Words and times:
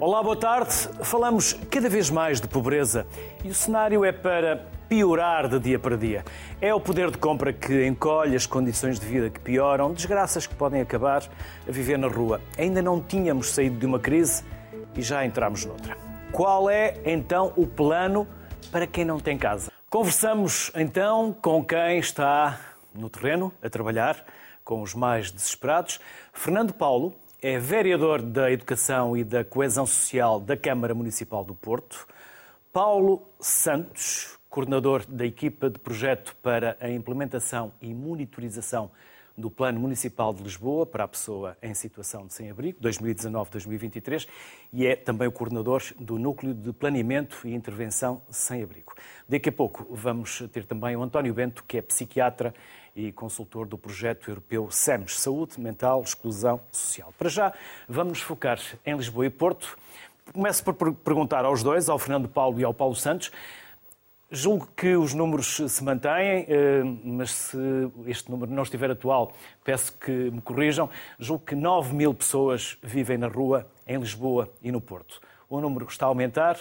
Olá, 0.00 0.22
boa 0.22 0.34
tarde. 0.34 0.72
Falamos 1.02 1.52
cada 1.70 1.86
vez 1.86 2.08
mais 2.08 2.40
de 2.40 2.48
pobreza 2.48 3.06
e 3.44 3.50
o 3.50 3.54
cenário 3.54 4.02
é 4.02 4.10
para 4.10 4.66
piorar 4.88 5.46
de 5.46 5.60
dia 5.60 5.78
para 5.78 5.94
dia. 5.94 6.24
É 6.58 6.72
o 6.72 6.80
poder 6.80 7.10
de 7.10 7.18
compra 7.18 7.52
que 7.52 7.86
encolhe 7.86 8.34
as 8.34 8.46
condições 8.46 8.98
de 8.98 9.04
vida 9.04 9.28
que 9.28 9.38
pioram, 9.38 9.92
desgraças 9.92 10.46
que 10.46 10.54
podem 10.54 10.80
acabar 10.80 11.22
a 11.68 11.70
viver 11.70 11.98
na 11.98 12.08
rua. 12.08 12.40
Ainda 12.56 12.80
não 12.80 12.98
tínhamos 12.98 13.50
saído 13.50 13.78
de 13.78 13.84
uma 13.84 13.98
crise 13.98 14.42
e 14.96 15.02
já 15.02 15.22
entramos 15.22 15.66
noutra. 15.66 15.98
Qual 16.32 16.70
é 16.70 16.94
então 17.04 17.52
o 17.54 17.66
plano 17.66 18.26
para 18.72 18.86
quem 18.86 19.04
não 19.04 19.20
tem 19.20 19.36
casa? 19.36 19.70
Conversamos 19.90 20.72
então 20.74 21.30
com 21.42 21.62
quem 21.62 21.98
está 21.98 22.58
no 22.94 23.10
terreno 23.10 23.52
a 23.62 23.68
trabalhar 23.68 24.24
com 24.64 24.80
os 24.80 24.94
mais 24.94 25.30
desesperados. 25.30 26.00
Fernando 26.32 26.72
Paulo 26.72 27.19
é 27.42 27.58
vereador 27.58 28.20
da 28.20 28.50
Educação 28.52 29.16
e 29.16 29.24
da 29.24 29.42
Coesão 29.42 29.86
Social 29.86 30.38
da 30.38 30.56
Câmara 30.56 30.94
Municipal 30.94 31.42
do 31.42 31.54
Porto. 31.54 32.06
Paulo 32.70 33.26
Santos, 33.40 34.38
coordenador 34.50 35.06
da 35.06 35.24
equipa 35.24 35.70
de 35.70 35.78
projeto 35.78 36.36
para 36.42 36.76
a 36.80 36.90
implementação 36.90 37.72
e 37.80 37.94
monitorização 37.94 38.90
do 39.38 39.50
Plano 39.50 39.80
Municipal 39.80 40.34
de 40.34 40.42
Lisboa 40.42 40.84
para 40.84 41.04
a 41.04 41.08
pessoa 41.08 41.56
em 41.62 41.72
situação 41.72 42.26
de 42.26 42.34
sem-abrigo, 42.34 42.78
2019-2023, 42.82 44.28
e 44.70 44.86
é 44.86 44.94
também 44.94 45.26
o 45.26 45.32
coordenador 45.32 45.82
do 45.98 46.18
Núcleo 46.18 46.52
de 46.52 46.74
Planeamento 46.74 47.40
e 47.48 47.54
Intervenção 47.54 48.20
Sem-Abrigo. 48.28 48.92
Daqui 49.26 49.48
a 49.48 49.52
pouco 49.52 49.86
vamos 49.90 50.42
ter 50.52 50.66
também 50.66 50.94
o 50.94 51.02
António 51.02 51.32
Bento, 51.32 51.64
que 51.66 51.78
é 51.78 51.82
psiquiatra 51.82 52.54
e 52.94 53.12
consultor 53.12 53.66
do 53.66 53.78
projeto 53.78 54.30
europeu 54.30 54.70
SEMS, 54.70 55.20
Saúde 55.20 55.60
Mental, 55.60 56.02
Exclusão 56.02 56.60
Social. 56.70 57.12
Para 57.18 57.28
já, 57.28 57.52
vamos 57.88 58.18
nos 58.18 58.22
focar 58.22 58.58
em 58.84 58.96
Lisboa 58.96 59.26
e 59.26 59.30
Porto. 59.30 59.76
Começo 60.32 60.62
por 60.62 60.94
perguntar 60.94 61.44
aos 61.44 61.62
dois, 61.62 61.88
ao 61.88 61.98
Fernando 61.98 62.28
Paulo 62.28 62.60
e 62.60 62.64
ao 62.64 62.72
Paulo 62.72 62.94
Santos. 62.94 63.30
Julgo 64.30 64.68
que 64.76 64.94
os 64.94 65.12
números 65.12 65.60
se 65.68 65.82
mantêm, 65.82 66.46
eh, 66.48 66.82
mas 67.02 67.32
se 67.32 67.58
este 68.06 68.30
número 68.30 68.52
não 68.52 68.62
estiver 68.62 68.88
atual, 68.88 69.32
peço 69.64 69.92
que 69.98 70.10
me 70.10 70.40
corrijam. 70.40 70.88
Julgo 71.18 71.44
que 71.44 71.56
9 71.56 71.92
mil 71.94 72.14
pessoas 72.14 72.78
vivem 72.80 73.18
na 73.18 73.26
rua 73.26 73.66
em 73.88 73.98
Lisboa 73.98 74.48
e 74.62 74.70
no 74.70 74.80
Porto. 74.80 75.20
O 75.48 75.60
número 75.60 75.84
está 75.88 76.06
a 76.06 76.08
aumentar. 76.08 76.58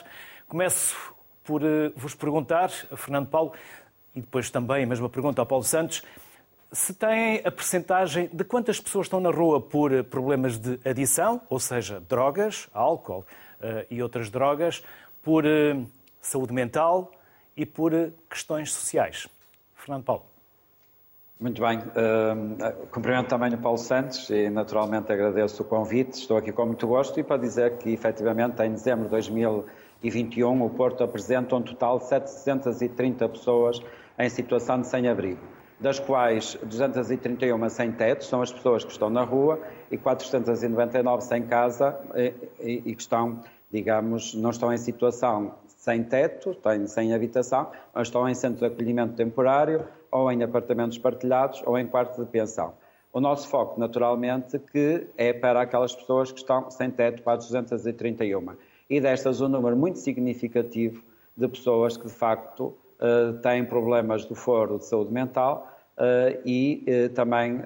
Começo 0.48 0.96
por 1.44 1.64
eh, 1.64 1.92
vos 1.96 2.16
perguntar, 2.16 2.70
Fernando 2.70 3.28
Paulo, 3.28 3.54
e 4.20 4.22
depois 4.22 4.50
também 4.50 4.84
a 4.84 4.88
mesma 4.88 5.10
pergunta 5.10 5.42
ao 5.42 5.46
Paulo 5.46 5.64
Santos, 5.64 6.04
se 6.72 6.94
têm 6.94 7.42
a 7.44 7.50
percentagem 7.50 8.30
de 8.32 8.44
quantas 8.44 8.80
pessoas 8.80 9.06
estão 9.08 9.20
na 9.20 9.32
rua 9.32 9.60
por 9.60 10.04
problemas 10.04 10.58
de 10.58 10.80
adição, 10.88 11.42
ou 11.50 11.60
seja, 11.60 12.02
drogas, 12.02 12.68
álcool 12.74 13.20
uh, 13.60 13.86
e 13.90 14.04
outras 14.04 14.30
drogas, 14.30 14.84
por 15.24 15.46
uh, 15.46 15.86
saúde 16.22 16.54
mental 16.54 17.12
e 17.58 17.66
por 17.66 17.94
uh, 17.94 18.14
questões 18.30 18.72
sociais. 18.72 19.28
Fernando 19.74 20.04
Paulo. 20.04 20.24
Muito 21.40 21.62
bem. 21.62 21.80
Cumprimento 22.92 23.30
também 23.30 23.54
o 23.54 23.58
Paulo 23.58 23.78
Santos 23.78 24.30
e, 24.30 24.50
naturalmente, 24.50 25.10
agradeço 25.10 25.64
o 25.64 25.66
convite. 25.66 26.20
Estou 26.20 26.36
aqui 26.36 26.52
com 26.52 26.66
muito 26.66 26.86
gosto 26.86 27.18
e 27.18 27.24
para 27.24 27.38
dizer 27.38 27.78
que, 27.78 27.92
efetivamente, 27.92 28.62
em 28.62 28.74
dezembro 28.74 29.06
de 29.06 29.12
2021, 29.12 30.66
o 30.66 30.70
Porto 30.70 31.02
apresenta 31.02 31.56
um 31.56 31.62
total 31.62 31.98
de 31.98 32.08
730 32.08 33.30
pessoas 33.30 33.82
em 34.20 34.30
situação 34.30 34.82
de 34.82 34.88
sem-abrigo 34.88 35.60
das 35.80 35.98
quais 35.98 36.56
231 36.62 37.70
sem 37.70 37.92
teto, 37.92 38.26
são 38.26 38.42
as 38.42 38.52
pessoas 38.52 38.84
que 38.84 38.92
estão 38.92 39.10
na 39.10 39.24
rua, 39.24 39.60
e 39.90 39.98
499 39.98 41.24
sem 41.24 41.44
casa 41.44 41.98
e, 42.16 42.34
e, 42.60 42.84
e 42.86 42.96
que 42.96 43.02
estão, 43.02 43.42
digamos, 43.72 44.34
não 44.34 44.50
estão 44.50 44.74
em 44.74 44.78
situação 44.78 45.56
sem 45.68 46.04
teto, 46.04 46.54
têm, 46.56 46.86
sem 46.88 47.14
habitação, 47.14 47.72
mas 47.94 48.08
estão 48.08 48.28
em 48.28 48.36
centro 48.36 48.60
de 48.60 48.66
acolhimento 48.66 49.14
temporário, 49.14 49.88
ou 50.12 50.30
em 50.32 50.44
apartamentos 50.44 50.98
partilhados, 50.98 51.64
ou 51.66 51.78
em 51.78 51.88
quarto 51.88 52.22
de 52.22 52.30
pensão. 52.30 52.74
O 53.14 53.22
nosso 53.22 53.48
foco, 53.48 53.80
naturalmente, 53.80 54.60
que 54.60 55.08
é 55.18 55.32
para 55.32 55.62
aquelas 55.62 55.96
pessoas 55.96 56.32
que 56.32 56.40
estão 56.40 56.70
sem 56.70 56.92
teto, 56.92 57.24
para 57.24 57.38
as 57.38 57.46
231. 57.46 58.56
E 58.90 59.00
destas, 59.00 59.40
um 59.40 59.48
número 59.48 59.78
muito 59.78 60.00
significativo 60.00 61.02
de 61.38 61.48
pessoas 61.48 61.96
que, 61.96 62.08
de 62.08 62.14
facto, 62.14 62.76
eh, 63.02 63.32
têm 63.42 63.64
problemas 63.64 64.26
do 64.26 64.36
foro 64.36 64.78
de 64.78 64.86
saúde 64.86 65.14
mental 65.14 65.72
uh, 65.98 66.38
e 66.46 66.84
uh, 66.86 67.10
também 67.14 67.62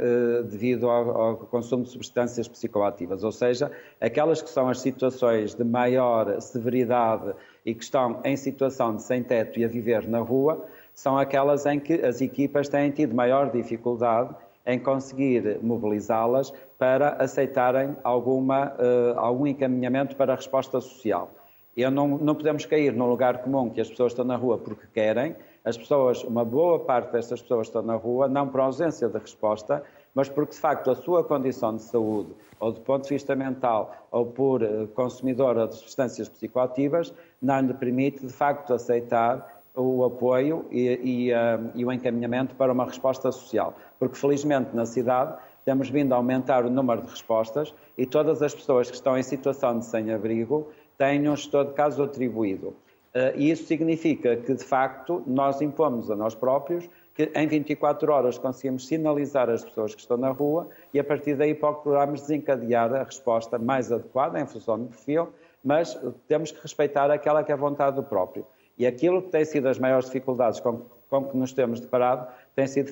devido 0.48 0.88
ao, 0.88 1.10
ao, 1.10 1.38
consumo 1.38 1.84
de 1.84 1.90
substâncias 1.90 2.48
psicoativas, 2.48 3.24
ou 3.24 3.32
seja, 3.32 3.72
aquelas 4.00 4.44
que 4.44 4.50
são 4.50 4.70
as 4.70 4.80
situações 4.80 5.56
de 5.56 5.64
maior 5.64 6.40
severidade 6.40 7.34
e 7.66 7.74
que 7.74 7.84
estão 7.84 8.22
em 8.24 8.38
situação 8.38 8.96
de 8.96 9.02
sem 9.02 9.24
teto 9.24 9.60
e 9.60 9.66
a 9.66 9.68
viver 9.68 10.08
na 10.08 10.20
rua, 10.20 10.68
são 10.94 11.18
aquelas 11.18 11.66
em 11.66 11.80
que 11.80 11.94
as 11.94 12.22
equipas 12.22 12.70
têm 12.70 12.92
tido 12.92 13.16
maior 13.16 13.52
dificuldade 13.52 14.36
em 14.68 14.78
conseguir 14.78 15.58
mobilizá-las 15.64 16.54
para 16.78 17.14
aceitarem 17.14 17.98
alguma, 18.04 18.76
algum 19.16 19.48
encaminhamento 19.48 20.16
para 20.16 20.34
a 20.34 20.36
resposta 20.36 20.80
social. 20.80 21.32
E 21.76 21.90
não, 21.90 22.18
não 22.18 22.36
podemos 22.36 22.66
cair 22.66 22.94
num 22.94 23.08
lugar 23.08 23.40
comum 23.40 23.70
que 23.70 23.82
as 23.82 23.90
pessoas 23.90 24.12
estão 24.12 24.24
na 24.26 24.36
rua 24.36 24.58
porque 24.58 24.86
querem. 24.94 25.36
As 25.66 25.78
pessoas, 25.78 26.24
uma 26.24 26.46
boa 26.46 26.80
parte 26.80 27.12
destas 27.12 27.42
pessoas 27.42 27.68
estão 27.68 27.82
na 27.82 27.96
rua, 27.96 28.28
não 28.28 28.48
por 28.48 28.60
ausência 28.60 29.08
de 29.08 29.18
resposta, 29.18 29.82
mas 30.14 30.30
porque 30.30 30.52
de 30.52 30.60
facto 30.60 30.92
a 30.92 30.96
sua 30.96 31.24
condição 31.24 31.76
de 31.76 31.82
saúde, 31.82 32.30
ou 32.60 32.72
do 32.72 32.82
ponto 32.82 33.04
de 33.04 33.10
vista 33.10 33.36
mental, 33.36 34.08
ou 34.12 34.26
por 34.26 34.62
eh, 34.62 34.88
consumidora 34.94 35.68
de 35.68 35.76
substâncias 35.76 36.30
psicoativas, 36.30 37.14
não 37.42 37.62
lhe 37.62 37.74
permite 37.74 38.26
de 38.26 38.32
facto 38.32 38.74
aceitar 38.74 39.64
o 39.76 40.04
apoio 40.04 40.66
e, 40.70 41.00
e, 41.04 41.34
uh, 41.34 41.72
e 41.74 41.84
o 41.84 41.92
encaminhamento 41.92 42.54
para 42.56 42.72
uma 42.72 42.86
resposta 42.86 43.32
social. 43.32 43.76
Porque 43.98 44.16
felizmente 44.16 44.76
na 44.76 44.86
cidade 44.86 45.36
temos 45.66 45.90
vindo 45.90 46.14
a 46.14 46.18
aumentar 46.18 46.66
o 46.66 46.70
número 46.70 47.02
de 47.02 47.10
respostas 47.10 47.74
e 47.98 48.06
todas 48.06 48.42
as 48.42 48.54
pessoas 48.54 48.90
que 48.90 48.96
estão 48.96 49.18
em 49.18 49.24
situação 49.24 49.80
de 49.80 49.86
sem-abrigo 49.86 50.70
têm 50.98 51.30
um 51.30 51.36
gestor 51.36 51.66
de 51.66 51.74
caso 51.74 52.04
atribuído. 52.04 52.76
Eh, 53.14 53.34
e 53.36 53.52
isso 53.52 53.66
significa 53.66 54.36
que, 54.36 54.54
de 54.54 54.64
facto, 54.64 55.24
nós 55.28 55.62
impomos 55.62 56.10
a 56.10 56.16
nós 56.16 56.34
próprios 56.34 56.90
que 57.16 57.32
em 57.36 57.48
24 57.48 58.12
horas 58.12 58.38
conseguimos 58.40 58.88
sinalizar 58.88 59.50
as 59.50 59.64
pessoas 59.64 59.94
que 59.94 60.02
estão 60.02 60.18
na 60.18 60.32
rua 60.32 60.68
e, 60.94 61.00
a 61.00 61.04
partir 61.04 61.36
daí, 61.36 61.54
procuramos 61.54 62.22
desencadear 62.22 62.94
a 62.94 63.04
resposta 63.04 63.60
mais 63.60 63.92
adequada 63.92 64.40
em 64.40 64.48
função 64.48 64.80
do 64.80 64.88
perfil, 64.88 65.30
mas 65.64 65.98
temos 66.28 66.52
que 66.52 66.60
respeitar 66.62 67.12
aquela 67.12 67.44
que 67.44 67.52
é 67.52 67.54
a 67.54 67.58
vontade 67.58 67.96
do 67.96 68.04
próprio. 68.04 68.46
E 68.78 68.88
aquilo 68.88 69.22
que 69.22 69.30
tem 69.30 69.46
sido 69.46 69.68
as 69.68 69.78
maiores 69.78 70.08
dificuldades 70.08 70.60
com, 70.60 70.82
com 71.08 71.26
que 71.26 71.38
nos 71.38 71.54
temos 71.54 71.80
deparado 71.80 72.28
tem 72.56 72.66
sido 72.66 72.92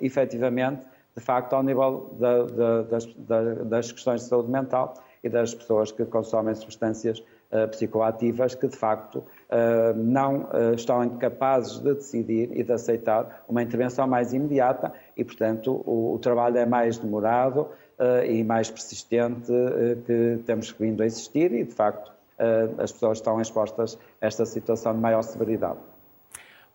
efetivamente, 0.00 0.82
de 1.16 1.22
facto, 1.22 1.54
ao 1.54 1.62
nível 1.62 2.14
da, 2.18 2.42
da, 2.42 2.82
das, 2.82 3.06
da, 3.14 3.42
das 3.64 3.92
questões 3.92 4.22
de 4.22 4.28
saúde 4.28 4.50
mental 4.50 4.94
e 5.22 5.28
das 5.30 5.54
pessoas 5.54 5.90
que 5.90 6.04
consomem 6.04 6.54
substâncias 6.54 7.22
psicoativas 7.70 8.54
que, 8.54 8.66
de 8.66 8.76
facto, 8.76 9.16
uh, 9.16 9.94
não 9.96 10.42
uh, 10.42 10.74
estão 10.74 11.04
incapazes 11.04 11.78
de 11.78 11.94
decidir 11.94 12.50
e 12.52 12.62
de 12.62 12.72
aceitar 12.72 13.44
uma 13.48 13.62
intervenção 13.62 14.06
mais 14.06 14.32
imediata 14.32 14.92
e, 15.16 15.24
portanto, 15.24 15.82
o 15.86 16.18
trabalho 16.20 16.58
é 16.58 16.66
mais 16.66 16.98
demorado 16.98 17.68
e 18.28 18.42
mais 18.42 18.68
persistente 18.68 19.52
que 20.04 20.40
temos 20.44 20.72
vindo 20.72 21.00
a 21.00 21.06
existir 21.06 21.52
e, 21.52 21.62
de 21.62 21.72
facto, 21.72 22.12
as 22.76 22.90
pessoas 22.90 23.18
estão 23.18 23.40
expostas 23.40 23.96
a 24.20 24.26
esta 24.26 24.44
situação 24.44 24.92
de 24.92 24.98
maior 24.98 25.22
severidade. 25.22 25.78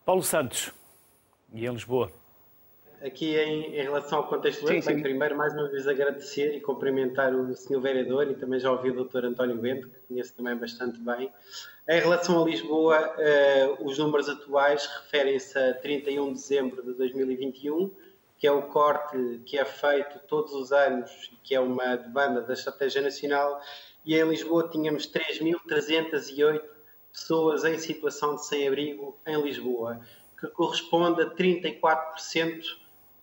Paulo 0.05 0.23
Santos, 0.23 0.73
e 1.53 1.65
em 1.65 1.71
Lisboa? 1.71 2.09
Aqui 3.03 3.35
em, 3.37 3.75
em, 3.75 3.81
relação 3.81 4.19
ao 4.19 4.27
contexto 4.27 4.67
sim, 4.67 4.81
sim. 4.81 5.01
primeiro 5.01 5.37
mais 5.37 5.53
uma 5.53 5.67
vez 5.67 5.87
agradecer 5.87 6.55
e 6.55 6.59
cumprimentar 6.59 7.33
o 7.33 7.55
Sr. 7.55 7.79
Vereador 7.79 8.29
e 8.29 8.35
também 8.35 8.59
já 8.59 8.71
ouvi 8.71 8.91
o 8.91 9.03
Dr. 9.03 9.25
António 9.25 9.57
Bento, 9.57 9.87
que 9.87 9.99
conheço 10.07 10.35
também 10.35 10.55
bastante 10.55 10.99
bem. 10.99 11.31
Em 11.87 11.99
relação 11.99 12.41
a 12.41 12.45
Lisboa, 12.45 13.15
uh, 13.17 13.87
os 13.87 13.97
números 13.97 14.29
atuais 14.29 14.85
referem-se 14.85 15.57
a 15.57 15.73
31 15.73 16.27
de 16.27 16.33
dezembro 16.33 16.83
de 16.83 16.93
2021, 16.93 17.91
que 18.37 18.47
é 18.47 18.51
o 18.51 18.63
corte 18.63 19.41
que 19.45 19.57
é 19.57 19.65
feito 19.65 20.19
todos 20.27 20.53
os 20.53 20.71
anos 20.71 21.29
e 21.33 21.35
que 21.37 21.55
é 21.55 21.59
uma 21.59 21.95
demanda 21.95 22.41
da 22.41 22.53
Estratégia 22.53 23.01
Nacional, 23.01 23.61
e 24.05 24.15
em 24.15 24.27
Lisboa 24.27 24.69
tínhamos 24.69 25.11
3.308 25.11 26.61
pessoas 27.11 27.63
em 27.65 27.77
situação 27.77 28.35
de 28.35 28.45
sem-abrigo 28.45 29.17
em 29.25 29.41
Lisboa, 29.41 29.99
que 30.39 30.47
corresponde 30.47 31.21
a 31.21 31.29
34% 31.29 32.61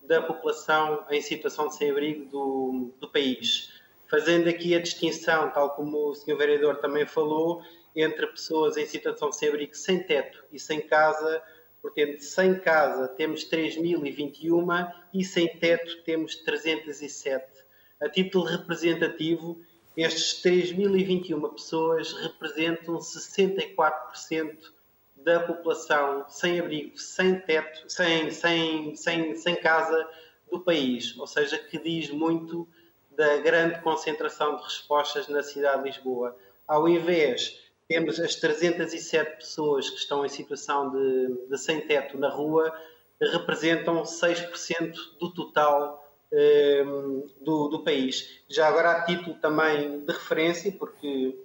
da 0.06 0.22
população 0.22 1.04
em 1.10 1.20
situação 1.20 1.68
de 1.68 1.76
sem-abrigo 1.76 2.24
do, 2.26 2.92
do 3.00 3.08
país. 3.10 3.72
Fazendo 4.08 4.48
aqui 4.48 4.74
a 4.74 4.80
distinção, 4.80 5.50
tal 5.50 5.70
como 5.70 6.10
o 6.10 6.14
Sr. 6.14 6.36
Vereador 6.36 6.76
também 6.76 7.06
falou, 7.06 7.62
entre 7.94 8.26
pessoas 8.26 8.76
em 8.76 8.86
situação 8.86 9.30
de 9.30 9.36
sem-abrigo 9.36 9.74
sem 9.74 10.02
teto 10.02 10.44
e 10.52 10.60
sem 10.60 10.80
casa, 10.80 11.42
portanto, 11.82 12.20
sem 12.20 12.58
casa 12.58 13.08
temos 13.08 13.48
3.021 13.48 14.92
e 15.12 15.24
sem 15.24 15.48
teto 15.58 16.02
temos 16.04 16.36
307. 16.36 17.44
A 18.00 18.08
título 18.08 18.44
representativo, 18.44 19.60
Estes 19.96 20.42
3.021 20.42 21.52
pessoas 21.52 22.12
representam 22.12 22.98
64% 22.98 24.75
da 25.26 25.40
população 25.40 26.24
sem 26.28 26.60
abrigo, 26.60 26.96
sem 26.96 27.40
teto, 27.40 27.90
sem, 27.90 28.30
sem, 28.30 28.94
sem, 28.94 29.34
sem 29.34 29.56
casa 29.56 30.08
do 30.48 30.60
país, 30.60 31.18
ou 31.18 31.26
seja, 31.26 31.58
que 31.58 31.76
diz 31.80 32.10
muito 32.10 32.68
da 33.10 33.38
grande 33.38 33.80
concentração 33.80 34.54
de 34.54 34.62
respostas 34.62 35.26
na 35.26 35.42
cidade 35.42 35.82
de 35.82 35.88
Lisboa. 35.88 36.36
Ao 36.64 36.88
invés, 36.88 37.58
temos 37.88 38.20
as 38.20 38.36
307 38.36 39.38
pessoas 39.38 39.90
que 39.90 39.96
estão 39.96 40.24
em 40.24 40.28
situação 40.28 40.92
de, 40.92 41.48
de 41.48 41.58
sem 41.58 41.80
teto 41.80 42.16
na 42.16 42.28
rua, 42.28 42.72
representam 43.20 44.04
6% 44.04 44.94
do 45.18 45.34
total 45.34 46.04
um, 46.32 47.26
do, 47.40 47.66
do, 47.66 47.82
país. 47.82 48.44
Já 48.48 48.68
agora, 48.68 48.92
a 48.92 49.04
título 49.04 49.34
também 49.40 50.04
de 50.04 50.12
referência, 50.12 50.70
porque, 50.70 51.36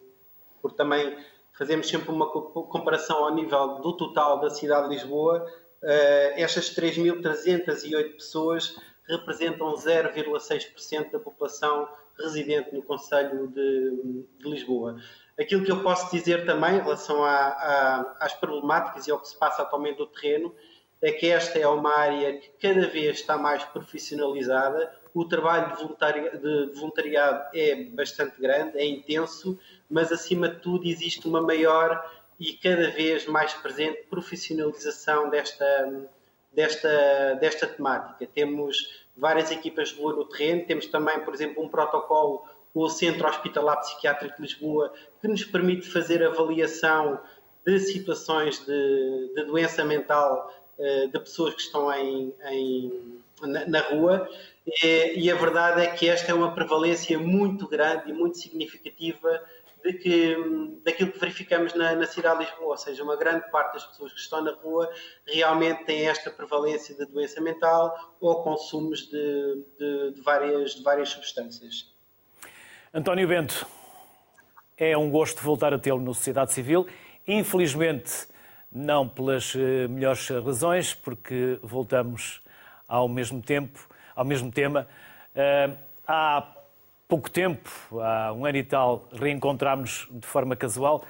porque 0.61 0.77
também 0.77 1.17
fazemos 1.61 1.87
sempre 1.87 2.09
uma 2.09 2.27
comparação 2.27 3.23
ao 3.23 3.35
nível 3.35 3.75
do 3.81 3.95
total 3.95 4.39
da 4.39 4.49
cidade 4.49 4.89
de 4.89 4.95
Lisboa, 4.95 5.45
uh, 5.83 6.33
estas 6.35 6.75
3.308 6.75 8.13
pessoas 8.13 8.75
representam 9.07 9.71
0,6% 9.75 11.11
da 11.11 11.19
população 11.19 11.87
residente 12.17 12.73
no 12.73 12.81
Conselho 12.81 13.45
de, 13.49 14.25
de, 14.39 14.49
Lisboa. 14.49 14.99
Aquilo 15.39 15.63
que 15.63 15.71
eu 15.71 15.83
posso 15.83 16.09
dizer 16.09 16.47
também 16.47 16.77
em 16.77 16.81
relação 16.81 17.23
a, 17.23 17.29
a, 17.29 18.17
às 18.21 18.33
problemáticas 18.33 19.05
e 19.05 19.11
ao 19.11 19.19
que 19.19 19.27
se 19.27 19.37
passa 19.37 19.61
atualmente 19.61 19.99
no 19.99 20.07
terreno 20.07 20.55
é 20.99 21.11
que 21.11 21.27
esta 21.27 21.59
é 21.59 21.67
uma 21.67 21.95
área 21.95 22.39
que 22.39 22.49
cada 22.59 22.87
vez 22.87 23.17
está 23.17 23.37
mais 23.37 23.63
profissionalizada, 23.65 24.91
o 25.13 25.25
trabalho 25.25 25.75
de 25.75 26.73
voluntariado 26.73 27.49
é 27.53 27.83
bastante 27.85 28.39
grande, 28.39 28.77
é 28.77 28.85
intenso, 28.85 29.59
mas 29.89 30.11
acima 30.11 30.47
de 30.47 30.59
tudo 30.59 30.87
existe 30.87 31.27
uma 31.27 31.41
maior 31.41 32.03
e 32.39 32.53
cada 32.53 32.89
vez 32.89 33.27
mais 33.27 33.53
presente 33.53 34.03
profissionalização 34.09 35.29
desta, 35.29 36.09
desta, 36.51 37.35
desta 37.35 37.67
temática. 37.67 38.27
Temos 38.33 39.05
várias 39.15 39.51
equipas 39.51 39.89
de 39.89 40.01
rua 40.01 40.13
no 40.13 40.25
terreno, 40.25 40.65
temos 40.65 40.87
também, 40.87 41.19
por 41.19 41.33
exemplo, 41.33 41.63
um 41.63 41.67
protocolo 41.67 42.45
com 42.73 42.79
o 42.79 42.89
Centro 42.89 43.27
Hospitalar 43.27 43.79
Psiquiátrico 43.81 44.37
de 44.37 44.41
Lisboa 44.43 44.93
que 45.19 45.27
nos 45.27 45.43
permite 45.43 45.89
fazer 45.89 46.23
avaliação 46.23 47.19
de 47.65 47.79
situações 47.79 48.65
de, 48.65 49.33
de 49.35 49.43
doença 49.43 49.83
mental 49.83 50.51
uh, 50.77 51.07
de 51.09 51.19
pessoas 51.19 51.53
que 51.53 51.61
estão 51.61 51.91
em, 51.93 52.33
em 52.49 53.20
na, 53.47 53.65
na, 53.67 53.79
rua 53.81 54.27
e, 54.83 55.25
e, 55.25 55.31
a 55.31 55.35
verdade 55.35 55.81
é 55.81 55.87
que 55.87 56.07
esta 56.07 56.31
é 56.31 56.33
uma 56.33 56.53
prevalência 56.53 57.17
muito 57.17 57.67
grande 57.67 58.09
e 58.09 58.13
muito 58.13 58.37
significativa 58.37 59.41
de 59.83 59.93
que, 59.93 60.37
daquilo 60.83 61.11
que 61.11 61.19
verificamos 61.19 61.73
na, 61.73 61.95
na, 61.95 62.05
cidade 62.05 62.39
de 62.39 62.45
Lisboa, 62.45 62.69
ou 62.69 62.77
seja, 62.77 63.03
uma 63.03 63.17
grande 63.17 63.49
parte 63.49 63.73
das 63.73 63.85
pessoas 63.85 64.13
que 64.13 64.19
estão 64.19 64.41
na 64.43 64.51
rua 64.51 64.89
realmente 65.25 65.85
têm 65.85 66.07
esta 66.07 66.29
prevalência 66.29 66.95
de 66.95 67.05
doença 67.05 67.41
mental 67.41 68.15
ou 68.19 68.43
consumos 68.43 69.09
de, 69.09 69.63
de, 69.79 70.11
de 70.15 70.21
várias, 70.21 70.75
de 70.75 70.83
várias 70.83 71.09
substâncias. 71.09 71.91
António 72.93 73.27
Bento, 73.27 73.65
é 74.77 74.97
um 74.97 75.09
gosto 75.09 75.41
voltar 75.41 75.73
a 75.73 75.79
tê-lo 75.79 75.99
no 75.99 76.13
Sociedade 76.13 76.51
Civil. 76.51 76.87
Infelizmente, 77.27 78.27
não 78.71 79.07
pelas 79.07 79.53
eh, 79.55 79.87
melhores 79.87 80.27
razões, 80.27 80.93
porque 80.93 81.59
voltamos 81.61 82.41
ao 82.91 83.07
mesmo 83.07 83.41
tempo, 83.41 83.87
ao 84.13 84.25
mesmo 84.25 84.51
tema. 84.51 84.85
Eh, 85.33 85.69
há 86.05 86.45
pouco 87.07 87.31
tempo, 87.31 87.69
há 88.01 88.33
um 88.33 88.45
ano 88.45 88.57
e 88.57 88.63
tal, 88.65 89.07
reencontrámos 89.13 90.09
de 90.11 90.27
forma 90.27 90.57
casual, 90.57 91.05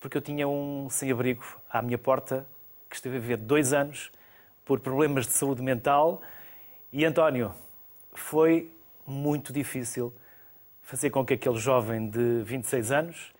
porque 0.00 0.16
eu 0.16 0.20
tinha 0.20 0.48
um 0.48 0.90
sem-abrigo 0.90 1.44
à 1.70 1.80
minha 1.80 1.96
porta, 1.96 2.44
que 2.88 2.96
esteve 2.96 3.18
a 3.18 3.20
viver 3.20 3.36
dois 3.36 3.72
anos, 3.72 4.10
por 4.64 4.80
problemas 4.80 5.24
de 5.26 5.32
saúde 5.32 5.62
mental. 5.62 6.20
E, 6.92 7.04
António, 7.04 7.52
foi 8.12 8.68
muito 9.06 9.52
difícil 9.52 10.12
fazer 10.82 11.10
com 11.10 11.24
que 11.24 11.34
aquele 11.34 11.58
jovem 11.58 12.10
de 12.10 12.42
26 12.42 12.90
anos, 12.90 13.32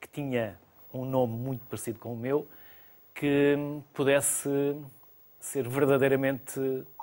que 0.00 0.08
tinha 0.08 0.58
um 0.94 1.04
nome 1.04 1.36
muito 1.36 1.66
parecido 1.66 1.98
com 1.98 2.14
o 2.14 2.16
meu, 2.16 2.48
que 3.14 3.54
pudesse 3.92 4.48
ser 5.38 5.68
verdadeiramente 5.68 6.58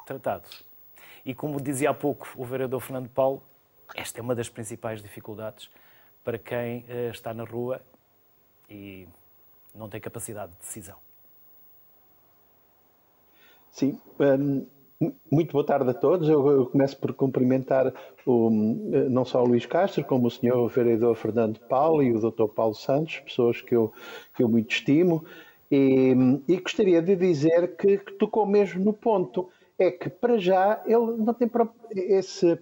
tratado. 0.06 0.48
E 1.26 1.34
como 1.34 1.60
dizia 1.60 1.90
há 1.90 1.94
pouco 1.94 2.28
o 2.36 2.46
vereador 2.46 2.80
Fernando 2.80 3.10
Paulo, 3.10 3.42
esta 3.96 4.20
é 4.20 4.22
uma 4.22 4.36
das 4.36 4.50
principais 4.50 5.02
dificuldades 5.02 5.70
para 6.24 6.38
quem 6.38 6.80
uh, 6.80 7.12
está 7.12 7.34
na 7.34 7.44
rua 7.44 7.82
e 8.70 9.08
não 9.74 9.90
tem 9.90 10.00
capacidade 10.00 10.52
de 10.54 10.58
decisão. 10.60 10.98
Sim, 13.70 14.00
um, 14.20 14.66
muito 15.30 15.52
boa 15.52 15.66
tarde 15.66 15.90
a 15.90 15.94
todos. 15.94 16.30
Eu, 16.30 16.68
começo 16.68 16.98
por 16.98 17.14
cumprimentar 17.14 17.94
o, 18.26 18.50
não 19.10 19.26
só 19.26 19.44
o 19.44 19.48
Luís 19.48 19.66
Castro, 19.66 20.04
como 20.06 20.28
o 20.28 20.32
senhor 20.32 20.68
vereador 20.70 21.16
Fernando 21.16 21.60
Paulo 21.60 22.02
e 22.02 22.14
o 22.14 22.20
doutor 22.20 22.48
Paulo 22.50 22.74
Santos, 22.74 23.20
pessoas 23.20 23.62
que 23.62 23.76
eu, 23.76 23.92
que 24.36 24.44
eu 24.44 24.48
muito 24.48 24.72
estimo. 24.72 25.26
E, 25.70 26.14
e 26.48 26.58
gostaria 26.58 27.02
de 27.02 27.16
dizer 27.16 27.76
que, 27.76 27.98
que 27.98 28.14
tocou 28.14 28.46
mesmo 28.46 28.84
no 28.84 28.94
ponto. 28.94 29.50
É 29.78 29.92
que, 29.92 30.10
para 30.10 30.38
já, 30.38 30.82
ele 30.86 31.18
não 31.18 31.34
tem 31.34 31.50
esse 31.92 32.58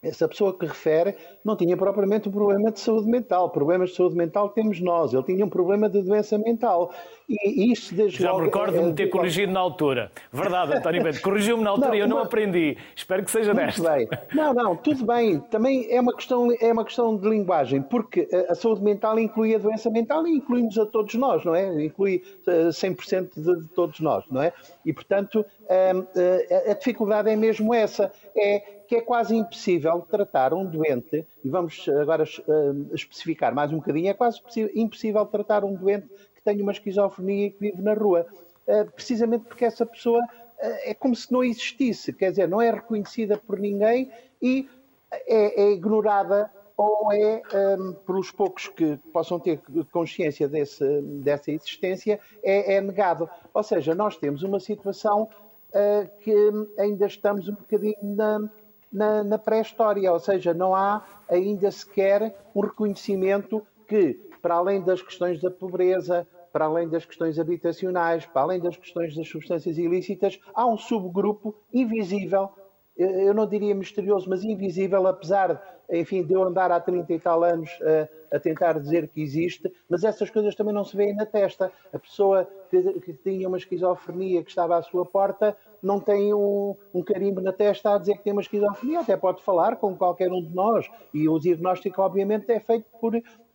essa 0.00 0.28
pessoa 0.28 0.56
que 0.56 0.64
refere 0.64 1.16
não 1.44 1.56
tinha 1.56 1.76
propriamente 1.76 2.28
um 2.28 2.32
problema 2.32 2.70
de 2.70 2.78
saúde 2.78 3.08
mental. 3.08 3.50
Problemas 3.50 3.90
de 3.90 3.96
saúde 3.96 4.16
mental 4.16 4.48
temos 4.50 4.80
nós. 4.80 5.12
Ele 5.12 5.24
tinha 5.24 5.44
um 5.44 5.48
problema 5.48 5.88
de 5.88 6.00
doença 6.02 6.38
mental. 6.38 6.92
E 7.28 7.72
isso 7.72 7.94
desde 7.94 8.22
Já 8.22 8.32
me 8.32 8.44
recordo 8.44 8.78
de 8.78 8.84
me 8.84 8.94
ter 8.94 9.04
é, 9.04 9.06
corrigido 9.08 9.52
na 9.52 9.60
altura. 9.60 10.12
Verdade, 10.32 10.74
António 10.74 11.02
Bento. 11.02 11.20
Corrigiu-me 11.20 11.64
na 11.64 11.70
altura 11.70 11.88
não, 11.88 11.94
e 11.96 11.98
eu 11.98 12.08
não 12.08 12.18
aprendi. 12.18 12.76
Espero 12.94 13.24
que 13.24 13.30
seja 13.30 13.52
desta. 13.52 13.90
Bem. 13.90 14.08
Não, 14.32 14.54
não, 14.54 14.76
tudo 14.76 15.04
bem. 15.04 15.40
Também 15.40 15.86
é 15.90 16.00
uma, 16.00 16.14
questão, 16.14 16.48
é 16.60 16.72
uma 16.72 16.84
questão 16.84 17.16
de 17.16 17.28
linguagem, 17.28 17.82
porque 17.82 18.28
a 18.48 18.54
saúde 18.54 18.82
mental 18.82 19.18
inclui 19.18 19.54
a 19.54 19.58
doença 19.58 19.90
mental 19.90 20.26
e 20.26 20.36
inclui-nos 20.36 20.78
a 20.78 20.86
todos 20.86 21.14
nós, 21.14 21.44
não 21.44 21.54
é? 21.54 21.84
Inclui 21.84 22.22
100% 22.46 23.12
eh, 23.12 23.40
de, 23.40 23.62
de 23.62 23.68
todos 23.68 23.98
nós, 24.00 24.24
não 24.30 24.40
é? 24.40 24.52
E, 24.86 24.92
portanto, 24.92 25.44
a, 25.68 26.70
a, 26.70 26.74
dificuldade 26.74 27.30
é 27.30 27.36
mesmo 27.36 27.74
essa. 27.74 28.12
É 28.36 28.78
que 28.88 28.96
é 28.96 29.00
quase 29.02 29.36
impossível 29.36 30.00
tratar 30.10 30.54
um 30.54 30.64
doente, 30.64 31.26
e 31.44 31.48
vamos 31.50 31.86
agora 32.00 32.24
especificar 32.94 33.54
mais 33.54 33.70
um 33.70 33.76
bocadinho, 33.76 34.08
é 34.08 34.14
quase 34.14 34.40
impossível 34.74 35.26
tratar 35.26 35.62
um 35.62 35.74
doente 35.74 36.08
que 36.34 36.42
tem 36.42 36.62
uma 36.62 36.72
esquizofrenia 36.72 37.48
e 37.48 37.50
que 37.50 37.60
vive 37.60 37.82
na 37.82 37.92
rua, 37.92 38.26
uh, 38.66 38.90
precisamente 38.92 39.44
porque 39.44 39.66
essa 39.66 39.84
pessoa 39.84 40.20
uh, 40.20 40.78
é 40.84 40.94
como 40.94 41.14
se 41.14 41.30
não 41.30 41.44
existisse, 41.44 42.14
quer 42.14 42.30
dizer, 42.30 42.48
não 42.48 42.62
é 42.62 42.70
reconhecida 42.70 43.36
por 43.36 43.58
ninguém 43.58 44.10
e 44.40 44.66
é, 45.10 45.64
é 45.64 45.70
ignorada 45.72 46.50
ou 46.78 47.12
é, 47.12 47.42
um, 47.76 47.92
pelos 47.92 48.30
poucos 48.30 48.68
que 48.68 48.96
possam 49.12 49.40
ter 49.40 49.60
consciência 49.90 50.48
desse, 50.48 51.02
dessa 51.02 51.50
existência, 51.50 52.20
é, 52.40 52.74
é, 52.74 52.80
negado. 52.80 53.28
Ou 53.52 53.62
seja, 53.64 53.96
nós 53.96 54.16
temos 54.16 54.44
uma 54.44 54.60
situação 54.60 55.28
que 56.20 56.34
ainda 56.78 57.06
estamos 57.06 57.48
um 57.48 57.54
bocadinho 57.54 57.96
na, 58.02 58.50
na, 58.92 59.24
na 59.24 59.38
pré-história, 59.38 60.12
ou 60.12 60.18
seja, 60.18 60.54
não 60.54 60.74
há 60.74 61.04
ainda 61.28 61.70
sequer 61.70 62.34
um 62.54 62.60
reconhecimento 62.60 63.62
que, 63.86 64.14
para 64.40 64.54
além 64.54 64.82
das 64.82 65.02
questões 65.02 65.40
da 65.40 65.50
pobreza, 65.50 66.26
para 66.52 66.64
além 66.64 66.88
das 66.88 67.04
questões 67.04 67.38
habitacionais, 67.38 68.24
para 68.26 68.42
além 68.42 68.60
das 68.60 68.76
questões 68.76 69.14
das 69.14 69.28
substâncias 69.28 69.76
ilícitas, 69.78 70.40
há 70.54 70.66
um 70.66 70.76
subgrupo 70.76 71.54
invisível, 71.72 72.50
eu 72.96 73.32
não 73.32 73.46
diria 73.46 73.74
misterioso, 73.74 74.28
mas 74.28 74.42
invisível, 74.42 75.06
apesar, 75.06 75.80
enfim, 75.88 76.24
de 76.24 76.32
eu 76.32 76.42
andar 76.42 76.72
há 76.72 76.80
30 76.80 77.12
e 77.12 77.20
tal 77.20 77.44
anos 77.44 77.70
a, 78.32 78.38
tentar 78.38 78.78
dizer 78.78 79.08
que 79.08 79.20
existe, 79.20 79.72
mas 79.88 80.04
essas 80.04 80.30
coisas 80.30 80.54
também 80.54 80.74
não 80.74 80.84
se 80.84 80.96
veem 80.96 81.14
na 81.14 81.26
testa. 81.26 81.72
A 81.92 81.98
pessoa 81.98 82.48
que, 82.70 82.80
que 83.00 83.12
tinha 83.14 83.48
uma 83.48 83.56
esquizofrenia 83.56 84.42
que 84.42 84.50
estava 84.50 84.76
à 84.76 84.82
sua 84.82 85.04
porta 85.04 85.56
não 85.82 86.00
tem 86.00 86.34
um, 86.34 86.76
um, 86.92 87.02
carimbo 87.02 87.40
na 87.40 87.52
testa 87.52 87.94
a 87.94 87.98
dizer 87.98 88.16
que 88.16 88.24
tem 88.24 88.32
uma 88.32 88.42
esquizofrenia, 88.42 89.00
até 89.00 89.16
pode 89.16 89.42
falar 89.42 89.76
com 89.76 89.96
qualquer 89.96 90.30
um 90.32 90.42
de 90.42 90.54
nós. 90.54 90.88
E 91.14 91.28
o 91.28 91.38
diagnóstico, 91.38 92.02
obviamente, 92.02 92.50
é 92.50 92.60
feito 92.60 92.86
por, 93.00 93.12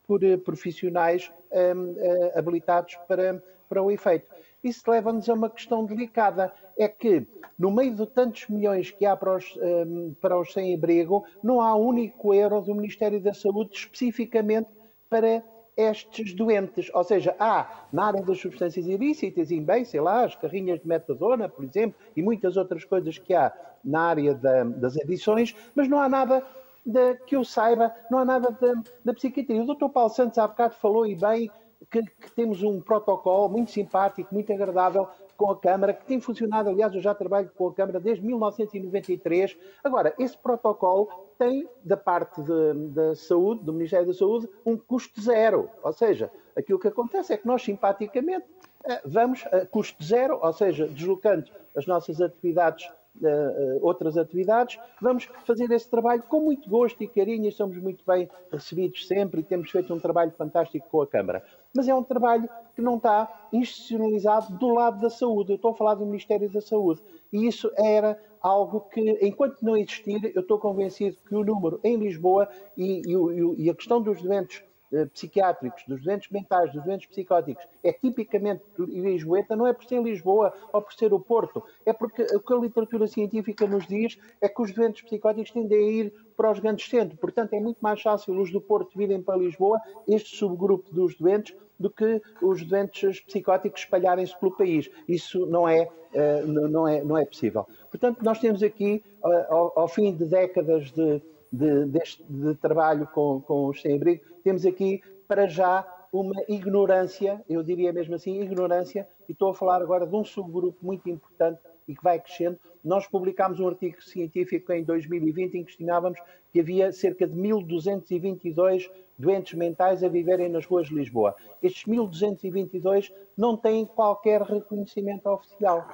por 0.07 0.23
eh, 0.23 0.37
profissionais 0.37 1.31
um, 1.51 1.95
eh, 1.97 2.33
habilitados 2.35 2.95
para, 3.07 3.43
para 3.67 3.81
o 3.81 3.91
efeito. 3.91 4.27
Isso 4.63 4.89
leva-nos 4.89 5.29
a 5.29 5.33
uma 5.33 5.49
questão 5.49 5.85
delicada, 5.85 6.53
é 6.77 6.87
que 6.87 7.27
no 7.59 7.69
meio 7.69 7.93
de 7.93 8.05
tantos 8.07 8.47
milhões 8.47 8.91
que 8.91 9.05
há 9.05 9.15
para 9.15 9.35
os, 9.35 9.55
um, 9.57 10.15
para 10.21 10.39
os 10.39 10.53
sem-abrigo, 10.53 11.25
não 11.43 11.61
há 11.61 11.75
um 11.75 11.85
único 11.85 12.33
euro 12.33 12.61
do 12.61 12.73
Ministério 12.73 13.21
da 13.21 13.33
Saúde 13.33 13.71
especificamente 13.73 14.69
para 15.09 15.43
estes 15.75 16.33
doentes. 16.33 16.89
Ou 16.93 17.03
seja, 17.03 17.35
há 17.39 17.87
na 17.91 18.05
área 18.05 18.21
das 18.21 18.39
substâncias 18.39 18.85
ilícitas, 18.85 19.51
e 19.51 19.59
bem, 19.59 19.83
sei 19.83 19.99
lá, 19.99 20.23
as 20.23 20.35
carrinhas 20.35 20.79
de 20.79 20.87
metadona, 20.87 21.49
por 21.49 21.65
exemplo, 21.65 21.99
e 22.15 22.21
muitas 22.21 22.57
outras 22.57 22.85
coisas 22.85 23.17
que 23.17 23.33
há 23.33 23.51
na 23.83 24.01
área 24.01 24.33
da, 24.33 24.63
das 24.63 24.97
adições, 24.97 25.55
mas 25.75 25.89
não 25.89 25.99
há 25.99 26.07
nada 26.07 26.43
de, 26.85 27.15
que 27.25 27.35
eu 27.35 27.43
saiba, 27.43 27.93
não 28.09 28.19
há 28.19 28.25
nada 28.25 28.57
da 29.03 29.13
psiquiatria. 29.13 29.61
O 29.61 29.75
Dr. 29.75 29.89
Paulo 29.89 30.09
Santos 30.09 30.37
há 30.37 30.47
bocado 30.47 30.75
falou 30.75 31.05
e 31.05 31.15
bem 31.15 31.51
que, 31.89 32.01
que, 32.01 32.31
temos 32.31 32.63
um 32.63 32.81
protocolo 32.81 33.49
muito 33.49 33.71
simpático, 33.71 34.33
muito 34.33 34.51
agradável 34.51 35.07
com 35.35 35.51
a 35.51 35.59
Câmara, 35.59 35.93
que 35.93 36.05
tem 36.05 36.21
funcionado, 36.21 36.69
aliás, 36.69 36.93
eu 36.93 37.01
já 37.01 37.13
trabalho 37.13 37.49
com 37.55 37.67
a 37.67 37.73
Câmara 37.73 37.99
desde 37.99 38.25
1993. 38.25 39.57
Agora, 39.83 40.13
esse 40.19 40.37
protocolo 40.37 41.09
tem, 41.37 41.67
da 41.83 41.97
parte 41.97 42.41
da 42.41 43.15
saúde, 43.15 43.63
do 43.63 43.73
Ministério 43.73 44.07
da 44.07 44.13
Saúde, 44.13 44.47
um 44.65 44.77
custo 44.77 45.19
zero. 45.21 45.69
Ou 45.81 45.91
seja, 45.93 46.31
aquilo 46.55 46.79
que 46.79 46.87
acontece 46.87 47.33
é 47.33 47.37
que 47.37 47.47
nós, 47.47 47.63
simpaticamente, 47.63 48.45
eh, 48.85 49.01
vamos 49.05 49.45
a 49.47 49.65
custo 49.65 50.03
zero, 50.03 50.39
ou 50.41 50.53
seja, 50.53 50.87
deslocando 50.87 51.49
as 51.75 51.85
nossas 51.85 52.21
atividades 52.21 52.89
Uh, 53.15 53.77
outras 53.83 54.17
atividades, 54.17 54.79
vamos 54.99 55.25
fazer 55.45 55.69
esse 55.71 55.87
trabalho 55.87 56.23
com 56.23 56.39
muito 56.39 56.67
gosto 56.67 57.03
e 57.03 57.07
carinho 57.07 57.47
e 57.47 57.51
somos 57.51 57.77
muito 57.77 58.03
bem 58.03 58.27
recebidos 58.51 59.07
sempre 59.07 59.41
e 59.41 59.43
temos 59.43 59.69
feito 59.69 59.93
um 59.93 59.99
trabalho 59.99 60.31
fantástico 60.31 60.89
com 60.89 60.99
a 60.99 61.05
Câmara. 61.05 61.43
Mas 61.73 61.87
é 61.87 61.95
um 61.95 62.03
trabalho 62.03 62.47
que 62.75 62.81
não 62.81 62.97
está 62.97 63.47
institucionalizado 63.51 64.57
do 64.57 64.69
lado 64.69 65.01
da 65.01 65.09
saúde. 65.09 65.51
Eu 65.51 65.55
estou 65.55 65.71
a 65.71 65.75
falar 65.75 65.95
do 65.95 66.05
Ministério 66.05 66.49
da 66.49 66.61
Saúde. 66.61 67.01
E 67.31 67.47
isso 67.47 67.71
era 67.77 68.19
algo 68.41 68.81
que, 68.81 69.01
enquanto 69.21 69.61
não 69.61 69.77
existir, 69.77 70.31
eu 70.35 70.41
estou 70.41 70.59
convencido 70.59 71.17
que 71.27 71.35
o 71.35 71.43
número 71.43 71.79
em 71.83 71.95
Lisboa 71.97 72.47
e, 72.77 73.01
e, 73.05 73.63
e 73.63 73.69
a 73.69 73.75
questão 73.75 74.01
dos 74.01 74.21
doentes 74.21 74.63
eh, 74.93 75.07
psiquiátricos, 75.07 75.83
dos 75.87 76.03
doentes 76.03 76.29
mentais, 76.29 76.71
dos 76.71 76.83
doentes 76.83 77.07
psicóticos, 77.07 77.65
é 77.83 77.91
tipicamente 77.91 78.61
lisboeta, 78.77 79.55
não 79.55 79.65
é 79.65 79.73
por 79.73 79.85
ser 79.85 79.99
Lisboa 80.03 80.53
ou 80.71 80.83
por 80.83 80.93
ser 80.93 81.11
o 81.11 81.19
Porto, 81.19 81.63
é 81.83 81.91
porque 81.91 82.21
o 82.21 82.39
que 82.39 82.53
a 82.53 82.57
literatura 82.57 83.07
científica 83.07 83.65
nos 83.65 83.87
diz 83.87 84.19
é 84.39 84.47
que 84.47 84.61
os 84.61 84.71
doentes 84.71 85.01
psicóticos 85.01 85.49
tendem 85.49 85.79
a 85.79 85.91
ir 85.91 86.13
para 86.37 86.51
os 86.51 86.59
grandes 86.59 86.87
centros. 86.87 87.19
Portanto, 87.19 87.53
é 87.53 87.59
muito 87.59 87.79
mais 87.79 87.99
fácil 88.03 88.39
os 88.39 88.51
do 88.51 88.61
Porto 88.61 88.95
virem 88.95 89.19
para 89.19 89.35
Lisboa, 89.35 89.79
este 90.07 90.35
subgrupo 90.35 90.93
dos 90.93 91.15
doentes, 91.15 91.55
do 91.79 91.89
que 91.89 92.21
os 92.41 92.63
doentes 92.63 93.19
psicóticos 93.21 93.81
espalharem-se 93.81 94.37
pelo 94.39 94.55
país. 94.55 94.89
Isso 95.07 95.45
não 95.47 95.67
é, 95.67 95.89
eh, 96.13 96.43
não 96.45 96.87
é, 96.87 97.03
não 97.03 97.17
é 97.17 97.25
possível. 97.25 97.65
Portanto, 97.89 98.23
nós 98.23 98.39
temos 98.39 98.63
aqui, 98.63 99.03
eh, 99.25 99.47
ao, 99.49 99.79
ao 99.79 99.87
fim 99.87 100.13
de 100.15 100.25
décadas 100.25 100.91
de 100.91 101.21
de, 101.53 101.85
deste, 101.85 102.23
de 102.27 102.55
trabalho 102.55 103.07
com, 103.13 103.39
com 103.41 103.67
os 103.67 103.79
sem-abrigo, 103.79 104.23
temos 104.43 104.65
aqui 104.65 105.03
para 105.27 105.47
já 105.47 105.87
uma 106.11 106.41
ignorância, 106.47 107.43
eu 107.47 107.61
diria 107.61 107.93
mesmo 107.93 108.15
assim, 108.15 108.41
ignorância, 108.41 109.07
e 109.29 109.31
estou 109.31 109.51
a 109.51 109.55
falar 109.55 109.81
agora 109.81 110.07
de 110.07 110.15
um 110.15 110.25
subgrupo 110.25 110.83
muito 110.83 111.07
importante 111.07 111.59
e 111.87 111.95
que 111.95 112.03
vai 112.03 112.19
crescendo. 112.19 112.57
Nós 112.83 113.07
publicámos 113.07 113.59
um 113.59 113.67
artigo 113.67 114.01
científico 114.01 114.71
em 114.73 114.83
2020 114.83 115.55
em 115.55 115.63
que 115.63 115.71
estimávamos 115.71 116.19
que 116.51 116.59
havia 116.59 116.91
cerca 116.91 117.27
de 117.27 117.35
1.222 117.35 118.89
doentes 119.17 119.53
mentais 119.53 120.03
a 120.03 120.07
viverem 120.07 120.49
nas 120.49 120.65
ruas 120.65 120.87
de 120.87 120.95
Lisboa. 120.95 121.35
Estes 121.61 121.85
1.222 121.85 123.11
não 123.37 123.55
têm 123.55 123.85
qualquer 123.85 124.41
reconhecimento 124.41 125.27
oficial. 125.27 125.87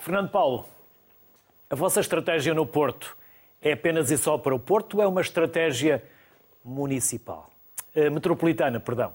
Fernando 0.00 0.30
Paulo, 0.30 0.64
a 1.68 1.74
vossa 1.74 2.00
estratégia 2.00 2.54
no 2.54 2.66
Porto 2.66 3.16
é 3.60 3.72
apenas 3.72 4.10
e 4.10 4.18
só 4.18 4.38
para 4.38 4.54
o 4.54 4.58
Porto 4.58 4.96
ou 4.96 5.02
é 5.02 5.06
uma 5.06 5.20
estratégia 5.20 6.02
municipal? 6.64 7.50
Uh, 7.94 8.10
metropolitana, 8.10 8.80
perdão. 8.80 9.12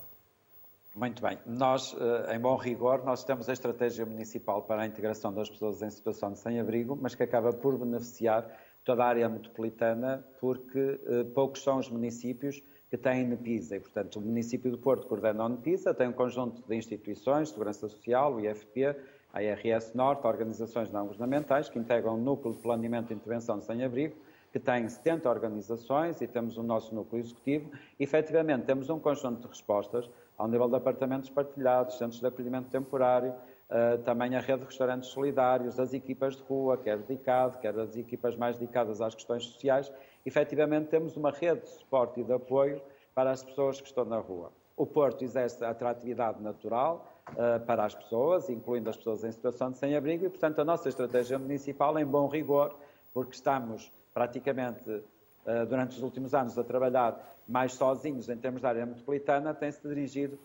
Muito 0.96 1.22
bem. 1.22 1.38
Nós, 1.46 1.94
eh, 2.00 2.38
em 2.38 2.40
bom 2.40 2.56
rigor, 2.56 3.04
nós 3.04 3.22
temos 3.26 3.50
a 3.50 3.54
estratégia 3.54 4.06
municipal 4.06 4.62
para 4.62 4.84
a 4.84 4.86
integração 4.86 5.34
das 5.34 5.50
pessoas 5.50 5.82
em 5.82 5.90
situação 5.90 6.32
de 6.32 6.40
sem-abrigo, 6.40 6.98
mas 7.00 7.14
que 7.14 7.22
acaba 7.22 7.52
por 7.52 7.78
beneficiar 7.78 8.50
toda 8.86 9.04
a 9.04 9.08
área 9.08 9.28
metropolitana, 9.28 10.24
porque 10.40 11.00
eh, 11.08 11.24
poucos 11.34 11.64
são 11.64 11.80
os 11.80 11.90
municípios 11.90 12.62
que 12.90 12.96
têm 12.96 13.26
NEPISA. 13.26 13.78
E, 13.78 13.80
portanto, 13.80 14.18
o 14.18 14.22
município 14.22 14.70
do 14.70 14.78
Porto 14.78 15.08
coordena 15.08 15.44
o 15.44 15.50
NEPISA, 15.50 15.94
tem 15.94 16.08
um 16.08 16.14
conjunto 16.14 16.64
de 16.68 16.76
instituições, 16.76 17.50
Segurança 17.50 17.88
Social, 17.88 18.36
o 18.36 18.40
IFP, 18.40 18.96
a 19.34 19.44
IRS 19.44 19.98
Norte, 19.98 20.26
organizações 20.26 20.90
não 20.92 21.08
governamentais, 21.08 21.68
que 21.68 21.80
integram 21.80 22.14
o 22.14 22.18
núcleo 22.18 22.54
de 22.54 22.62
planeamento 22.62 23.12
e 23.12 23.16
intervenção 23.16 23.58
de 23.58 23.66
sem-abrigo, 23.66 24.16
que 24.54 24.60
tem 24.60 24.88
70 24.88 25.30
organizações 25.30 26.22
e 26.22 26.28
temos 26.28 26.56
o 26.56 26.64
nosso 26.64 26.94
núcleo 26.94 27.20
executivo, 27.20 27.70
e, 28.00 28.04
efetivamente 28.04 28.66
temos 28.66 28.90
um 28.90 29.00
conjunto 29.00 29.42
de 29.42 29.48
respostas 29.48 30.10
ao 30.38 30.48
nível 30.48 30.70
de 30.70 30.76
apartamentos 30.76 31.30
partilhados, 31.30 31.98
centros 31.98 32.22
de 32.22 32.28
acolhimento 32.28 32.70
temporário, 32.70 33.34
uh, 33.70 33.98
também 34.04 34.36
a 34.36 34.40
rede 34.40 34.60
de 34.60 34.66
restaurantes 34.66 35.10
solidários, 35.10 35.80
as 35.80 35.94
equipas 35.94 36.36
de 36.36 36.44
rua, 36.44 36.78
quer 36.78 36.98
dedicado, 36.98 37.58
quer 37.60 37.78
as 37.80 37.96
equipas 37.96 38.36
mais 38.36 38.58
dedicadas 38.58 39.02
às 39.02 39.16
questões 39.16 39.46
sociais. 39.46 39.92
Efetivamente 40.26 40.88
temos 40.88 41.16
uma 41.16 41.32
rede 41.32 41.62
de 41.62 41.70
suporte 41.70 42.20
e 42.20 42.24
de 42.24 42.34
apoio 42.34 42.82
para 43.14 43.32
as 43.32 43.44
pessoas 43.44 43.80
que 43.80 43.88
estão 43.88 44.06
na 44.06 44.18
rua. 44.18 44.52
O 44.76 44.86
Porto 44.86 45.24
exerce 45.24 45.64
a 45.64 45.70
atratividade 45.70 46.42
natural 46.42 47.08
uh, 47.32 47.66
para 47.66 47.86
as 47.86 47.96
pessoas, 47.96 48.50
incluindo 48.50 48.90
as 48.90 48.98
pessoas 48.98 49.24
em 49.24 49.32
situação 49.32 49.72
de 49.72 49.78
sem-abrigo, 49.78 50.26
e, 50.26 50.30
portanto, 50.30 50.60
a 50.60 50.66
nossa 50.66 50.90
estratégia 50.90 51.40
municipal, 51.40 51.98
em 51.98 52.06
bom 52.06 52.28
rigor, 52.28 52.76
porque 53.14 53.34
estamos 53.34 53.92
praticamente 54.14 55.04
eh, 55.46 55.66
durante 55.66 55.96
os 55.96 56.04
últimos 56.04 56.34
anos 56.34 56.58
a 56.58 56.64
trabalhar 56.64 57.18
mais 57.48 57.74
sozinhos 57.74 58.30
em 58.30 58.38
termos 58.38 58.60
de 58.62 58.68
área 58.68 58.86
metropolitana, 58.86 59.54
tem-se 59.54 59.86
dirigido 59.88 60.38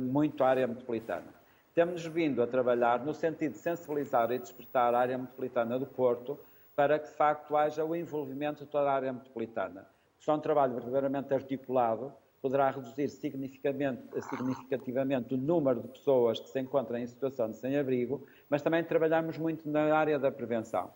muito 0.00 0.42
à 0.42 0.48
área 0.48 0.66
metropolitana. 0.66 1.39
Temos 1.74 2.04
vindo 2.04 2.42
a 2.42 2.46
trabalhar 2.46 3.04
no 3.04 3.14
sentido 3.14 3.52
de 3.52 3.58
sensibilizar 3.58 4.30
e 4.32 4.38
despertar 4.38 4.94
a 4.94 4.98
área 4.98 5.16
metropolitana 5.16 5.78
do 5.78 5.86
Porto 5.86 6.38
para 6.74 6.98
que, 6.98 7.08
de 7.08 7.14
facto, 7.14 7.56
haja 7.56 7.84
o 7.84 7.94
envolvimento 7.94 8.64
de 8.64 8.70
toda 8.70 8.90
a 8.90 8.94
área 8.94 9.12
metropolitana. 9.12 9.86
Só 10.18 10.34
um 10.34 10.40
trabalho 10.40 10.74
verdadeiramente 10.74 11.32
articulado 11.32 12.12
poderá 12.42 12.70
reduzir 12.70 13.08
significativamente 13.08 15.34
o 15.34 15.36
número 15.36 15.82
de 15.82 15.88
pessoas 15.88 16.40
que 16.40 16.48
se 16.48 16.58
encontram 16.58 16.98
em 16.98 17.06
situação 17.06 17.50
de 17.50 17.56
sem-abrigo, 17.56 18.26
mas 18.48 18.62
também 18.62 18.82
trabalhamos 18.82 19.38
muito 19.38 19.68
na 19.68 19.94
área 19.94 20.18
da 20.18 20.32
prevenção 20.32 20.90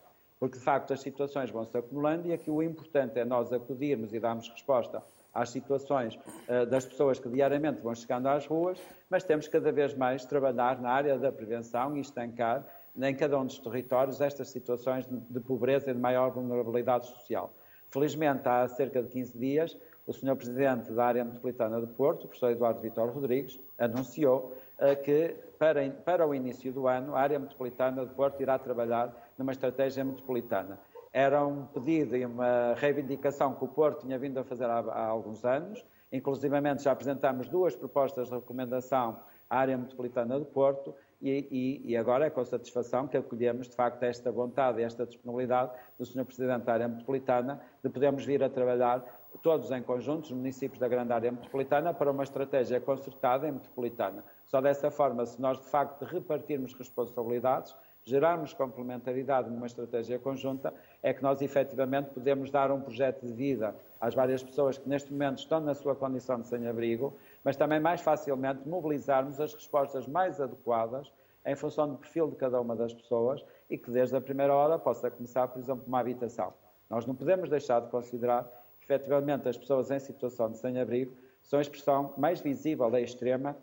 porque 0.45 0.59
de 0.59 0.65
facto 0.65 0.93
as 0.93 1.01
situações 1.01 1.51
vão 1.51 1.65
se 1.65 1.79
acumulando 1.79 2.29
e 2.29 2.33
aqui 2.35 2.51
o 2.51 2.63
importante 2.63 3.19
é 3.19 3.25
nós 3.25 3.51
acudirmos 3.51 4.13
e 4.13 4.21
darmos 4.21 4.47
resposta 4.51 5.03
às 5.35 5.51
situações 5.51 6.15
uh, 6.15 6.65
das 6.67 6.87
pessoas 6.87 7.19
que 7.19 7.29
diariamente 7.29 7.83
vão 7.83 7.95
chegando 7.95 8.29
às 8.29 8.47
ruas, 8.47 8.81
mas 9.11 9.25
temos 9.25 9.49
cada 9.49 9.73
vez 9.73 9.95
mais 9.95 10.25
trabalhar 10.25 10.81
na 10.81 10.91
área 10.91 11.19
da 11.19 11.33
prevenção 11.33 11.97
e 11.97 12.01
estancar 12.01 12.65
em 12.97 13.15
cada 13.15 13.39
um 13.39 13.45
dos 13.45 13.59
territórios 13.59 14.21
estas 14.21 14.49
situações 14.49 15.07
de, 15.07 15.17
de 15.19 15.41
pobreza 15.41 15.91
e 15.91 15.95
de 15.95 16.01
maior 16.01 16.31
vulnerabilidade 16.31 17.09
social. 17.09 17.53
Felizmente, 17.91 18.49
há 18.49 18.67
cerca 18.69 19.03
de 19.03 19.09
15 19.09 19.39
dias, 19.39 19.77
o 20.07 20.13
Sr. 20.13 20.37
Presidente 20.37 20.93
da 20.93 21.07
Área 21.07 21.25
Metropolitana 21.25 21.81
do 21.81 21.87
Porto, 21.89 22.25
o 22.25 22.29
professor 22.29 22.51
Eduardo 22.51 22.81
Vitor 22.81 23.09
Rodrigues, 23.11 23.59
anunciou 23.79 24.53
uh, 24.79 25.03
que 25.03 25.35
para, 25.59 25.89
para 25.91 26.27
o 26.27 26.35
início 26.35 26.73
do 26.73 26.87
ano 26.87 27.15
a 27.15 27.21
Área 27.21 27.39
Metropolitana 27.39 28.05
do 28.05 28.15
Porto 28.15 28.41
irá 28.41 28.59
trabalhar 28.59 29.13
numa 29.39 29.53
estratégia 29.53 30.05
metropolitana. 30.05 30.79
Era 31.17 31.47
um 31.47 31.65
pedido 31.67 32.17
e 32.17 32.27
uma 32.27 32.75
reivindicação 32.75 33.55
que 33.55 33.63
o 33.63 33.69
Porto 33.69 34.01
tinha 34.01 34.19
vindo 34.19 34.37
a 34.41 34.43
fazer 34.43 34.65
há, 34.65 34.81
há 34.81 35.07
alguns 35.07 35.45
anos, 35.45 35.87
inclusivamente 36.11 36.83
já 36.83 36.91
apresentámos 36.91 37.49
duas 37.49 37.77
propostas 37.77 38.29
de 38.29 38.35
recomendação 38.35 39.21
à 39.49 39.59
área 39.59 39.79
metropolitana 39.79 40.37
do 40.41 40.45
Porto 40.45 40.93
e, 41.23 41.47
e, 41.87 41.93
e, 41.93 41.97
agora 41.97 42.27
é 42.27 42.31
com 42.31 42.45
satisfação 42.45 43.07
que 43.07 43.17
acolhemos, 43.17 43.69
de 43.69 43.77
facto, 43.77 44.03
esta 44.03 44.33
vontade 44.33 44.81
e 44.81 44.83
esta 44.83 45.07
disponibilidade 45.07 45.71
do 45.97 46.05
Sr. 46.05 46.25
Presidente 46.25 46.65
da 46.65 46.73
área 46.73 46.89
metropolitana 46.89 47.61
de 47.81 47.89
podermos 47.89 48.25
vir 48.25 48.43
a 48.43 48.51
trabalhar 48.51 49.05
todos 49.41 49.71
em 49.71 49.83
conjunto, 49.85 50.25
os 50.25 50.33
municípios 50.33 50.81
da 50.81 50.89
grande 50.89 51.13
área 51.13 51.31
metropolitana, 51.31 51.95
para 51.95 52.11
uma 52.11 52.25
estratégia 52.25 52.81
concertada 52.81 53.47
e 53.47 53.53
metropolitana. 53.53 54.25
Só 54.45 54.61
dessa 54.61 54.91
forma, 54.91 55.25
se 55.25 55.41
nós, 55.41 55.59
de 55.61 55.67
facto, 55.67 56.05
repartirmos 56.05 56.75
responsabilidades, 56.75 57.75
gerarmos 58.05 58.53
complementaridade 58.53 59.51
numa 59.51 59.67
estratégia 59.67 60.19
conjunta, 60.19 60.73
é 61.03 61.13
que 61.13 61.23
nós 61.23 61.41
efetivamente 61.41 62.11
podemos 62.11 62.51
dar 62.51 62.71
um 62.71 62.81
projeto 62.81 63.27
de 63.27 63.33
vida 63.33 63.75
às 64.01 64.15
várias 64.15 64.43
pessoas 64.43 64.77
que 64.77 64.89
neste 64.89 65.11
momento 65.11 65.39
estão 65.39 65.61
na 65.61 65.75
sua 65.75 65.97
condição 65.97 66.41
de 66.41 66.47
sem-abrigo, 66.47 67.17
mas 67.43 67.57
também 67.57 67.81
mais 67.81 68.03
facilmente 68.03 68.69
mobilizarmos 68.69 69.41
as 69.41 69.55
respostas 69.55 70.07
mais 70.07 70.41
adequadas 70.41 71.11
em 71.47 71.55
função 71.55 71.89
do 71.89 71.97
perfil 71.97 72.31
de 72.31 72.37
cada 72.37 72.61
uma 72.61 72.77
das 72.77 72.93
pessoas 72.93 73.45
e 73.69 73.79
que 73.79 73.91
desde 73.91 74.17
a 74.17 74.21
primeira 74.21 74.55
hora 74.55 74.79
possa 74.79 75.11
começar, 75.11 75.49
por 75.49 75.59
exemplo, 75.59 75.85
uma 75.87 76.01
habitação. 76.01 76.53
Nós 76.89 77.07
não 77.07 77.15
podemos 77.15 77.49
deixar 77.49 77.81
de 77.81 77.89
considerar 77.89 78.45
que 78.79 78.85
efetivamente 78.85 79.49
as 79.49 79.57
pessoas 79.57 79.91
em 79.91 79.99
situação 79.99 80.51
de 80.51 80.59
sem-abrigo 80.59 81.17
são 81.43 81.59
a 81.59 81.63
expressão 81.63 82.13
mais 82.17 82.41
visível 82.41 82.91
da 82.91 83.01
extrema 83.01 83.57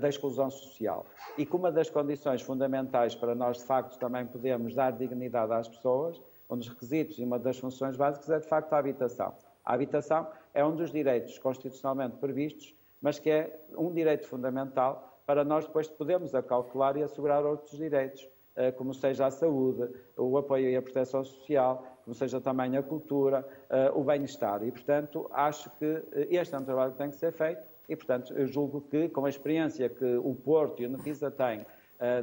da 0.00 0.08
exclusão 0.08 0.50
social. 0.50 1.06
E 1.38 1.46
que 1.46 1.56
uma 1.56 1.70
das 1.72 1.88
condições 1.88 2.42
fundamentais 2.42 3.14
para 3.14 3.34
nós, 3.34 3.58
de 3.58 3.64
facto, 3.64 3.98
também 3.98 4.26
podermos 4.26 4.74
dar 4.74 4.92
dignidade 4.92 5.52
às 5.52 5.68
pessoas, 5.68 6.20
um 6.50 6.56
dos 6.56 6.68
requisitos 6.68 7.18
e 7.18 7.24
uma 7.24 7.38
das 7.38 7.58
funções 7.58 7.96
básicas 7.96 8.28
é, 8.30 8.38
de 8.38 8.46
facto, 8.46 8.72
a 8.72 8.78
habitação. 8.78 9.32
A 9.64 9.74
habitação 9.74 10.26
é 10.52 10.64
um 10.64 10.74
dos 10.74 10.90
direitos 10.90 11.38
constitucionalmente 11.38 12.16
previstos, 12.16 12.74
mas 13.00 13.18
que 13.18 13.30
é 13.30 13.60
um 13.76 13.92
direito 13.92 14.26
fundamental 14.26 15.20
para 15.24 15.44
nós 15.44 15.64
depois 15.64 15.88
podermos 15.88 16.34
a 16.34 16.42
calcular 16.42 16.96
e 16.96 17.02
assegurar 17.02 17.46
outros 17.46 17.78
direitos 17.78 18.28
como 18.76 18.92
seja 18.92 19.26
a 19.26 19.30
saúde, 19.30 19.88
o 20.18 20.36
apoio 20.36 20.68
e 20.68 20.76
a 20.76 20.82
proteção 20.82 21.22
social, 21.24 21.86
como 22.04 22.14
seja 22.14 22.40
também 22.40 22.76
a 22.76 22.82
cultura, 22.82 23.46
o 23.94 24.02
bem-estar. 24.02 24.62
E, 24.64 24.72
portanto, 24.72 25.30
acho 25.32 25.70
que 25.78 26.02
este 26.28 26.54
é 26.54 26.58
um 26.58 26.64
trabalho 26.64 26.92
que 26.92 26.98
tem 26.98 27.10
que 27.10 27.16
ser 27.16 27.32
feito 27.32 27.62
e, 27.90 27.96
portanto, 27.96 28.32
eu 28.34 28.46
julgo 28.46 28.80
que, 28.82 29.08
com 29.08 29.26
a 29.26 29.28
experiência 29.28 29.88
que 29.88 30.16
o 30.16 30.32
Porto 30.34 30.80
e 30.80 30.86
a 30.86 30.88
Nefisa 30.88 31.30
têm 31.30 31.66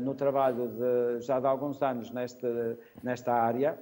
no 0.02 0.16
trabalho 0.16 0.70
de, 0.70 1.22
já 1.22 1.40
de 1.40 1.46
alguns 1.46 1.82
anos 1.84 2.10
nesta, 2.10 2.80
nesta 3.04 3.34
área, 3.34 3.78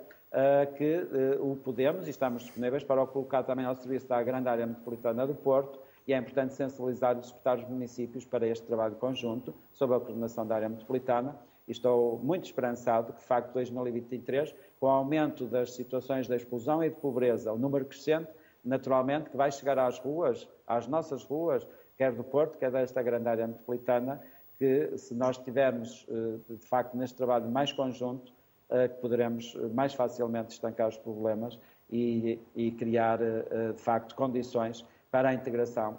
que 0.75 1.07
o 1.39 1.55
podemos 1.55 2.07
e 2.07 2.09
estamos 2.09 2.41
disponíveis 2.41 2.83
para 2.83 3.01
o 3.01 3.07
colocar 3.07 3.43
também 3.43 3.65
ao 3.65 3.75
serviço 3.75 4.07
da 4.07 4.21
grande 4.21 4.49
área 4.49 4.65
metropolitana 4.65 5.25
do 5.25 5.35
Porto 5.35 5.79
e 6.07 6.13
é 6.13 6.17
importante 6.17 6.53
sensibilizar 6.53 7.15
e 7.15 7.21
despertar 7.21 7.59
os 7.59 7.69
municípios 7.69 8.25
para 8.25 8.45
este 8.47 8.65
trabalho 8.65 8.95
conjunto, 8.95 9.53
sob 9.71 9.93
a 9.93 9.99
coordenação 9.99 10.45
da 10.45 10.55
área 10.55 10.69
metropolitana. 10.69 11.35
Estou 11.67 12.19
muito 12.19 12.45
esperançado 12.45 13.13
que, 13.13 13.19
de 13.19 13.25
facto, 13.25 13.53
2023, 13.53 14.53
com 14.79 14.87
o 14.87 14.89
aumento 14.89 15.45
das 15.45 15.73
situações 15.73 16.27
de 16.27 16.35
exclusão 16.35 16.83
e 16.83 16.89
de 16.89 16.95
pobreza, 16.95 17.53
o 17.53 17.57
número 17.57 17.85
crescente, 17.85 18.29
naturalmente, 18.65 19.29
que 19.29 19.37
vai 19.37 19.51
chegar 19.51 19.77
às 19.77 19.99
ruas, 19.99 20.49
às 20.67 20.87
nossas 20.87 21.23
ruas, 21.23 21.65
quer 21.97 22.11
do 22.11 22.23
Porto, 22.23 22.57
quer 22.57 22.71
desta 22.71 23.01
grande 23.01 23.29
área 23.29 23.47
metropolitana, 23.47 24.21
que 24.57 24.97
se 24.97 25.13
nós 25.13 25.37
tivermos, 25.37 26.05
eh, 26.09 26.53
de 26.53 26.67
facto, 26.67 26.95
neste 26.95 27.15
trabalho 27.15 27.49
mais 27.49 27.71
conjunto, 27.71 28.33
eh, 28.69 28.87
que 28.87 28.95
poderemos 28.95 29.55
eh, 29.55 29.67
mais 29.67 29.93
facilmente 29.93 30.53
estancar 30.53 30.87
os 30.87 30.97
problemas 30.97 31.59
e, 31.89 32.39
e 32.55 32.71
criar, 32.71 33.19
de 33.19 33.79
facto, 33.79 34.15
condições 34.15 34.83
para 35.11 35.29
a 35.29 35.33
integração 35.35 35.95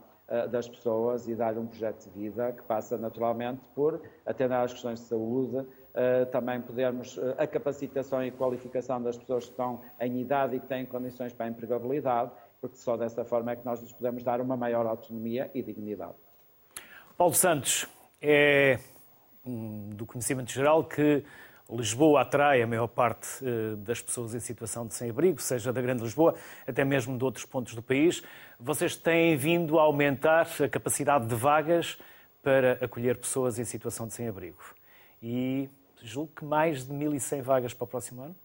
das 0.50 0.68
pessoas 0.68 1.28
e 1.28 1.36
dar 1.36 1.56
um 1.56 1.64
projeto 1.64 2.10
de 2.10 2.10
vida 2.10 2.50
que 2.50 2.62
passa 2.64 2.98
naturalmente 2.98 3.60
por 3.72 4.02
atender 4.26 4.56
às 4.56 4.72
questões 4.72 4.98
de 4.98 5.06
saúde, 5.06 5.64
também 6.32 6.60
podermos 6.60 7.16
a 7.38 7.46
capacitação 7.46 8.24
e 8.24 8.32
qualificação 8.32 9.00
das 9.00 9.16
pessoas 9.16 9.44
que 9.44 9.52
estão 9.52 9.80
em 10.00 10.20
idade 10.20 10.56
e 10.56 10.60
que 10.60 10.66
têm 10.66 10.84
condições 10.84 11.32
para 11.32 11.46
a 11.46 11.48
empregabilidade, 11.50 12.32
porque 12.60 12.76
só 12.76 12.96
dessa 12.96 13.24
forma 13.24 13.52
é 13.52 13.56
que 13.56 13.64
nós 13.64 13.80
lhes 13.80 13.92
podemos 13.92 14.22
dar 14.22 14.40
uma 14.40 14.56
maior 14.56 14.86
autonomia 14.86 15.50
e 15.54 15.62
dignidade. 15.62 16.14
Paulo 17.16 17.34
Santos, 17.34 17.86
é 18.20 18.78
do 19.44 20.04
conhecimento 20.04 20.50
geral 20.50 20.84
que 20.84 21.24
Lisboa 21.70 22.22
atrai 22.22 22.62
a 22.62 22.66
maior 22.66 22.86
parte 22.86 23.26
eh, 23.42 23.74
das 23.76 24.00
pessoas 24.00 24.34
em 24.34 24.40
situação 24.40 24.86
de 24.86 24.94
sem-abrigo, 24.94 25.40
seja 25.40 25.72
da 25.72 25.80
Grande 25.80 26.02
Lisboa, 26.02 26.34
até 26.66 26.84
mesmo 26.84 27.18
de 27.18 27.24
outros 27.24 27.44
pontos 27.44 27.74
do 27.74 27.82
país. 27.82 28.22
Vocês 28.58 28.94
têm 28.94 29.36
vindo 29.36 29.78
a 29.78 29.82
aumentar 29.82 30.46
a 30.62 30.68
capacidade 30.68 31.26
de 31.26 31.34
vagas 31.34 31.98
para 32.42 32.72
acolher 32.84 33.18
pessoas 33.18 33.58
em 33.58 33.64
situação 33.64 34.06
de 34.06 34.14
sem-abrigo. 34.14 34.62
E 35.20 35.68
julgo 36.00 36.32
que 36.36 36.44
mais 36.44 36.86
de 36.86 36.92
1.100 36.92 37.42
vagas 37.42 37.74
para 37.74 37.84
o 37.84 37.88
próximo 37.88 38.22
ano? 38.22 38.36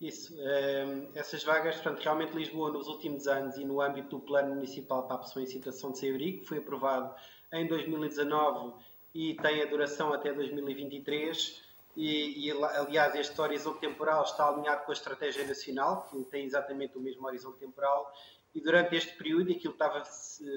Isso. 0.00 0.32
Ehm, 0.40 1.08
essas 1.14 1.42
vagas, 1.42 1.74
portanto, 1.76 2.00
realmente 2.00 2.32
Lisboa 2.32 2.70
nos 2.70 2.86
últimos 2.86 3.26
anos 3.26 3.56
e 3.56 3.64
no 3.64 3.80
âmbito 3.80 4.10
do 4.10 4.20
Plano 4.20 4.54
Municipal 4.54 5.02
para 5.04 5.16
a 5.16 5.18
Pessoa 5.18 5.42
em 5.42 5.46
Situação 5.46 5.90
de 5.90 5.98
Sem-Abrigo, 5.98 6.40
que 6.40 6.46
foi 6.46 6.58
aprovado 6.58 7.12
em 7.52 7.66
2019 7.66 8.74
e 9.12 9.34
tem 9.34 9.60
a 9.62 9.66
duração 9.66 10.12
até 10.12 10.32
2023, 10.32 11.64
e, 11.96 12.48
e, 12.48 12.52
aliás, 12.52 13.12
este 13.16 13.40
horizonte 13.40 13.80
temporal 13.80 14.22
está 14.22 14.48
alinhado 14.48 14.84
com 14.84 14.92
a 14.92 14.94
estratégia 14.94 15.44
nacional, 15.44 16.06
que 16.08 16.22
tem 16.26 16.44
exatamente 16.44 16.96
o 16.96 17.00
mesmo 17.00 17.26
horizonte 17.26 17.58
temporal, 17.58 18.12
e 18.54 18.60
durante 18.60 18.94
este 18.94 19.16
período, 19.16 19.50
aquilo 19.50 19.74
que 19.74 19.82
estava, 19.82 20.02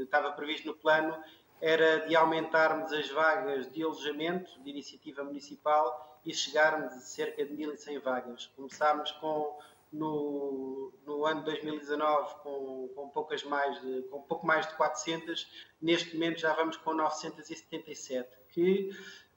estava 0.04 0.32
previsto 0.34 0.68
no 0.68 0.76
plano 0.76 1.18
era 1.60 2.06
de 2.08 2.16
aumentarmos 2.16 2.94
as 2.94 3.10
vagas 3.10 3.72
de 3.72 3.82
alojamento 3.82 4.62
de 4.62 4.70
iniciativa 4.70 5.24
municipal 5.24 6.11
e 6.26 6.34
chegarmos 6.34 6.94
a 6.94 7.00
cerca 7.00 7.46
de 7.46 7.54
1.100 7.54 8.02
vagas. 8.02 8.48
Começámos 8.56 9.12
com, 9.14 9.58
no, 9.92 10.94
no 11.06 11.26
ano 11.26 11.44
2019 11.44 12.36
com, 12.44 12.90
com, 12.96 13.10
poucas 13.10 13.44
mais 13.44 13.82
de, 13.82 14.04
com 14.04 14.22
pouco 14.22 14.46
mais 14.46 14.68
de 14.68 14.76
400, 14.76 15.48
neste 15.82 16.14
momento 16.14 16.40
já 16.40 16.54
vamos 16.54 16.78
com 16.78 16.94
977, 16.94 18.30
que 18.50 18.92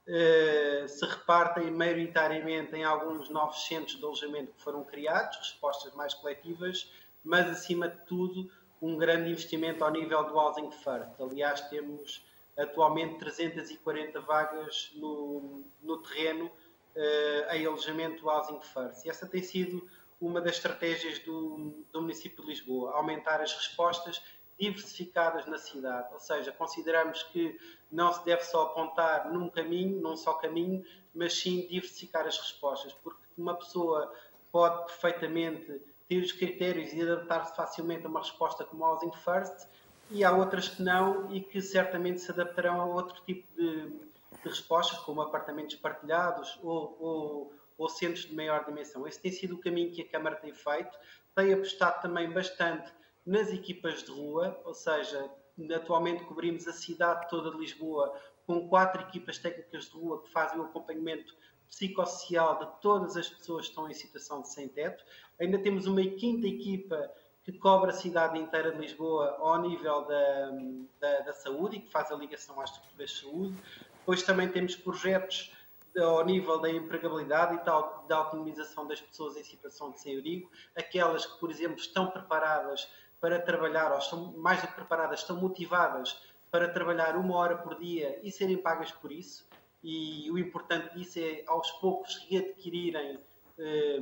eh, 0.07 0.85
se 0.87 1.03
repartem 1.05 1.71
maioritariamente 1.71 2.75
em 2.75 2.83
alguns 2.83 3.27
novos 3.29 3.65
centros 3.65 3.97
de 3.97 4.03
alojamento 4.03 4.53
que 4.53 4.61
foram 4.61 4.83
criados, 4.83 5.37
respostas 5.37 5.93
mais 5.95 6.13
coletivas, 6.13 6.91
mas 7.23 7.49
acima 7.49 7.89
de 7.89 7.97
tudo 8.05 8.51
um 8.79 8.97
grande 8.97 9.31
investimento 9.31 9.83
ao 9.83 9.91
nível 9.91 10.23
do 10.25 10.35
Housing 10.35 10.69
First. 10.69 11.19
Aliás, 11.19 11.61
temos 11.69 12.23
atualmente 12.55 13.17
340 13.17 14.21
vagas 14.21 14.91
no, 14.95 15.63
no 15.81 15.97
terreno 16.03 16.51
uh, 16.95 17.53
em 17.53 17.65
alojamento 17.65 18.27
Housing 18.29 18.61
First. 18.61 19.05
E 19.05 19.09
essa 19.09 19.27
tem 19.27 19.41
sido 19.41 19.87
uma 20.19 20.41
das 20.41 20.55
estratégias 20.55 21.19
do, 21.19 21.85
do 21.91 22.01
município 22.01 22.43
de 22.43 22.49
Lisboa, 22.49 22.93
aumentar 22.93 23.41
as 23.41 23.53
respostas 23.53 24.21
diversificadas 24.57 25.45
na 25.45 25.57
cidade, 25.57 26.13
ou 26.13 26.19
seja, 26.19 26.51
consideramos 26.51 27.23
que 27.23 27.59
não 27.91 28.13
se 28.13 28.23
deve 28.23 28.43
só 28.43 28.67
apontar 28.67 29.31
num 29.31 29.49
caminho, 29.49 30.01
num 30.01 30.15
só 30.15 30.33
caminho, 30.35 30.83
mas 31.13 31.33
sim 31.33 31.67
diversificar 31.67 32.25
as 32.25 32.37
respostas, 32.37 32.93
porque 32.93 33.19
uma 33.37 33.53
pessoa 33.55 34.13
pode 34.51 34.85
perfeitamente 34.85 35.81
ter 36.07 36.23
os 36.23 36.31
critérios 36.31 36.93
e 36.93 37.01
adaptar-se 37.01 37.53
facilmente 37.55 38.05
a 38.05 38.09
uma 38.09 38.21
resposta 38.21 38.63
como 38.63 38.85
Housing 38.85 39.11
First, 39.11 39.67
e 40.09 40.23
há 40.23 40.31
outras 40.31 40.69
que 40.69 40.81
não 40.81 41.33
e 41.33 41.41
que 41.41 41.61
certamente 41.61 42.21
se 42.21 42.31
adaptarão 42.31 42.79
a 42.79 42.85
outro 42.85 43.21
tipo 43.25 43.45
de, 43.57 44.04
de 44.43 44.49
respostas, 44.49 44.99
como 44.99 45.21
apartamentos 45.21 45.75
partilhados 45.75 46.59
ou, 46.63 46.97
ou, 46.99 47.53
ou 47.77 47.89
centros 47.89 48.25
de 48.25 48.35
maior 48.35 48.65
dimensão. 48.65 49.07
Esse 49.07 49.19
tem 49.19 49.31
sido 49.31 49.55
o 49.55 49.59
caminho 49.59 49.91
que 49.91 50.01
a 50.01 50.07
Câmara 50.07 50.35
tem 50.35 50.53
feito, 50.53 50.97
tem 51.35 51.53
apostado 51.53 52.01
também 52.01 52.29
bastante 52.31 52.91
nas 53.25 53.51
equipas 53.51 54.03
de 54.03 54.11
rua, 54.11 54.59
ou 54.63 54.73
seja, 54.73 55.29
atualmente 55.73 56.23
cobrimos 56.25 56.67
a 56.67 56.73
cidade 56.73 57.27
toda 57.29 57.51
de 57.51 57.57
Lisboa 57.57 58.13
com 58.45 58.67
quatro 58.67 59.01
equipas 59.01 59.37
técnicas 59.39 59.85
de 59.85 59.91
rua 59.91 60.21
que 60.21 60.29
fazem 60.31 60.59
o 60.59 60.63
acompanhamento 60.63 61.35
psicossocial 61.67 62.59
de 62.59 62.81
todas 62.81 63.17
as 63.17 63.27
pessoas 63.27 63.65
que 63.65 63.71
estão 63.71 63.89
em 63.89 63.93
situação 63.93 64.41
de 64.41 64.49
sem-teto. 64.49 65.03
Ainda 65.39 65.57
temos 65.57 65.87
uma 65.87 66.03
quinta 66.03 66.47
equipa 66.47 67.11
que 67.43 67.51
cobre 67.53 67.91
a 67.91 67.93
cidade 67.93 68.39
inteira 68.39 68.71
de 68.71 68.79
Lisboa 68.79 69.35
ao 69.39 69.61
nível 69.61 70.03
da, 70.05 70.51
da, 70.99 71.19
da 71.21 71.33
saúde 71.33 71.77
e 71.77 71.81
que 71.81 71.91
faz 71.91 72.11
a 72.11 72.15
ligação 72.15 72.59
às 72.59 72.71
estruturas 72.71 73.09
de 73.11 73.19
saúde. 73.19 73.57
Depois 74.05 74.21
também 74.21 74.47
temos 74.47 74.75
projetos 74.75 75.51
ao 75.97 76.23
nível 76.23 76.59
da 76.59 76.69
empregabilidade 76.69 77.55
e 77.55 77.65
da 78.07 78.17
autonomização 78.17 78.85
das 78.87 79.01
pessoas 79.01 79.35
em 79.35 79.43
situação 79.43 79.89
de 79.89 79.99
sem-abrigo, 79.99 80.47
aquelas 80.75 81.25
que, 81.25 81.39
por 81.39 81.49
exemplo, 81.49 81.79
estão 81.79 82.11
preparadas 82.11 82.87
para 83.19 83.39
trabalhar, 83.39 83.91
ou 83.91 83.97
estão 83.97 84.31
mais 84.37 84.61
do 84.61 84.67
que 84.67 84.75
preparadas, 84.75 85.21
estão 85.21 85.37
motivadas 85.37 86.21
para 86.51 86.67
trabalhar 86.67 87.15
uma 87.15 87.35
hora 87.35 87.57
por 87.57 87.79
dia 87.79 88.19
e 88.21 88.31
serem 88.31 88.57
pagas 88.57 88.91
por 88.91 89.11
isso. 89.11 89.43
E 89.83 90.29
o 90.29 90.37
importante 90.37 90.93
disso 90.93 91.17
é, 91.17 91.43
aos 91.47 91.71
poucos, 91.71 92.27
readquirirem 92.29 93.19
eh, 93.57 93.99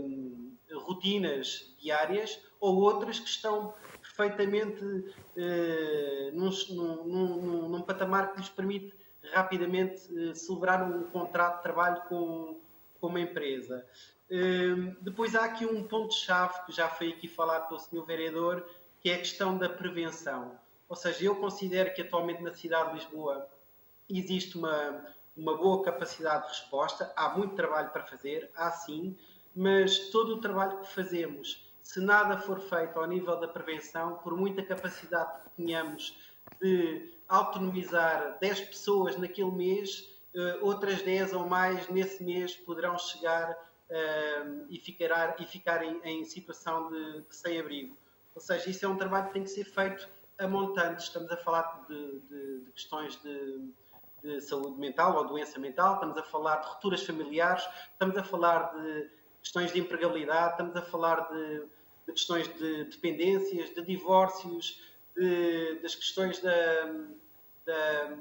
rotinas 0.74 1.74
diárias 1.80 2.42
ou 2.60 2.76
outras 2.82 3.20
que 3.20 3.30
estão 3.30 3.74
perfeitamente 4.02 5.14
eh, 5.38 6.32
num, 6.34 6.50
num, 7.06 7.70
num, 7.70 7.82
patamar 7.82 8.34
que 8.34 8.40
lhes 8.40 8.50
permite 8.50 9.03
rapidamente 9.32 10.02
eh, 10.16 10.34
celebrar 10.34 10.84
um 10.84 11.04
contrato 11.04 11.58
de 11.58 11.64
trabalho 11.64 12.02
com, 12.10 12.60
com 13.00 13.08
uma 13.08 13.20
empresa. 13.20 13.86
Eh, 14.30 14.96
depois 15.02 15.36
há 15.36 15.46
aqui 15.46 15.66
um 15.66 15.84
ponto-chave 15.84 16.66
que 16.66 16.72
já 16.72 16.90
foi 16.90 17.10
aqui 17.10 17.28
falado 17.28 17.68
pelo 17.68 17.80
Sr. 17.80 18.06
Vereador, 18.06 18.66
que 19.00 19.10
é 19.10 19.16
a 19.16 19.20
questão 19.20 19.58
da 19.58 19.70
prevenção. 19.70 20.58
Ou 20.90 20.96
seja, 20.96 21.26
eu 21.26 21.36
considero 21.36 21.94
que 21.94 22.02
atualmente 22.02 22.42
na 22.42 22.54
cidade 22.54 22.90
de 22.90 22.96
Lisboa 23.00 23.48
existe 24.10 24.58
uma, 24.58 25.06
uma 25.36 25.58
boa 25.58 25.84
capacidade 25.84 26.44
de 26.44 26.50
resposta, 26.50 27.12
há 27.16 27.30
muito 27.30 27.56
trabalho 27.56 27.90
para 27.90 28.04
fazer, 28.04 28.50
há 28.56 28.72
sim, 28.72 29.18
mas 29.56 30.10
todo 30.10 30.36
o 30.36 30.42
trabalho 30.42 30.80
que 30.80 30.88
fazemos, 30.88 31.72
se 31.82 32.00
nada 32.00 32.38
for 32.38 32.60
feito 32.60 32.98
ao 32.98 33.08
nível 33.08 33.40
da 33.40 33.48
prevenção, 33.48 34.16
por 34.16 34.36
muita 34.36 34.64
capacidade 34.64 35.44
que 35.44 35.50
tenhamos 35.64 36.18
de 36.62 37.13
autonomizar 37.28 38.38
10 38.40 38.62
pessoas 38.62 39.18
naquele 39.18 39.52
mês, 39.52 40.10
eh, 40.36 40.58
outras 40.62 41.02
10 41.02 41.34
ou 41.34 41.48
mais 41.48 41.88
nesse 41.90 42.24
mês 42.24 42.56
poderão 42.56 42.98
chegar 42.98 43.52
uh, 43.52 44.66
e, 44.70 44.80
ficar, 44.80 45.36
e 45.40 45.46
ficar 45.46 45.84
em, 45.84 46.00
em 46.04 46.26
situação 46.26 46.90
de, 46.90 47.22
de 47.22 47.36
sem-abrigo. 47.36 47.96
Ou 48.36 48.42
seja, 48.42 48.70
isso 48.70 48.86
é 48.86 48.88
um 48.88 48.98
trabalho 48.98 49.28
que 49.28 49.34
tem 49.34 49.44
que 49.44 49.50
ser 49.50 49.66
feito 49.66 50.08
a 50.40 50.48
montante. 50.48 51.04
Estamos 51.04 51.32
a 51.32 51.38
falar 51.38 51.86
de, 51.88 52.20
de, 52.22 52.60
de 52.66 52.72
questões 52.72 53.22
de, 53.22 53.70
de, 54.24 54.42
saúde 54.42 54.80
mental 54.80 55.18
ou 55.18 55.28
doença 55.28 55.60
mental, 55.60 55.96
estamos 55.96 56.18
a 56.18 56.24
falar 56.24 56.58
de 56.58 56.68
rupturas 56.68 57.04
familiares, 57.04 57.64
estamos 57.92 58.18
a 58.18 58.24
falar 58.24 58.74
de 58.74 59.10
questões 59.42 59.72
de 59.72 59.80
empregabilidade, 59.80 60.52
estamos 60.52 60.76
a 60.76 60.82
falar 60.82 61.32
de, 61.32 61.68
questões 62.12 62.48
de 62.56 62.86
dependências, 62.86 63.70
de 63.70 63.82
divórcios, 63.84 64.82
das 65.82 65.96
questões 65.96 66.40
da, 66.40 66.52
da, 67.66 68.18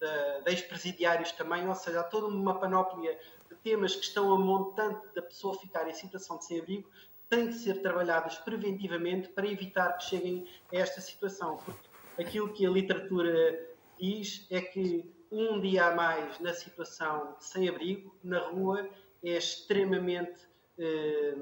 da, 0.00 0.50
ex-presidiários 0.50 1.32
também, 1.32 1.68
ou 1.68 1.74
seja, 1.74 2.00
há 2.00 2.04
toda 2.04 2.26
uma 2.26 2.58
panóplia 2.58 3.18
de 3.48 3.56
temas 3.56 3.94
que 3.94 4.04
estão 4.04 4.32
a 4.32 4.38
montante 4.38 5.06
da 5.14 5.22
pessoa 5.22 5.58
ficar 5.58 5.88
em 5.88 5.92
situação 5.92 6.38
de 6.38 6.46
sem-abrigo 6.46 6.88
têm 7.28 7.46
que 7.46 7.54
ser 7.54 7.80
trabalhadas 7.80 8.38
preventivamente 8.38 9.28
para 9.28 9.46
evitar 9.46 9.92
que 9.96 10.04
cheguem 10.04 10.46
a 10.72 10.76
esta 10.76 11.00
situação. 11.00 11.58
Porque 11.58 11.88
aquilo 12.18 12.52
que 12.52 12.66
a 12.66 12.70
literatura 12.70 13.68
diz 13.98 14.46
é 14.50 14.60
que 14.60 15.08
um 15.30 15.60
dia 15.60 15.86
a 15.86 15.94
mais 15.94 16.40
na 16.40 16.52
situação 16.52 17.36
sem 17.38 17.68
abrigo, 17.68 18.12
na 18.22 18.40
rua, 18.40 18.88
é 19.22 19.36
extremamente 19.36 20.40
eh, 20.76 21.36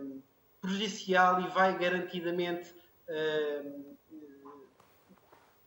prejudicial 0.60 1.40
e 1.40 1.48
vai 1.48 1.78
garantidamente 1.78 2.74
eh, 3.08 3.62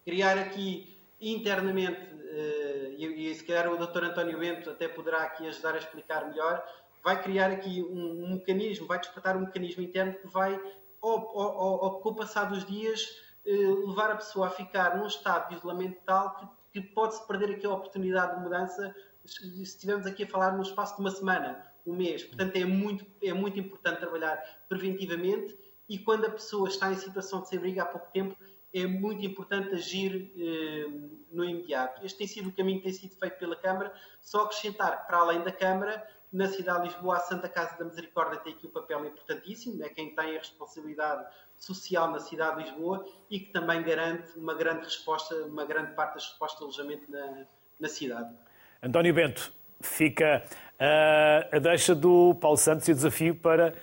criar 0.04 0.38
aqui 0.38 0.98
internamente, 1.20 2.00
eh, 2.32 2.96
e, 2.98 3.36
se 3.36 3.44
calhar 3.44 3.72
o 3.72 3.78
Dr. 3.78 4.06
António 4.06 4.40
Bento 4.40 4.70
até 4.70 4.88
poderá 4.88 5.24
aqui 5.24 5.48
ajudar 5.48 5.76
a 5.76 5.78
explicar 5.78 6.28
melhor, 6.28 6.64
vai 7.04 7.22
criar 7.22 7.52
aqui 7.52 7.82
um, 7.84 8.26
um 8.26 8.34
mecanismo, 8.34 8.88
vai 8.88 9.00
despertar 9.00 9.36
um 9.38 9.42
mecanismo 9.42 9.84
interno 9.84 10.14
que 10.14 10.28
vai, 10.28 10.60
ao, 11.02 11.38
ao, 11.38 11.86
ao, 11.86 12.00
com 12.00 12.10
o 12.10 12.16
passar 12.16 12.46
dos 12.46 12.66
dias, 12.66 13.08
eh, 13.46 13.52
levar 13.52 14.12
a 14.12 14.16
pessoa 14.16 14.48
a 14.48 14.50
ficar 14.50 14.98
num 14.98 15.08
estado 15.08 15.50
de 15.50 15.56
isolamento 15.56 16.00
tal 16.06 16.36
que, 16.36 16.82
que 16.82 16.88
pode-se 16.90 17.26
perder 17.28 17.56
aqui 17.56 17.66
a 17.66 17.74
oportunidade 17.74 18.36
de 18.36 18.44
mudança 18.44 18.96
se 19.26 19.62
estivermos 19.62 20.06
aqui 20.06 20.24
a 20.24 20.28
falar 20.28 20.52
no 20.56 20.64
espaço 20.64 20.96
de 20.96 21.02
uma 21.02 21.12
semana, 21.12 21.66
um 21.86 21.96
mês. 21.96 22.24
Portanto, 22.24 22.56
é 22.56 22.66
muito, 22.66 23.06
é 23.22 23.34
muito 23.34 23.60
importante 23.60 24.00
trabalhar 24.00 24.38
preventivamente 24.68 25.58
e 25.90 25.98
quando 26.00 26.26
a 26.26 26.30
pessoa 26.30 26.68
está 26.68 26.92
em 26.92 26.96
situação 26.96 27.42
de 27.42 27.50
sem 27.50 27.60
briga 27.60 27.84
há 27.84 27.86
pouco 27.86 28.10
tempo, 28.12 28.36
é 28.74 28.86
muito 28.88 29.26
importante 29.26 29.74
agir 29.76 30.32
eh, 30.38 31.10
no 31.32 31.44
imediato. 31.44 32.06
Este 32.06 32.18
tem 32.18 32.28
sido 32.28 32.50
o 32.50 32.54
caminho 32.54 32.78
que 32.78 32.86
tem 32.86 32.94
sido 32.94 33.16
feito 33.16 33.38
pela 33.38 33.56
Câmara, 33.56 33.94
só 34.22 34.44
acrescentar 34.44 35.02
que, 35.02 35.08
para 35.08 35.18
além 35.18 35.44
da 35.44 35.52
Câmara, 35.52 36.08
na 36.32 36.48
cidade 36.48 36.84
de 36.84 36.94
Lisboa, 36.94 37.18
a 37.18 37.20
Santa 37.20 37.50
Casa 37.50 37.78
da 37.78 37.84
Misericórdia 37.84 38.40
tem 38.40 38.54
aqui 38.54 38.66
um 38.66 38.70
papel 38.70 39.06
importantíssimo, 39.06 39.84
é 39.84 39.90
quem 39.90 40.16
tem 40.16 40.36
a 40.38 40.40
responsabilidade 40.40 41.26
social 41.58 42.10
na 42.10 42.20
cidade 42.20 42.58
de 42.58 42.70
Lisboa 42.70 43.06
e 43.30 43.40
que 43.40 43.52
também 43.52 43.84
garante 43.84 44.38
uma 44.38 44.54
grande 44.54 44.86
resposta, 44.86 45.36
uma 45.46 45.66
grande 45.66 45.94
parte 45.94 46.16
das 46.16 46.26
respostas 46.28 46.60
de 46.60 46.64
alojamento 46.64 47.12
na, 47.12 47.46
na 47.80 47.90
cidade. 47.90 48.34
António 48.82 49.14
Bento, 49.14 49.54
fica 49.82 50.44
uh, 50.80 51.56
a 51.56 51.60
deixa 51.60 51.94
do 51.94 52.34
Paulo 52.36 52.58
Santos 52.58 52.88
e 52.88 52.94
o 52.94 52.96
desafio 52.96 53.36
para 53.36 53.76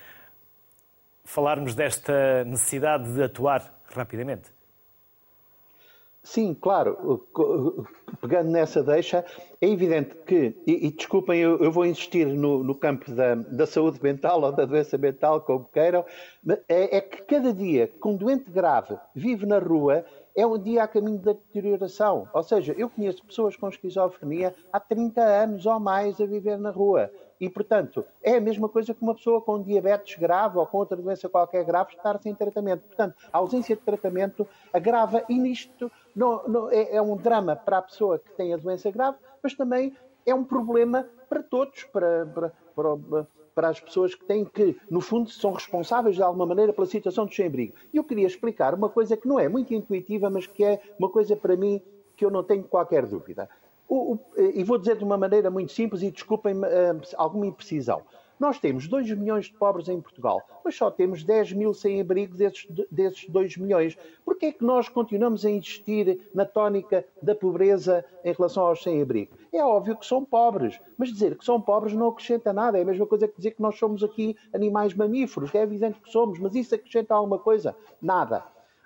falarmos 1.24 1.74
desta 1.74 2.44
necessidade 2.44 3.12
de 3.12 3.22
atuar 3.22 3.78
rapidamente. 3.94 4.57
Sim, 6.22 6.52
claro. 6.54 7.26
Pegando 8.20 8.50
nessa 8.50 8.82
deixa, 8.82 9.24
é 9.60 9.68
evidente 9.68 10.14
que, 10.26 10.56
e, 10.66 10.86
e 10.86 10.90
desculpem, 10.90 11.40
eu, 11.40 11.58
eu, 11.58 11.70
vou 11.70 11.86
insistir 11.86 12.26
no, 12.26 12.62
no 12.62 12.74
campo 12.74 13.10
da, 13.12 13.34
da, 13.34 13.66
saúde 13.66 14.02
mental 14.02 14.42
ou 14.42 14.52
da 14.52 14.64
doença 14.64 14.98
mental, 14.98 15.40
como 15.40 15.64
queiram, 15.72 16.04
é, 16.68 16.96
é 16.96 17.00
que 17.00 17.22
cada 17.22 17.52
dia 17.52 17.88
que 17.88 18.08
um 18.08 18.16
doente 18.16 18.50
grave 18.50 18.98
vive 19.14 19.46
na 19.46 19.58
rua, 19.58 20.04
é 20.36 20.46
um 20.46 20.56
dia 20.56 20.84
a 20.84 20.88
caminho 20.88 21.18
da 21.18 21.32
deterioração. 21.32 22.28
Ou 22.32 22.42
seja, 22.42 22.72
eu 22.78 22.88
conheço 22.88 23.24
pessoas 23.24 23.56
com 23.56 23.68
esquizofrenia 23.68 24.54
há 24.72 24.78
30 24.78 25.20
anos 25.20 25.66
ou 25.66 25.80
mais 25.80 26.20
a 26.20 26.26
viver 26.26 26.58
na 26.58 26.70
rua. 26.70 27.10
E, 27.40 27.48
portanto, 27.48 28.04
é 28.22 28.36
a 28.36 28.40
mesma 28.40 28.68
coisa 28.68 28.92
que 28.92 29.02
uma 29.02 29.14
pessoa 29.14 29.40
com 29.40 29.62
diabetes 29.62 30.16
grave 30.18 30.58
ou 30.58 30.66
com 30.66 30.78
outra 30.78 30.96
doença 30.96 31.28
qualquer 31.28 31.64
grave 31.64 31.94
estar 31.94 32.20
sem 32.20 32.34
tratamento. 32.34 32.82
Portanto, 32.82 33.16
a 33.32 33.38
ausência 33.38 33.76
de 33.76 33.82
tratamento 33.82 34.46
agrava 34.72 35.24
e 35.28 35.38
nisto 35.38 35.90
não, 36.18 36.48
não, 36.48 36.70
é, 36.70 36.96
é 36.96 37.00
um 37.00 37.16
drama 37.16 37.54
para 37.54 37.78
a 37.78 37.82
pessoa 37.82 38.18
que 38.18 38.32
tem 38.32 38.52
a 38.52 38.56
doença 38.56 38.90
grave, 38.90 39.16
mas 39.40 39.54
também 39.54 39.96
é 40.26 40.34
um 40.34 40.42
problema 40.42 41.08
para 41.28 41.44
todos, 41.44 41.84
para, 41.84 42.26
para, 42.26 42.52
para, 42.74 43.26
para 43.54 43.68
as 43.68 43.78
pessoas 43.78 44.16
que 44.16 44.24
têm 44.24 44.44
que, 44.44 44.76
no 44.90 45.00
fundo, 45.00 45.30
são 45.30 45.52
responsáveis 45.52 46.16
de 46.16 46.22
alguma 46.22 46.44
maneira 46.44 46.72
pela 46.72 46.88
situação 46.88 47.24
de 47.24 47.36
sem-abrigo. 47.36 47.74
E 47.94 47.98
eu 47.98 48.02
queria 48.02 48.26
explicar 48.26 48.74
uma 48.74 48.88
coisa 48.88 49.16
que 49.16 49.28
não 49.28 49.38
é 49.38 49.48
muito 49.48 49.72
intuitiva, 49.72 50.28
mas 50.28 50.44
que 50.44 50.64
é 50.64 50.80
uma 50.98 51.08
coisa 51.08 51.36
para 51.36 51.56
mim 51.56 51.80
que 52.16 52.24
eu 52.24 52.32
não 52.32 52.42
tenho 52.42 52.64
qualquer 52.64 53.06
dúvida. 53.06 53.48
O, 53.88 54.14
o, 54.14 54.20
e 54.36 54.64
vou 54.64 54.76
dizer 54.76 54.96
de 54.96 55.04
uma 55.04 55.16
maneira 55.16 55.50
muito 55.50 55.70
simples 55.70 56.02
e 56.02 56.10
desculpem 56.10 56.52
uh, 56.56 57.00
alguma 57.16 57.46
imprecisão. 57.46 58.02
Nós 58.38 58.58
temos 58.58 58.86
2 58.86 59.10
milhões 59.12 59.46
de 59.46 59.52
pobres 59.54 59.88
em 59.88 60.00
Portugal, 60.00 60.40
mas 60.64 60.76
só 60.76 60.90
temos 60.90 61.24
10 61.24 61.52
mil 61.54 61.74
sem 61.74 62.00
abrigo 62.00 62.36
desses, 62.36 62.66
desses 62.90 63.28
2 63.28 63.56
milhões. 63.56 63.98
Porquê 64.24 64.46
é 64.46 64.52
que 64.52 64.64
nós 64.64 64.88
continuamos 64.88 65.44
a 65.44 65.50
insistir 65.50 66.20
na 66.32 66.44
tónica 66.44 67.04
da 67.20 67.34
pobreza 67.34 68.04
em 68.24 68.32
relação 68.32 68.64
aos 68.64 68.82
sem 68.82 69.02
abrigo? 69.02 69.32
É 69.52 69.64
óbvio 69.64 69.96
que 69.96 70.06
são 70.06 70.24
pobres, 70.24 70.80
mas 70.96 71.08
dizer 71.08 71.36
que 71.36 71.44
são 71.44 71.60
pobres 71.60 71.94
não 71.94 72.08
acrescenta 72.08 72.52
nada. 72.52 72.78
É 72.78 72.82
a 72.82 72.84
mesma 72.84 73.06
coisa 73.06 73.26
que 73.26 73.36
dizer 73.36 73.52
que 73.52 73.62
nós 73.62 73.76
somos 73.76 74.04
aqui 74.04 74.36
animais 74.52 74.94
mamíferos. 74.94 75.54
É 75.54 75.62
evidente 75.62 76.00
que 76.00 76.10
somos, 76.10 76.38
mas 76.38 76.54
isso 76.54 76.74
acrescenta 76.74 77.14
alguma 77.14 77.38
coisa? 77.38 77.74
Nada. 78.00 78.44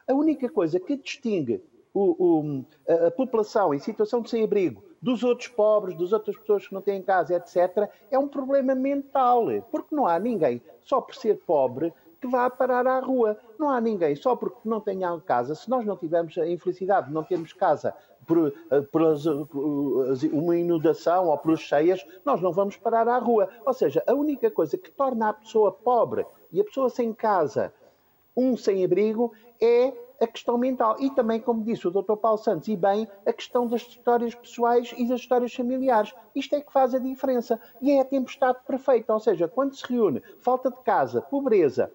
A 0.09 0.15
única 0.15 0.49
coisa 0.49 0.81
que 0.81 0.97
distingue 0.97 1.63
o, 1.95 2.17
o, 2.19 2.65
a, 2.89 3.11
população 3.11 3.75
em 3.75 3.79
situação 3.79 4.23
de 4.23 4.31
sem-abrigo 4.31 4.83
dos 5.03 5.25
outros 5.25 5.49
pobres, 5.49 5.99
das 5.99 6.13
outras 6.13 6.37
pessoas 6.37 6.67
que 6.67 6.73
não 6.73 6.81
têm 6.81 7.03
casa, 7.03 7.35
etc., 7.35 7.91
é 8.11 8.19
um 8.19 8.29
problema 8.29 8.75
mental. 8.75 9.47
Porque 9.71 9.95
não 9.95 10.07
há 10.07 10.19
ninguém, 10.19 10.63
só 10.81 11.01
por 11.01 11.15
ser 11.15 11.43
pobre, 11.45 11.93
que 12.21 12.29
vá 12.29 12.49
parar 12.49 12.87
à 12.87 13.01
rua. 13.01 13.37
Não 13.59 13.69
há 13.69 13.81
ninguém, 13.81 14.15
só 14.15 14.37
porque 14.37 14.61
não 14.65 14.81
tenha 14.81 15.21
casa. 15.21 15.57
Se 15.57 15.69
nós 15.69 15.85
não 15.85 15.97
tivermos 15.97 16.39
a 16.39 16.47
infelicidade 16.47 17.09
de 17.09 17.13
não 17.13 17.25
termos 17.25 17.53
casa 17.53 17.93
por, 18.25 18.55
eh, 18.71 18.81
por 18.83 19.03
eh, 19.03 20.29
uma 20.33 20.57
inundação 20.57 21.27
ou 21.27 21.37
por 21.37 21.59
cheias, 21.59 22.07
nós 22.25 22.41
não 22.41 22.53
vamos 22.53 22.77
parar 22.77 23.09
à 23.09 23.19
rua. 23.19 23.49
Ou 23.67 23.73
seja, 23.73 24.05
a 24.07 24.15
única 24.15 24.51
coisa 24.53 24.79
que 24.79 24.91
torna 24.93 25.31
a 25.31 25.33
pessoa 25.33 25.73
pobre 25.73 26.25
e 26.53 26.61
a 26.61 26.65
pessoa 26.65 26.89
sem 26.89 27.13
casa 27.13 27.75
um 28.37 28.57
sem-abrigo 28.57 29.33
é 29.61 29.93
a 30.23 30.27
questão 30.27 30.57
mental. 30.57 30.97
E 31.01 31.11
também, 31.11 31.41
como 31.41 31.65
disse 31.65 31.89
o 31.89 31.91
Dr. 31.91 32.15
Paulo 32.15 32.39
Santos, 32.39 32.69
e 32.69 32.77
bem, 32.77 33.09
a 33.27 33.33
questão 33.33 33.67
das 33.67 33.83
histórias 33.83 34.35
pessoais 34.35 34.95
e 34.97 35.07
das 35.07 35.21
histórias 35.21 35.53
familiares. 35.53 36.15
Isto 36.35 36.55
é 36.55 36.61
que 36.61 36.73
faz 36.73 36.95
a 36.95 36.99
diferença. 36.99 37.61
E 37.81 37.91
é 37.91 38.01
a 38.01 38.05
tempestade 38.05 38.59
perfeita. 38.67 39.13
Ou 39.13 39.21
seja, 39.21 39.49
quando 39.49 39.75
se 39.75 39.85
reúne 39.93 40.23
falta 40.41 40.71
de 40.71 40.81
casa, 40.83 41.21
pobreza, 41.21 41.91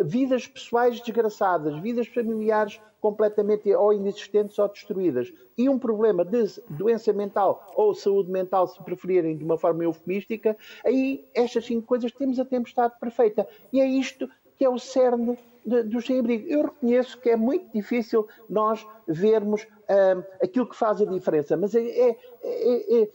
vidas 0.00 0.46
pessoais 0.46 1.00
desgraçadas, 1.00 1.78
vidas 1.80 2.06
familiares 2.06 2.80
completamente 3.00 3.74
ou 3.74 3.92
inexistentes 3.92 4.56
ou 4.60 4.68
destruídas, 4.68 5.32
e 5.58 5.68
um 5.68 5.76
problema 5.76 6.24
de 6.24 6.44
doença 6.70 7.12
mental 7.12 7.72
ou 7.74 7.92
saúde 7.94 8.30
mental, 8.30 8.68
se 8.68 8.80
preferirem 8.82 9.36
de 9.36 9.44
uma 9.44 9.58
forma 9.58 9.82
eufemística, 9.82 10.56
aí 10.84 11.26
estas 11.34 11.66
cinco 11.66 11.86
coisas 11.86 12.12
temos 12.12 12.38
a 12.38 12.44
tempestade 12.44 12.94
perfeita. 13.00 13.46
E 13.72 13.80
é 13.80 13.86
isto 13.86 14.30
que 14.56 14.64
é 14.64 14.68
o 14.68 14.78
cerne 14.78 15.36
dos 15.64 16.06
sem-abrigo. 16.06 16.48
Eu 16.48 16.62
reconheço 16.62 17.20
que 17.20 17.30
é 17.30 17.36
muito 17.36 17.70
difícil 17.72 18.26
nós 18.48 18.86
vermos 19.06 19.66
uh, 19.92 20.24
aquilo 20.42 20.66
que 20.66 20.76
faz 20.76 21.00
a 21.00 21.04
diferença, 21.04 21.56
mas 21.56 21.74
é, 21.74 21.80
é, 21.80 22.16
é, 22.42 23.02
é, 23.02 23.08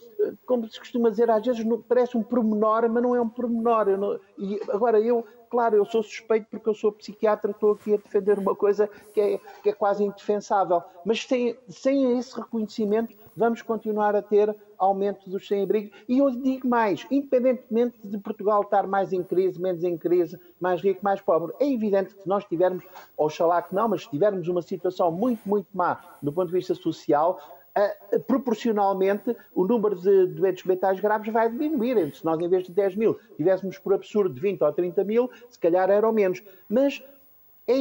como 0.45 0.67
se 0.69 0.79
costuma 0.79 1.09
dizer, 1.09 1.29
às 1.29 1.45
vezes 1.45 1.65
parece 1.87 2.17
um 2.17 2.23
pormenor, 2.23 2.89
mas 2.89 3.03
não 3.03 3.15
é 3.15 3.21
um 3.21 3.29
pormenor. 3.29 3.87
Não, 3.97 4.19
e 4.37 4.59
agora 4.69 4.99
eu 4.99 5.25
claro, 5.49 5.75
eu 5.75 5.85
sou 5.85 6.03
suspeito 6.03 6.47
porque 6.49 6.67
eu 6.69 6.73
sou 6.73 6.91
psiquiatra, 6.91 7.51
estou 7.51 7.71
aqui 7.71 7.93
a 7.93 7.97
defender 7.97 8.37
uma 8.37 8.55
coisa 8.55 8.89
que 9.13 9.19
é, 9.19 9.39
que 9.63 9.69
é 9.69 9.73
quase 9.73 10.03
indefensável. 10.03 10.83
Mas 11.05 11.23
sem, 11.23 11.57
sem 11.69 12.17
esse 12.17 12.35
reconhecimento, 12.35 13.15
vamos 13.35 13.61
continuar 13.61 14.15
a 14.15 14.21
ter 14.21 14.55
aumento 14.77 15.29
dos 15.29 15.47
sem-abrigo. 15.47 15.91
E 16.07 16.19
eu 16.19 16.29
digo 16.31 16.67
mais, 16.67 17.05
independentemente 17.09 17.97
de 18.03 18.17
Portugal 18.17 18.61
estar 18.61 18.85
mais 18.85 19.11
em 19.11 19.23
crise, 19.23 19.59
menos 19.59 19.83
em 19.83 19.97
crise, 19.97 20.39
mais 20.59 20.81
rico, 20.81 20.99
mais 21.03 21.21
pobre, 21.21 21.53
é 21.59 21.71
evidente 21.71 22.13
que 22.13 22.21
se 22.21 22.27
nós 22.27 22.43
tivermos, 22.45 22.83
oxalá 23.15 23.61
que 23.61 23.73
não, 23.73 23.87
mas 23.87 24.03
se 24.03 24.09
tivermos 24.09 24.47
uma 24.47 24.61
situação 24.61 25.11
muito, 25.11 25.47
muito 25.47 25.67
má 25.73 25.99
do 26.21 26.31
ponto 26.31 26.47
de 26.47 26.53
vista 26.53 26.66
social, 26.75 27.39
Uh, 27.77 28.19
proporcionalmente 28.21 29.37
o 29.53 29.63
número 29.63 29.95
de 29.95 30.25
doentes 30.25 30.65
mentais 30.65 30.99
graves 30.99 31.31
vai 31.31 31.47
diminuir. 31.47 32.11
Se 32.15 32.25
nós, 32.25 32.39
em 32.41 32.49
vez 32.49 32.63
de 32.63 32.71
10 32.71 32.95
mil, 32.95 33.19
tivéssemos 33.35 33.77
por 33.77 33.93
absurdo 33.93 34.33
20 34.33 34.63
ou 34.63 34.73
30 34.73 35.03
mil, 35.03 35.29
se 35.47 35.59
calhar 35.59 35.87
eram 35.87 36.11
menos. 36.11 36.41
Mas 36.67 37.03
é, 37.67 37.73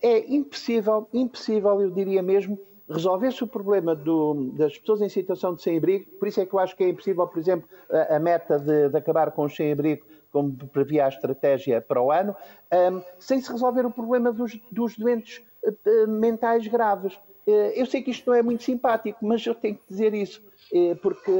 é 0.00 0.34
impossível, 0.34 1.06
impossível, 1.12 1.82
eu 1.82 1.90
diria 1.90 2.22
mesmo, 2.22 2.58
resolver-se 2.88 3.42
o 3.42 3.46
problema 3.46 3.94
do, 3.94 4.52
das 4.52 4.78
pessoas 4.78 5.00
em 5.00 5.08
situação 5.08 5.54
de 5.54 5.62
sem-abrigo. 5.62 6.06
Por 6.18 6.28
isso 6.28 6.40
é 6.40 6.46
que 6.46 6.54
eu 6.54 6.58
acho 6.58 6.76
que 6.76 6.84
é 6.84 6.88
impossível, 6.88 7.26
por 7.26 7.38
exemplo, 7.38 7.68
a, 7.90 8.16
a 8.16 8.20
meta 8.20 8.58
de, 8.58 8.88
de, 8.88 8.96
acabar 8.96 9.30
com 9.32 9.44
os 9.44 9.56
sem-abrigo, 9.56 10.04
como 10.30 10.52
previa 10.68 11.06
a 11.06 11.08
estratégia 11.08 11.80
para 11.80 12.00
o 12.00 12.10
ano, 12.10 12.34
um, 12.72 13.02
sem 13.18 13.40
se 13.40 13.50
resolver 13.50 13.84
o 13.84 13.90
problema 13.90 14.32
dos, 14.32 14.58
dos 14.70 14.96
doentes 14.96 15.42
uh, 15.64 16.08
mentais 16.08 16.66
graves. 16.68 17.18
Eh, 17.46 17.80
eu 17.80 17.86
sei 17.86 18.02
que 18.02 18.10
isto 18.10 18.28
não 18.28 18.36
é 18.36 18.42
muito 18.42 18.62
simpático, 18.62 19.18
mas 19.24 19.44
eu 19.46 19.54
tenho 19.54 19.76
que 19.76 19.82
dizer 19.88 20.14
isso, 20.14 20.42
eh, 20.72 20.94
porque, 20.96 21.30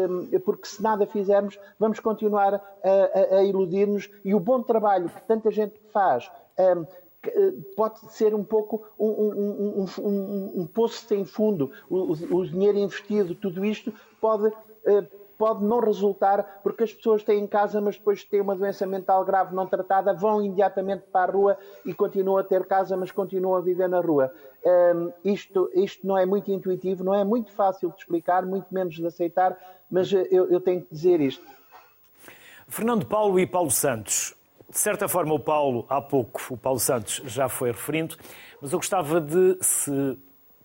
porque 0.44 0.66
se 0.66 0.82
nada 0.82 1.06
fizermos, 1.06 1.58
vamos 1.78 2.00
continuar 2.00 2.54
a, 2.54 2.60
a, 2.84 3.38
a 3.38 3.44
iludir-nos 3.44 4.10
e 4.24 4.34
o 4.34 4.40
bom 4.40 4.62
trabalho 4.62 5.08
que 5.08 5.22
tanta 5.22 5.50
gente 5.50 5.74
faz 5.92 6.30
um, 6.58 6.84
eh, 7.24 7.52
pode 7.76 8.00
ser 8.12 8.34
um 8.34 8.42
pouco 8.42 8.84
um, 8.98 9.06
um, 9.06 9.86
um, 10.00 10.52
um 10.62 10.66
poço 10.66 11.06
sem 11.06 11.24
fundo. 11.24 11.70
O, 11.88 12.12
o, 12.36 12.46
dinheiro 12.46 12.78
investido, 12.78 13.34
tudo 13.34 13.64
isto, 13.64 13.92
pode, 14.20 14.52
pode 15.42 15.64
não 15.64 15.80
resultar, 15.80 16.60
porque 16.62 16.84
as 16.84 16.92
pessoas 16.92 17.24
têm 17.24 17.42
em 17.42 17.48
casa, 17.48 17.80
mas 17.80 17.96
depois 17.96 18.20
de 18.20 18.26
ter 18.26 18.40
uma 18.40 18.54
doença 18.54 18.86
mental 18.86 19.24
grave 19.24 19.52
não 19.52 19.66
tratada, 19.66 20.14
vão 20.14 20.40
imediatamente 20.40 21.02
para 21.12 21.32
a 21.32 21.34
rua 21.34 21.58
e 21.84 21.92
continuam 21.92 22.38
a 22.38 22.44
ter 22.44 22.64
casa, 22.64 22.96
mas 22.96 23.10
continuam 23.10 23.56
a 23.56 23.60
viver 23.60 23.88
na 23.88 23.98
rua. 23.98 24.32
Um, 24.64 25.12
isto, 25.24 25.68
isto 25.74 26.06
não 26.06 26.16
é 26.16 26.24
muito 26.24 26.52
intuitivo, 26.52 27.02
não 27.02 27.12
é 27.12 27.24
muito 27.24 27.50
fácil 27.50 27.90
de 27.90 27.96
explicar, 27.96 28.46
muito 28.46 28.72
menos 28.72 28.94
de 28.94 29.04
aceitar, 29.04 29.58
mas 29.90 30.12
eu, 30.12 30.48
eu 30.48 30.60
tenho 30.60 30.80
que 30.82 30.94
dizer 30.94 31.20
isto. 31.20 31.44
Fernando 32.68 33.04
Paulo 33.04 33.40
e 33.40 33.44
Paulo 33.44 33.72
Santos. 33.72 34.36
De 34.70 34.78
certa 34.78 35.08
forma, 35.08 35.34
o 35.34 35.40
Paulo, 35.40 35.84
há 35.88 36.00
pouco, 36.00 36.40
o 36.50 36.56
Paulo 36.56 36.78
Santos 36.78 37.20
já 37.24 37.48
foi 37.48 37.72
referindo, 37.72 38.16
mas 38.60 38.72
eu 38.72 38.78
gostava 38.78 39.20
de, 39.20 39.58
se 39.60 40.16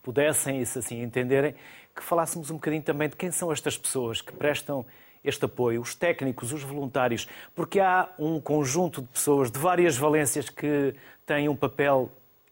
pudessem 0.04 0.62
e 0.62 0.66
se 0.68 0.78
assim 0.78 1.02
entenderem, 1.02 1.56
que 1.98 2.04
falássemos 2.04 2.52
um 2.52 2.56
bocadinho 2.56 2.84
também 2.84 3.10
de 3.10 3.16
quem 3.16 3.32
são 3.32 3.52
estas 3.52 3.78
pessoas 3.78 4.22
que 4.22 4.32
prestam 4.32 4.86
este 5.24 5.44
apoio, 5.46 5.82
os 5.82 5.96
técnicos, 5.96 6.54
os 6.54 6.64
voluntários, 6.64 7.28
porque 7.56 7.80
há 7.80 8.10
um 8.18 8.40
conjunto 8.40 9.02
de 9.02 9.08
pessoas 9.08 9.52
de 9.52 9.60
várias 9.60 9.98
valências 9.98 10.50
que 10.50 10.96
têm 11.26 11.50
um 11.50 11.56
papel 11.56 12.10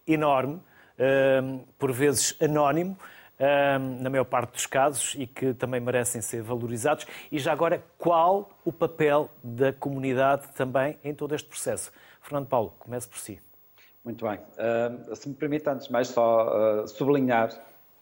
enorme, 0.07 0.59
hum, 0.99 1.63
por 1.77 1.91
vezes 1.91 2.35
anónimo, 2.41 2.97
hum, 3.39 4.01
na 4.01 4.09
maior 4.09 4.25
parte 4.25 4.53
dos 4.53 4.65
casos, 4.65 5.15
e 5.17 5.27
que 5.27 5.53
também 5.53 5.79
merecem 5.79 6.21
ser 6.21 6.41
valorizados. 6.41 7.05
E 7.31 7.39
já 7.39 7.53
agora, 7.53 7.83
qual 7.97 8.49
o 8.65 8.73
papel 8.73 9.29
da 9.43 9.71
comunidade 9.71 10.47
também 10.53 10.97
em 11.03 11.13
todo 11.13 11.33
este 11.35 11.47
processo? 11.47 11.91
Fernando 12.19 12.47
Paulo, 12.47 12.73
comece 12.79 13.07
por 13.07 13.19
si. 13.19 13.39
Muito 14.03 14.25
bem. 14.25 14.39
Hum, 14.39 15.15
se 15.15 15.29
me 15.29 15.35
permite, 15.35 15.69
antes 15.69 15.87
de 15.87 15.93
mais, 15.93 16.09
só 16.09 16.81
uh, 16.83 16.87
sublinhar 16.87 17.49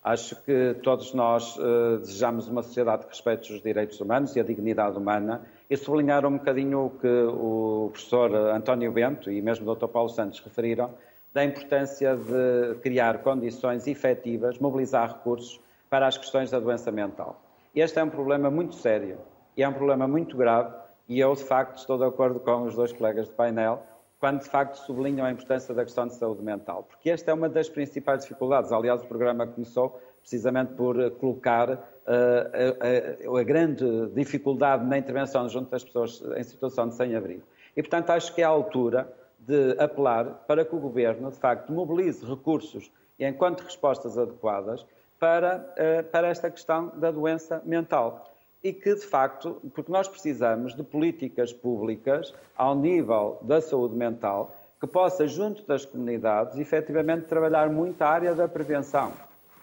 Acho 0.04 0.36
que 0.44 0.76
todos 0.84 1.13
nós 1.13 1.56
uh, 1.58 1.98
desejamos 2.00 2.50
uma 2.50 2.62
sociedade 2.62 3.04
que 3.06 3.10
respeite 3.10 3.54
os 3.54 3.62
direitos 3.62 4.02
humanos 4.02 4.36
e 4.36 4.39
a 4.39 4.44
dignidade 4.44 4.98
humana 4.98 5.42
e 5.70 5.78
sublinhar 5.78 6.26
um 6.26 6.38
bocadinho 6.38 6.88
o 6.88 6.89
que 6.89 7.08
o 7.08 7.89
professor 7.92 8.36
António 8.36 8.92
Bento 8.92 9.32
e 9.32 9.42
mesmo 9.42 9.70
o 9.70 9.76
Dr. 9.76 9.88
Paulo 9.88 10.10
Santos 10.10 10.39
referiram 10.42 10.89
da 11.34 11.46
importância 11.46 12.18
de 12.18 12.76
criar 12.82 13.20
condições 13.20 13.88
efetivas, 13.88 14.60
mobilizar 14.60 15.13
recursos 15.13 15.60
para 15.89 16.06
as 16.06 16.18
questões 16.18 16.52
da 16.52 16.60
doença 16.60 16.92
mental. 16.92 17.42
Este 17.74 17.98
é 17.98 18.04
um 18.04 18.10
problema 18.10 18.52
muito 18.52 18.76
sério 18.76 19.18
e 19.56 19.63
é 19.63 19.70
um 19.70 19.74
problema 19.74 20.06
muito 20.06 20.36
grave 20.36 20.76
e 21.08 21.20
eu, 21.20 21.34
de 21.34 21.44
facto, 21.44 21.78
estou 21.78 21.98
de 21.98 22.04
acordo 22.04 22.42
com 22.42 22.63
os 22.63 22.76
dois 22.76 22.92
colegas 22.92 23.28
de 23.28 23.34
painel 23.34 23.82
quando 24.24 24.40
de 24.40 24.48
facto 24.48 24.76
sublinham 24.76 25.26
a 25.26 25.32
importância 25.34 25.76
da 25.76 25.84
questão 25.84 26.08
de 26.08 26.14
saúde 26.14 26.42
mental, 26.42 26.84
porque 26.84 27.10
esta 27.10 27.30
é 27.30 27.34
uma 27.34 27.50
das 27.50 27.68
principais 27.68 28.22
dificuldades. 28.22 28.72
Aliás, 28.72 29.04
o 29.04 29.06
programa 29.06 29.46
começou 29.46 30.00
precisamente 30.22 30.76
por 30.76 31.12
colocar 31.16 31.70
uh, 31.72 31.78
a, 32.08 33.36
a, 33.36 33.40
a, 33.42 33.44
grande 33.44 33.84
dificuldade 34.16 34.86
na 34.86 34.98
intervenção 34.98 35.50
junto 35.50 35.70
das 35.70 35.84
pessoas 35.84 36.24
em 36.38 36.44
situação 36.44 36.88
de 36.88 36.96
sem-abrigo. 36.96 37.44
E, 37.76 37.84
portanto, 37.84 38.12
acho 38.12 38.34
que 38.34 38.42
é 38.42 38.46
a 38.46 38.48
altura 38.48 39.14
de 39.40 39.76
apelar 39.78 40.46
para 40.48 40.64
que 40.64 40.74
o 40.74 40.80
Governo, 40.80 41.30
de 41.30 41.38
facto, 41.38 41.74
mobilize 41.74 42.26
recursos 42.26 42.90
e 43.20 43.26
enquanto 43.26 43.60
respostas 43.60 44.18
adequadas 44.18 44.86
para, 45.20 45.58
uh, 45.58 46.04
para 46.10 46.30
esta 46.30 46.50
questão 46.50 46.94
da 46.96 47.12
doença 47.12 47.62
mental 47.66 48.33
e 48.63 48.71
que, 48.71 48.95
de 48.95 49.06
facto, 49.06 49.62
porque 49.76 49.91
nós 49.91 50.08
precisamos 50.08 50.73
de 50.73 50.84
políticas 50.84 51.52
públicas 51.52 52.34
ao 52.56 52.73
nível 52.73 53.38
da 53.41 53.60
saúde 53.60 53.95
mental 53.95 54.56
que 54.80 54.88
possa, 54.88 55.28
junto 55.28 55.65
das 55.67 55.86
comunidades, 55.86 56.58
efetivamente 56.58 57.26
trabalhar 57.26 57.69
muito 57.69 58.02
a 58.02 58.08
área 58.08 58.34
da 58.34 58.47
prevenção. 58.47 59.12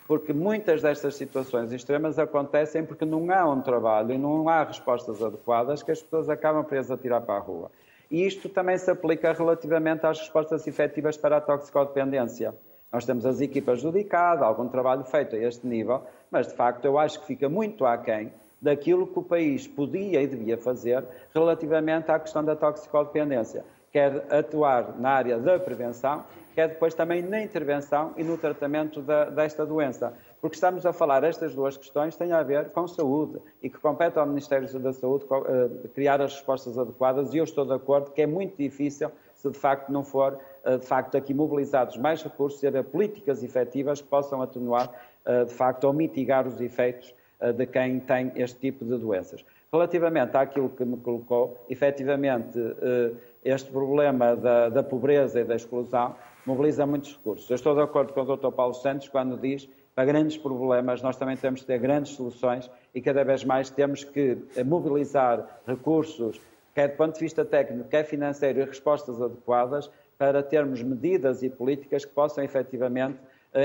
Porque 0.07 0.33
muitas 0.33 0.83
destas 0.83 1.15
situações 1.15 1.73
extremas 1.73 2.19
acontecem 2.19 2.85
porque 2.85 3.05
não 3.05 3.31
há 3.31 3.49
um 3.49 3.61
trabalho 3.61 4.13
e 4.13 4.19
não 4.19 4.49
há 4.49 4.65
respostas 4.65 5.23
adequadas 5.23 5.83
que 5.83 5.93
as 5.93 6.03
pessoas 6.03 6.29
acabam 6.29 6.65
presas 6.65 6.91
a 6.91 6.97
tirar 6.97 7.21
para 7.21 7.37
a 7.37 7.39
rua. 7.39 7.71
E 8.11 8.27
isto 8.27 8.49
também 8.49 8.77
se 8.77 8.91
aplica 8.91 9.33
relativamente 9.33 10.05
às 10.05 10.19
respostas 10.19 10.67
efetivas 10.67 11.17
para 11.17 11.37
a 11.37 11.41
toxicodependência. 11.41 12.55
Nós 12.93 13.05
temos 13.05 13.25
as 13.25 13.41
equipas 13.41 13.81
judicadas, 13.81 14.43
algum 14.43 14.69
trabalho 14.69 15.05
feito 15.05 15.37
a 15.37 15.39
este 15.39 15.67
nível, 15.67 16.03
mas 16.31 16.49
de 16.49 16.55
facto 16.55 16.85
eu 16.85 16.99
acho 16.99 17.21
que 17.21 17.27
fica 17.27 17.49
muito 17.49 17.87
aquém 17.87 18.33
daquilo 18.61 19.07
que 19.07 19.19
o 19.19 19.23
país 19.23 19.67
podia 19.67 20.23
e 20.23 20.27
devia 20.27 20.59
fazer 20.59 21.05
relativamente 21.35 22.11
à 22.11 22.19
questão 22.19 22.45
da 22.45 22.55
toxicodependência, 22.55 23.65
quer 23.93 24.27
atuar 24.33 24.99
na 24.99 25.11
área 25.11 25.39
da 25.39 25.59
prevenção, 25.59 26.25
quer 26.55 26.69
depois 26.69 26.95
também 26.95 27.23
na 27.23 27.43
intervenção 27.43 28.13
e 28.17 28.23
no 28.23 28.37
tratamento 28.37 29.01
da, 29.01 29.25
desta 29.25 29.65
doença. 29.65 30.13
Porque 30.41 30.55
estamos 30.55 30.87
a 30.87 30.93
falar, 30.93 31.25
estas 31.25 31.55
duas 31.55 31.77
questões 31.77 32.17
têm 32.17 32.33
a 32.33 32.43
ver 32.43 32.71
com 32.71 32.87
saúde 32.87 33.39
e 33.63 33.69
que 33.69 33.79
compete 33.79 34.19
ao 34.19 34.27
Ministério 34.27 34.67
da 34.79 34.93
Saúde 34.93 35.25
uh, 35.25 35.89
criar 35.89 36.21
as 36.21 36.35
respostas 36.35 36.79
adequadas 36.79 37.35
e 37.35 37.39
eu 37.39 37.45
estou 37.45 37.65
de 37.65 37.75
acordo 37.75 38.11
que 38.11 38.23
é 38.23 38.27
muito 38.27 38.57
difícil 38.57 39.11
se 39.35 39.51
de 39.51 39.59
facto 39.59 39.91
não 39.91 40.05
for, 40.05 40.39
uh, 40.65 40.79
de 40.79 40.87
facto, 40.87 41.17
aqui 41.17 41.35
mobilizados 41.35 41.97
mais 41.97 42.23
recursos 42.23 42.63
e 42.63 42.67
haver 42.67 42.85
políticas 42.85 43.43
efetivas 43.43 44.01
que 44.01 44.09
possam 44.09 44.41
atenuar, 44.41 44.91
uh, 45.27 45.47
de 45.47 45.53
facto, 45.53 45.85
ou 45.85 45.93
mitigar 45.93 46.47
os 46.47 46.61
efeitos 46.61 47.09
eh, 47.11 47.20
de 47.53 47.67
quem 47.67 48.01
tem 48.01 48.33
este 48.37 48.59
tipo 48.59 48.85
de 48.85 48.97
doenças. 48.99 49.45
Relativamente 49.73 50.37
àquilo 50.37 50.69
que 50.69 50.85
me 50.85 50.97
colocou, 50.97 51.65
efetivamente, 51.69 52.59
eh, 52.59 53.13
este 53.45 53.71
problema 53.71 54.37
da, 54.37 54.69
da 54.69 54.83
pobreza 54.83 55.41
e 55.41 55.45
da 55.45 55.55
exclusão 55.55 56.15
mobiliza 56.45 56.85
muitos 56.85 57.17
recursos. 57.17 57.49
Eu 57.49 57.55
estou 57.55 57.75
de 57.75 57.81
acordo 57.81 58.13
com 58.13 58.23
o 58.23 58.37
Dr. 58.37 58.51
Paulo 58.51 58.75
Santos 58.75 59.09
quando 59.09 59.37
diz 59.39 59.69
para 59.95 60.05
grandes 60.05 60.37
problemas 60.37 61.03
nós 61.03 61.17
também 61.17 61.37
temos 61.37 61.61
que 61.61 61.67
ter 61.67 61.79
grandes 61.79 62.13
soluções 62.13 62.71
e 62.95 63.01
cada 63.01 63.25
vez 63.25 63.45
mais 63.45 63.71
temos 63.71 64.05
que 64.05 64.39
mobilizar 64.65 65.61
recursos, 65.67 66.41
quer 66.75 66.89
do 66.89 66.97
ponto 66.97 67.15
de 67.15 67.21
vista 67.21 67.45
técnico, 67.45 67.89
quer 67.89 68.05
financeiro, 68.05 68.61
e 68.61 68.65
respostas 68.65 69.21
adequadas 69.21 69.91
para 70.17 70.43
termos 70.43 70.83
medidas 70.83 71.43
e 71.43 71.49
políticas 71.49 72.05
que 72.05 72.13
possam 72.13 72.45
efetivamente 72.45 73.19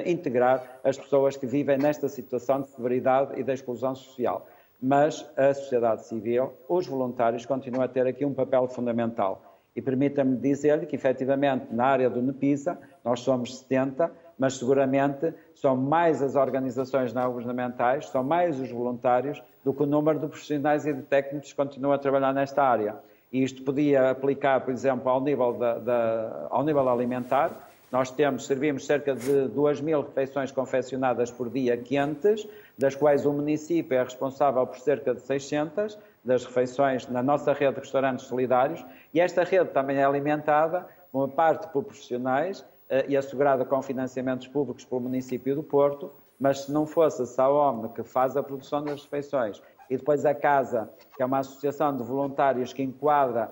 integrar 0.05 0.79
as 0.83 0.97
pessoas 0.97 1.37
que 1.37 1.45
vivem 1.45 1.77
nesta 1.77 2.09
situação 2.09 2.61
de 2.61 2.69
severidade 2.69 3.39
e 3.39 3.43
de 3.43 3.53
exclusão 3.53 3.95
social. 3.95 4.47
Mas 4.81 5.25
a 5.37 5.53
sociedade 5.53 6.05
civil, 6.05 6.53
os 6.67 6.85
voluntários, 6.87 7.45
continuam 7.45 7.83
a 7.83 7.87
ter 7.87 8.05
aqui 8.05 8.25
um 8.25 8.33
papel 8.33 8.67
fundamental. 8.67 9.41
E 9.75 9.81
permita-me 9.81 10.37
dizer-lhe 10.37 10.85
que, 10.85 10.95
efetivamente, 10.95 11.67
na 11.71 11.85
área 11.85 12.09
do 12.09 12.21
NEPISA, 12.21 12.77
nós 13.03 13.19
somos 13.19 13.57
70, 13.59 14.09
mas 14.37 14.57
seguramente 14.57 15.33
são 15.53 15.75
mais 15.75 16.21
as 16.21 16.35
organizações 16.35 17.13
não 17.13 17.31
governamentais, 17.31 18.07
são 18.07 18.23
mais 18.23 18.59
os 18.59 18.71
voluntários 18.71 19.41
do 19.63 19.73
que 19.73 19.83
o 19.83 19.85
número 19.85 20.19
de 20.19 20.27
profissionais 20.27 20.85
e 20.85 20.93
de 20.93 21.01
técnicos 21.01 21.49
que 21.49 21.55
continuam 21.55 21.93
a 21.93 21.97
trabalhar 21.97 22.33
nesta 22.33 22.63
área. 22.63 22.95
E 23.31 23.43
isto 23.43 23.63
podia 23.63 24.11
aplicar, 24.11 24.61
por 24.61 24.73
exemplo, 24.73 25.09
ao 25.09 25.19
nível, 25.19 25.53
da, 25.53 25.77
da, 25.77 26.47
ao 26.49 26.63
nível 26.63 26.87
alimentar, 26.87 27.69
nós 27.95 28.11
temos, 28.11 28.45
servimos 28.45 28.85
cerca 28.85 29.15
de 29.15 29.47
2 29.47 29.79
mil 29.79 30.01
refeições 30.01 30.51
confeccionadas 30.51 31.31
por 31.31 31.49
dia 31.49 31.77
quentes, 31.77 32.45
das 32.77 32.93
quais 32.93 33.25
o 33.25 33.31
município 33.31 33.97
é 33.97 34.03
responsável 34.03 34.67
por 34.67 34.77
cerca 34.79 35.15
de 35.15 35.21
600 35.21 35.97
das 36.21 36.43
refeições 36.43 37.07
na 37.07 37.23
nossa 37.23 37.53
rede 37.53 37.75
de 37.75 37.79
restaurantes 37.79 38.25
solidários. 38.25 38.85
E 39.13 39.21
esta 39.21 39.45
rede 39.45 39.69
também 39.69 39.95
é 39.95 40.03
alimentada, 40.03 40.85
uma 41.13 41.29
parte 41.29 41.69
por 41.69 41.85
profissionais 41.85 42.65
eh, 42.89 43.05
e 43.07 43.15
assegurada 43.15 43.63
com 43.63 43.81
financiamentos 43.81 44.45
públicos 44.45 44.83
pelo 44.83 44.99
município 44.99 45.55
do 45.55 45.63
Porto, 45.63 46.11
mas 46.37 46.65
se 46.65 46.73
não 46.73 46.85
fosse 46.85 47.21
a 47.21 47.25
SAOM 47.25 47.87
que 47.93 48.03
faz 48.03 48.35
a 48.35 48.43
produção 48.43 48.83
das 48.83 49.03
refeições 49.03 49.61
e 49.89 49.95
depois 49.95 50.25
a 50.25 50.35
Casa, 50.35 50.89
que 51.15 51.23
é 51.23 51.25
uma 51.25 51.39
associação 51.39 51.95
de 51.95 52.03
voluntários 52.03 52.73
que 52.73 52.83
enquadra 52.83 53.49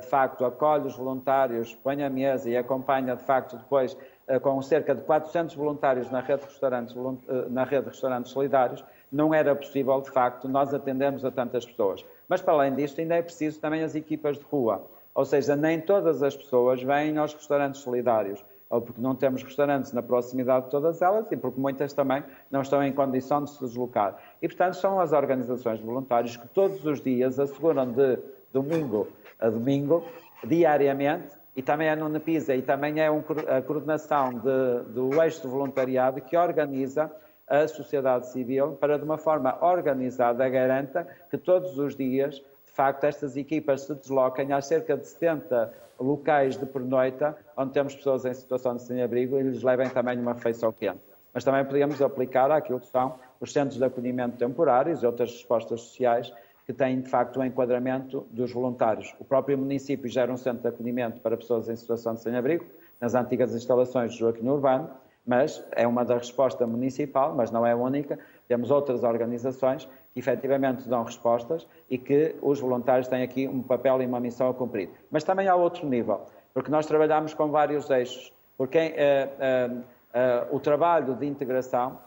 de 0.00 0.06
facto 0.06 0.44
acolhe 0.44 0.86
os 0.86 0.96
voluntários, 0.96 1.74
põe 1.74 2.02
a 2.02 2.08
mesa 2.08 2.48
e 2.48 2.56
acompanha 2.56 3.14
de 3.14 3.22
facto 3.22 3.56
depois 3.56 3.96
eh, 4.28 4.38
com 4.38 4.60
cerca 4.60 4.94
de 4.94 5.02
400 5.02 5.54
voluntários 5.54 6.10
na 6.10 6.20
rede 6.20 6.42
de 6.42 6.48
restaurantes, 6.48 6.94
eh, 6.96 7.46
na 7.48 7.64
rede 7.64 7.84
de 7.84 7.88
restaurantes 7.88 8.30
solidários, 8.30 8.84
não 9.10 9.32
era 9.32 9.56
possível 9.56 9.98
de 10.02 10.10
facto 10.10 10.46
nós 10.46 10.74
atendermos 10.74 11.24
a 11.24 11.30
tantas 11.30 11.64
pessoas. 11.64 12.04
Mas 12.28 12.42
para 12.42 12.52
além 12.52 12.74
disto 12.74 13.00
ainda 13.00 13.14
é 13.14 13.22
preciso 13.22 13.58
também 13.58 13.82
as 13.82 13.94
equipas 13.94 14.36
de 14.38 14.44
rua, 14.44 14.84
ou 15.14 15.24
seja, 15.24 15.56
nem 15.56 15.80
todas 15.80 16.22
as 16.22 16.36
pessoas 16.36 16.82
vêm 16.82 17.16
aos 17.16 17.32
restaurantes 17.32 17.80
solidários 17.80 18.44
ou 18.68 18.82
porque 18.82 19.00
não 19.00 19.14
temos 19.14 19.42
restaurantes 19.42 19.94
na 19.94 20.02
proximidade 20.02 20.66
de 20.66 20.70
todas 20.70 21.00
elas 21.00 21.26
e 21.32 21.36
porque 21.38 21.58
muitas 21.58 21.94
também 21.94 22.22
não 22.50 22.60
estão 22.60 22.84
em 22.84 22.92
condição 22.92 23.42
de 23.42 23.48
se 23.48 23.60
deslocar. 23.60 24.18
E, 24.42 24.48
portanto, 24.48 24.74
são 24.74 25.00
as 25.00 25.12
organizações 25.12 25.78
de 25.78 25.86
voluntários 25.86 26.36
que 26.36 26.46
todos 26.48 26.84
os 26.84 27.00
dias 27.00 27.38
asseguram 27.38 27.90
de 27.90 28.18
domingo 28.52 29.08
a 29.40 29.48
domingo, 29.48 30.04
diariamente, 30.44 31.36
e 31.54 31.62
também 31.62 31.88
é 31.88 31.96
no 31.96 32.08
NEPISA, 32.08 32.54
e 32.54 32.62
também 32.62 33.00
é 33.00 33.10
um, 33.10 33.22
a 33.48 33.60
coordenação 33.62 34.30
de, 34.30 34.92
do 34.92 35.20
eixo 35.22 35.42
de 35.42 35.48
voluntariado 35.48 36.20
que 36.20 36.36
organiza 36.36 37.10
a 37.48 37.66
sociedade 37.66 38.28
civil 38.28 38.72
para, 38.72 38.98
de 38.98 39.04
uma 39.04 39.18
forma 39.18 39.58
organizada, 39.64 40.48
garanta 40.48 41.08
que 41.30 41.38
todos 41.38 41.78
os 41.78 41.96
dias, 41.96 42.36
de 42.36 42.72
facto, 42.72 43.04
estas 43.04 43.36
equipas 43.36 43.82
se 43.82 43.94
desloquem 43.94 44.52
a 44.52 44.60
cerca 44.60 44.96
de 44.96 45.06
70 45.06 45.72
locais 45.98 46.56
de 46.56 46.66
pernoita, 46.66 47.36
onde 47.56 47.72
temos 47.72 47.94
pessoas 47.94 48.24
em 48.24 48.34
situação 48.34 48.76
de 48.76 48.82
sem-abrigo 48.82 49.38
e 49.38 49.42
lhes 49.42 49.62
levem 49.62 49.88
também 49.88 50.18
uma 50.18 50.34
refeição 50.34 50.70
quente. 50.72 51.00
Mas 51.32 51.42
também 51.42 51.64
podemos 51.64 52.00
aplicar 52.00 52.50
aquilo 52.50 52.80
que 52.80 52.86
são 52.86 53.18
os 53.40 53.52
centros 53.52 53.78
de 53.78 53.84
acolhimento 53.84 54.36
temporários 54.36 55.02
e 55.02 55.06
outras 55.06 55.32
respostas 55.32 55.80
sociais 55.80 56.32
que 56.68 56.72
têm, 56.74 57.00
de 57.00 57.08
facto, 57.08 57.40
o 57.40 57.44
enquadramento 57.44 58.26
dos 58.30 58.52
voluntários. 58.52 59.14
O 59.18 59.24
próprio 59.24 59.56
município 59.56 60.06
gera 60.06 60.30
um 60.30 60.36
centro 60.36 60.60
de 60.60 60.68
acolhimento 60.68 61.18
para 61.22 61.34
pessoas 61.34 61.66
em 61.66 61.74
situação 61.74 62.12
de 62.12 62.20
sem-abrigo, 62.20 62.66
nas 63.00 63.14
antigas 63.14 63.54
instalações 63.54 64.12
do 64.12 64.18
Joaquim 64.18 64.46
Urbano, 64.46 64.90
mas 65.24 65.64
é 65.72 65.86
uma 65.86 66.04
da 66.04 66.18
resposta 66.18 66.66
municipal, 66.66 67.34
mas 67.34 67.50
não 67.50 67.66
é 67.66 67.74
única. 67.74 68.18
Temos 68.46 68.70
outras 68.70 69.02
organizações 69.02 69.88
que 70.12 70.20
efetivamente 70.20 70.86
dão 70.86 71.04
respostas 71.04 71.66
e 71.88 71.96
que 71.96 72.36
os 72.42 72.60
voluntários 72.60 73.08
têm 73.08 73.22
aqui 73.22 73.48
um 73.48 73.62
papel 73.62 74.02
e 74.02 74.06
uma 74.06 74.20
missão 74.20 74.50
a 74.50 74.52
cumprir. 74.52 74.90
Mas 75.10 75.24
também 75.24 75.48
há 75.48 75.56
outro 75.56 75.88
nível, 75.88 76.26
porque 76.52 76.70
nós 76.70 76.84
trabalhamos 76.84 77.32
com 77.32 77.48
vários 77.48 77.88
eixos, 77.88 78.30
porque 78.58 78.76
eh, 78.76 78.94
eh, 79.40 79.70
eh, 80.12 80.46
o 80.50 80.60
trabalho 80.60 81.14
de 81.14 81.24
integração 81.24 81.98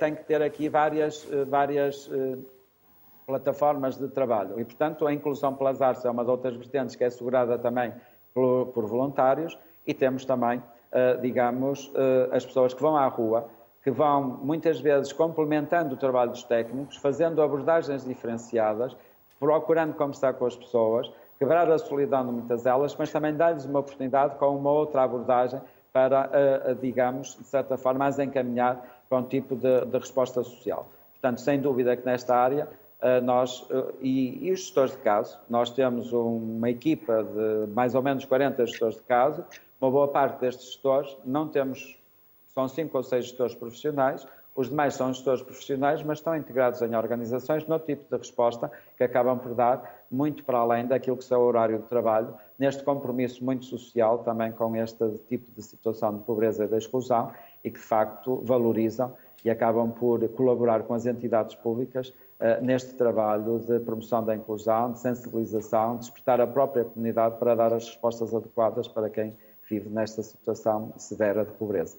tem 0.00 0.16
que 0.16 0.24
ter 0.24 0.42
aqui 0.42 0.68
várias, 0.68 1.24
várias 1.46 2.10
plataformas 3.30 3.96
de 3.96 4.08
trabalho 4.08 4.60
e, 4.60 4.64
portanto, 4.64 5.06
a 5.06 5.12
inclusão 5.12 5.54
pelas 5.54 5.80
artes 5.80 6.04
é 6.04 6.10
uma 6.10 6.22
das 6.24 6.30
outras 6.30 6.56
vertentes 6.56 6.96
que 6.96 7.04
é 7.04 7.06
assegurada 7.06 7.58
também 7.58 7.92
por, 8.34 8.66
por 8.66 8.86
voluntários 8.86 9.56
e 9.86 9.94
temos 9.94 10.24
também 10.24 10.62
eh, 10.92 11.18
digamos, 11.22 11.90
eh, 11.94 12.28
as 12.32 12.44
pessoas 12.44 12.74
que 12.74 12.82
vão 12.82 12.96
à 12.96 13.06
rua, 13.06 13.48
que 13.84 13.92
vão 13.92 14.24
muitas 14.42 14.80
vezes 14.80 15.12
complementando 15.12 15.94
o 15.94 15.96
trabalho 15.96 16.32
dos 16.32 16.42
técnicos, 16.42 16.96
fazendo 16.96 17.40
abordagens 17.40 18.04
diferenciadas, 18.04 18.96
procurando 19.38 19.94
conversar 19.94 20.34
com 20.34 20.46
as 20.46 20.56
pessoas, 20.56 21.08
quebrar 21.38 21.70
a 21.70 21.78
solidão 21.78 22.26
de 22.26 22.32
muitas 22.32 22.64
delas, 22.64 22.96
mas 22.96 23.12
também 23.12 23.32
dar-lhes 23.36 23.64
uma 23.66 23.78
oportunidade 23.78 24.34
com 24.34 24.56
uma 24.56 24.70
outra 24.72 25.04
abordagem 25.04 25.60
para, 25.92 26.28
eh, 26.32 26.74
digamos, 26.80 27.36
de 27.36 27.44
certa 27.44 27.76
forma, 27.76 28.04
as 28.04 28.18
encaminhar 28.18 28.84
para 29.08 29.18
um 29.18 29.22
tipo 29.22 29.54
de, 29.54 29.86
de 29.86 29.96
resposta 29.96 30.42
social. 30.42 30.88
Portanto, 31.12 31.40
sem 31.40 31.60
dúvida 31.60 31.96
que 31.96 32.04
nesta 32.04 32.34
área 32.34 32.66
nós, 33.22 33.66
e, 34.00 34.46
e, 34.46 34.52
os 34.52 34.60
gestores 34.60 34.92
de 34.92 34.98
caso, 34.98 35.38
nós 35.48 35.70
temos 35.70 36.12
uma 36.12 36.68
equipa 36.68 37.24
de 37.24 37.72
mais 37.72 37.94
ou 37.94 38.02
menos 38.02 38.24
40 38.24 38.66
gestores 38.66 38.96
de 38.96 39.02
caso, 39.02 39.44
uma 39.80 39.90
boa 39.90 40.08
parte 40.08 40.40
destes 40.40 40.66
gestores 40.66 41.16
não 41.24 41.48
temos, 41.48 41.98
são 42.54 42.68
cinco 42.68 42.98
ou 42.98 43.02
seis 43.02 43.26
gestores 43.26 43.54
profissionais, 43.54 44.26
os 44.54 44.68
demais 44.68 44.94
são 44.94 45.12
gestores 45.12 45.42
profissionais, 45.42 46.02
mas 46.02 46.18
estão 46.18 46.36
integrados 46.36 46.82
em 46.82 46.94
organizações 46.94 47.66
no 47.66 47.78
tipo 47.78 48.04
de 48.10 48.16
resposta 48.16 48.70
que 48.96 49.02
acabam 49.02 49.38
por 49.38 49.54
dar 49.54 50.04
muito 50.10 50.44
para 50.44 50.58
além 50.58 50.86
daquilo 50.86 51.16
que 51.16 51.32
é 51.32 51.36
o 51.36 51.40
horário 51.40 51.78
de 51.78 51.86
trabalho, 51.86 52.34
neste 52.58 52.82
compromisso 52.82 53.44
muito 53.44 53.64
social 53.64 54.18
também 54.18 54.52
com 54.52 54.76
este 54.76 55.08
tipo 55.28 55.50
de 55.52 55.62
situação 55.62 56.18
de 56.18 56.24
pobreza 56.24 56.64
e 56.64 56.68
de 56.68 56.76
exclusão 56.76 57.32
e 57.64 57.70
que 57.70 57.78
de 57.78 57.84
facto 57.84 58.42
valorizam 58.44 59.14
e 59.44 59.48
acabam 59.48 59.90
por 59.90 60.28
colaborar 60.30 60.82
com 60.82 60.94
as 60.94 61.06
entidades 61.06 61.54
públicas 61.54 62.12
neste 62.62 62.94
trabalho 62.94 63.58
de 63.58 63.78
promoção 63.80 64.24
da 64.24 64.34
inclusão, 64.34 64.92
de 64.92 65.00
sensibilização, 65.00 65.94
de 65.94 66.00
despertar 66.00 66.40
a 66.40 66.46
própria 66.46 66.84
comunidade 66.84 67.38
para 67.38 67.54
dar 67.54 67.72
as 67.74 67.86
respostas 67.86 68.34
adequadas 68.34 68.88
para 68.88 69.10
quem 69.10 69.36
vive 69.68 69.88
nesta 69.88 70.22
situação 70.22 70.92
severa 70.96 71.44
de 71.44 71.52
pobreza. 71.52 71.98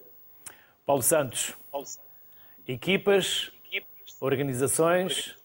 Paulo 0.86 1.02
Santos, 1.02 1.56
equipas, 2.68 3.52
organizações, 4.20 5.38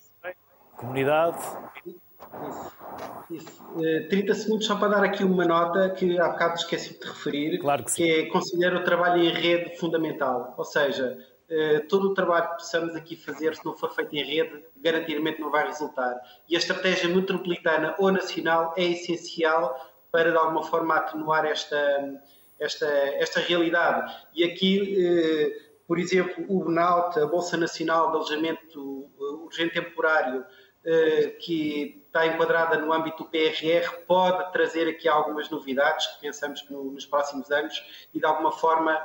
comunidade. 0.76 1.38
Isso, 1.85 2.72
isso. 3.30 3.64
30 4.09 4.32
eh, 4.32 4.35
segundos 4.35 4.66
só 4.66 4.76
para 4.76 4.88
dar 4.88 5.04
aqui 5.04 5.24
uma 5.24 5.44
nota 5.44 5.90
que 5.90 6.18
há 6.18 6.28
bocado 6.28 6.54
esqueci 6.54 6.98
de 6.98 7.06
referir, 7.06 7.59
claro 7.59 7.85
que, 7.85 7.92
que 7.92 8.11
é 8.11 8.26
considero 8.26 8.78
o 8.78 8.85
trabalho 8.85 9.22
em 9.22 9.32
rede 9.32 9.76
fundamental. 9.78 10.54
Ou 10.56 10.64
seja, 10.64 11.16
eh, 11.18 11.36
todo 11.88 12.09
o 12.09 12.14
trabalho 12.14 12.48
que 12.50 12.54
possamos 12.56 12.96
aqui 12.96 13.14
fazer, 13.14 13.54
se 13.54 13.64
não 13.64 13.76
for 13.76 13.94
feito 13.94 14.14
em 14.16 14.24
rede, 14.24 14.64
garantidamente 14.76 15.40
não 15.40 15.50
vai 15.50 15.66
resultar. 15.66 16.20
E 16.48 16.56
a 16.56 16.59
estratégia 16.59 17.09
metropolitana 17.09 17.94
ou 17.98 18.11
nacional 18.11 18.74
é 18.76 18.85
essencial 18.85 19.78
para 20.11 20.30
de 20.30 20.37
alguma 20.37 20.62
forma 20.62 20.96
atenuar 20.96 21.44
esta, 21.44 22.22
esta, 22.59 22.87
esta 22.87 23.40
realidade. 23.40 24.12
E 24.35 24.44
aqui, 24.44 24.96
eh, 24.98 25.59
por 25.87 25.98
exemplo, 25.98 26.44
o 26.48 26.64
BNAUT, 26.64 27.18
a 27.18 27.26
Bolsa 27.26 27.56
Nacional 27.56 28.11
de 28.11 28.16
Alojamento 28.16 29.11
eh, 29.18 29.22
Urgente 29.44 29.74
Temporário, 29.74 30.44
eh, 30.85 31.37
que 31.40 32.02
está 32.06 32.26
enquadrada 32.26 32.78
no 32.78 32.92
âmbito 32.92 33.24
do 33.24 33.30
PRR, 33.30 34.04
pode 34.06 34.52
trazer 34.52 34.88
aqui 34.88 35.09
algumas 35.09 35.50
novidades 35.50 36.06
que 36.06 36.20
pensamos 36.22 36.62
que 36.62 36.72
no, 36.72 36.85
nos 36.85 37.04
próximos 37.04 37.50
anos 37.50 38.09
e 38.14 38.18
de 38.18 38.24
alguma 38.24 38.52
forma 38.52 38.98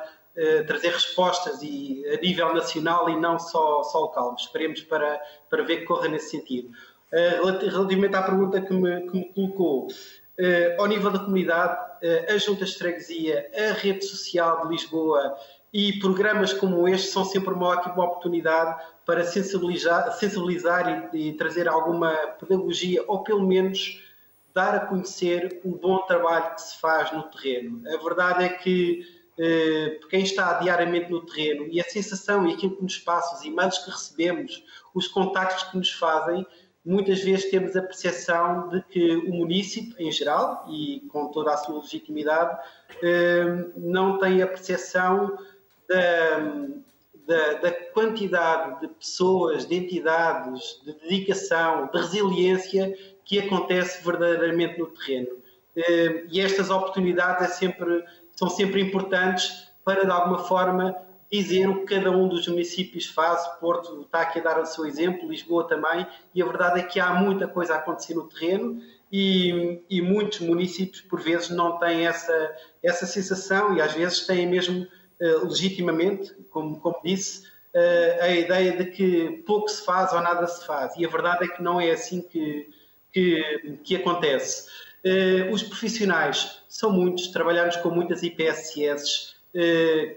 trazer 0.65 0.89
respostas 0.89 1.61
e, 1.61 2.03
a 2.07 2.21
nível 2.21 2.53
nacional 2.53 3.09
e 3.09 3.19
não 3.19 3.37
só, 3.37 3.83
só 3.83 3.99
local. 3.99 4.35
Esperemos 4.37 4.81
para, 4.81 5.19
para 5.49 5.63
ver 5.63 5.77
que 5.77 5.85
corra 5.85 6.07
nesse 6.07 6.29
sentido. 6.31 6.69
relativamente 7.11 8.15
à 8.15 8.21
pergunta 8.23 8.61
que 8.61 8.73
me, 8.73 9.01
que 9.09 9.17
me 9.17 9.33
colocou, 9.33 9.87
uh, 9.87 10.81
ao 10.81 10.87
nível 10.87 11.11
da 11.11 11.19
comunidade, 11.19 11.79
uh, 12.03 12.33
a 12.33 12.37
Junta 12.37 12.65
de 12.65 12.75
Freguesia, 12.75 13.49
a 13.55 13.73
rede 13.73 14.05
social 14.05 14.63
de 14.63 14.69
Lisboa 14.69 15.35
e 15.73 15.99
programas 15.99 16.51
como 16.51 16.87
este 16.87 17.07
são 17.07 17.23
sempre 17.23 17.53
uma 17.53 17.67
ótima 17.67 18.03
oportunidade 18.03 18.83
para 19.05 19.23
sensibilizar, 19.23 20.11
sensibilizar 20.13 21.09
e, 21.13 21.29
e 21.29 21.33
trazer 21.33 21.67
alguma 21.67 22.11
pedagogia 22.39 23.03
ou 23.07 23.23
pelo 23.23 23.45
menos 23.45 24.01
dar 24.53 24.75
a 24.75 24.79
conhecer 24.81 25.61
o 25.63 25.75
bom 25.75 25.99
trabalho 25.99 26.55
que 26.55 26.61
se 26.61 26.79
faz 26.79 27.11
no 27.13 27.23
terreno. 27.23 27.81
A 27.87 28.03
verdade 28.03 28.43
é 28.43 28.49
que 28.49 29.05
eh, 29.37 29.99
quem 30.09 30.23
está 30.23 30.53
diariamente 30.59 31.09
no 31.09 31.25
terreno 31.25 31.67
e 31.69 31.79
a 31.79 31.83
sensação 31.83 32.47
e 32.47 32.53
aquilo 32.53 32.75
que 32.75 32.83
nos 32.83 32.97
passa, 32.97 33.35
os 33.35 33.43
e-mails 33.43 33.77
que 33.79 33.89
recebemos, 33.89 34.63
os 34.93 35.07
contactos 35.07 35.63
que 35.63 35.77
nos 35.77 35.91
fazem, 35.91 36.45
muitas 36.83 37.21
vezes 37.21 37.49
temos 37.49 37.75
a 37.75 37.81
percepção 37.81 38.69
de 38.69 38.81
que 38.83 39.15
o 39.15 39.33
município, 39.33 39.95
em 39.99 40.11
geral, 40.11 40.65
e 40.69 41.01
com 41.09 41.27
toda 41.27 41.53
a 41.53 41.57
sua 41.57 41.79
legitimidade, 41.79 42.57
eh, 43.01 43.65
não 43.77 44.17
tem 44.17 44.41
a 44.41 44.47
percepção 44.47 45.37
da, 45.87 46.39
da, 47.27 47.53
da, 47.53 47.71
quantidade 47.93 48.81
de 48.81 48.87
pessoas, 48.87 49.65
de 49.65 49.75
entidades, 49.75 50.81
de 50.83 50.93
dedicação, 50.93 51.89
de 51.91 51.99
resiliência 51.99 52.97
que 53.23 53.39
acontece 53.39 54.03
verdadeiramente 54.03 54.79
no 54.79 54.87
terreno. 54.87 55.41
Eh, 55.75 56.25
e 56.29 56.41
estas 56.41 56.69
oportunidades 56.69 57.43
é 57.43 57.53
sempre, 57.53 58.03
são 58.41 58.49
sempre 58.49 58.81
importantes 58.81 59.67
para, 59.85 60.03
de 60.03 60.09
alguma 60.09 60.39
forma, 60.39 60.95
dizer 61.31 61.69
o 61.69 61.85
que 61.85 61.93
cada 61.93 62.09
um 62.09 62.27
dos 62.27 62.47
municípios 62.47 63.05
faz. 63.05 63.45
Porto 63.59 64.01
está 64.01 64.21
aqui 64.21 64.39
a 64.39 64.41
dar 64.41 64.59
o 64.59 64.65
seu 64.65 64.83
exemplo, 64.83 65.29
Lisboa 65.29 65.67
também, 65.67 66.07
e 66.33 66.41
a 66.41 66.45
verdade 66.45 66.79
é 66.79 66.83
que 66.83 66.99
há 66.99 67.13
muita 67.13 67.47
coisa 67.47 67.75
a 67.75 67.77
acontecer 67.77 68.15
no 68.15 68.27
terreno 68.27 68.81
e, 69.11 69.83
e 69.87 70.01
muitos 70.01 70.39
municípios, 70.39 71.01
por 71.01 71.21
vezes, 71.21 71.51
não 71.51 71.77
têm 71.77 72.07
essa, 72.07 72.55
essa 72.81 73.05
sensação 73.05 73.77
e 73.77 73.81
às 73.81 73.93
vezes 73.93 74.25
têm 74.25 74.47
mesmo 74.47 74.87
uh, 75.21 75.45
legitimamente, 75.45 76.33
como, 76.49 76.79
como 76.79 76.99
disse, 77.03 77.45
uh, 77.75 78.23
a 78.23 78.29
ideia 78.29 78.75
de 78.75 78.85
que 78.85 79.43
pouco 79.45 79.69
se 79.69 79.85
faz 79.85 80.13
ou 80.13 80.21
nada 80.21 80.47
se 80.47 80.65
faz. 80.65 80.95
E 80.97 81.05
a 81.05 81.09
verdade 81.09 81.45
é 81.45 81.47
que 81.47 81.61
não 81.61 81.79
é 81.79 81.91
assim 81.91 82.23
que, 82.23 82.67
que, 83.11 83.79
que 83.83 83.95
acontece. 83.97 84.67
Uh, 85.05 85.53
os 85.53 85.61
profissionais 85.61 86.60
são 86.81 86.91
muitos, 86.91 87.27
trabalhamos 87.27 87.77
com 87.77 87.89
muitas 87.89 88.23
IPSS, 88.23 89.35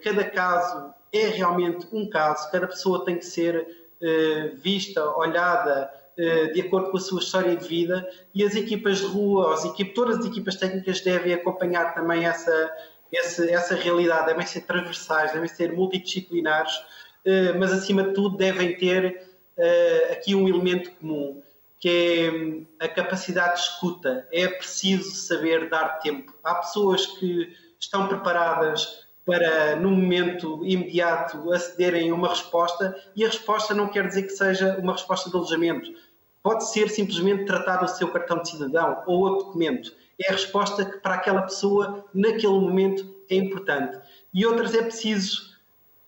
cada 0.03 0.25
caso 0.25 0.95
é 1.15 1.29
realmente 1.29 1.87
um 1.93 2.09
caso, 2.11 2.51
cada 2.51 2.67
pessoa 2.67 3.05
tem 3.05 3.17
que 3.17 3.25
ser 3.25 3.57
uh, 3.57 4.57
vista, 4.57 5.05
olhada 5.17 5.89
uh, 6.19 6.53
de 6.53 6.61
acordo 6.61 6.91
com 6.91 6.97
a 6.97 7.01
sua 7.01 7.21
história 7.21 7.55
de 7.55 7.69
vida. 7.69 8.09
E 8.35 8.43
as 8.43 8.57
equipas 8.57 8.99
de 8.99 9.07
rua, 9.07 9.55
as 9.55 9.65
equipas, 9.65 9.95
todas 9.95 10.19
as 10.19 10.27
equipas 10.27 10.57
técnicas 10.57 11.01
devem 11.01 11.33
acompanhar 11.33 11.95
também 11.95 12.27
essa, 12.27 12.71
essa, 13.15 13.49
essa 13.49 13.75
realidade, 13.77 14.27
devem 14.27 14.45
ser 14.45 14.63
transversais, 14.63 15.33
devem 15.33 15.49
ser 15.49 15.73
multidisciplinares, 15.73 16.73
mas 17.59 17.73
acima 17.73 18.03
de 18.03 18.13
tudo 18.13 18.37
devem 18.37 18.77
ter 18.77 19.23
aqui 20.11 20.35
um 20.35 20.47
elemento 20.47 20.91
comum, 20.93 21.43
que 21.85 22.67
é 22.81 22.87
a 22.87 22.89
capacidade 22.89 23.57
de 23.57 23.61
escuta. 23.61 24.27
É 24.33 24.49
preciso 24.49 25.11
saber 25.11 25.69
dar 25.69 25.99
tempo. 25.99 26.35
Há 26.43 26.55
pessoas 26.55 27.05
que 27.05 27.55
estão 27.79 28.09
preparadas 28.09 29.05
para, 29.23 29.77
no 29.77 29.91
momento 29.91 30.65
imediato, 30.65 31.53
acederem 31.53 32.09
a 32.09 32.15
uma 32.15 32.31
resposta, 32.31 32.97
e 33.15 33.23
a 33.23 33.27
resposta 33.27 33.75
não 33.75 33.89
quer 33.89 34.09
dizer 34.09 34.23
que 34.23 34.31
seja 34.31 34.79
uma 34.79 34.93
resposta 34.93 35.29
de 35.29 35.37
alojamento. 35.37 35.91
Pode 36.43 36.71
ser 36.71 36.89
simplesmente 36.89 37.45
tratar 37.45 37.85
o 37.85 37.89
seu 37.89 38.09
cartão 38.09 38.41
de 38.41 38.49
cidadão 38.49 39.03
ou 39.07 39.21
outro 39.21 39.47
documento. 39.49 39.93
É 40.19 40.31
a 40.31 40.33
resposta 40.33 40.87
que 40.87 40.97
para 41.01 41.17
aquela 41.17 41.43
pessoa, 41.43 42.03
naquele 42.15 42.61
momento, 42.61 43.15
é 43.29 43.35
importante. 43.35 43.99
E 44.33 44.47
outras 44.47 44.75
é 44.75 44.81
preciso 44.81 45.53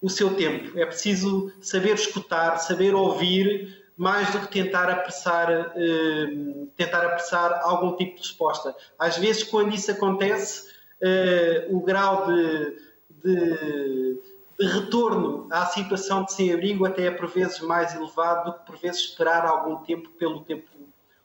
o 0.01 0.09
seu 0.09 0.35
tempo, 0.37 0.79
é 0.79 0.87
preciso 0.87 1.53
saber 1.61 1.97
escutar, 1.97 2.57
saber 2.61 2.95
ouvir, 2.95 3.86
mais 3.97 4.31
do 4.31 4.41
que 4.41 4.49
tentar 4.49 4.91
apressar, 4.91 5.51
eh, 5.51 6.67
tentar 6.77 7.05
apressar 7.07 7.61
algum 7.63 7.97
tipo 7.97 8.17
de 8.17 8.23
resposta. 8.23 8.75
Às 8.99 9.17
vezes, 9.17 9.43
quando 9.43 9.75
isso 9.75 9.91
acontece, 9.91 10.69
eh, 11.01 11.67
o 11.71 11.81
grau 11.81 12.27
de 12.27 12.87
de, 13.27 14.21
de 14.59 14.67
retorno 14.67 15.49
à 15.51 15.67
situação 15.67 16.25
de 16.25 16.33
sem-abrigo 16.33 16.87
até 16.87 17.07
é 17.07 17.11
por 17.11 17.29
vezes 17.29 17.61
mais 17.61 17.95
elevado 17.95 18.51
do 18.51 18.59
que 18.59 18.67
por 18.67 18.77
vezes 18.79 19.01
esperar 19.01 19.45
algum 19.45 19.77
tempo 19.85 20.09
pelo 20.11 20.41
tempo, 20.41 20.69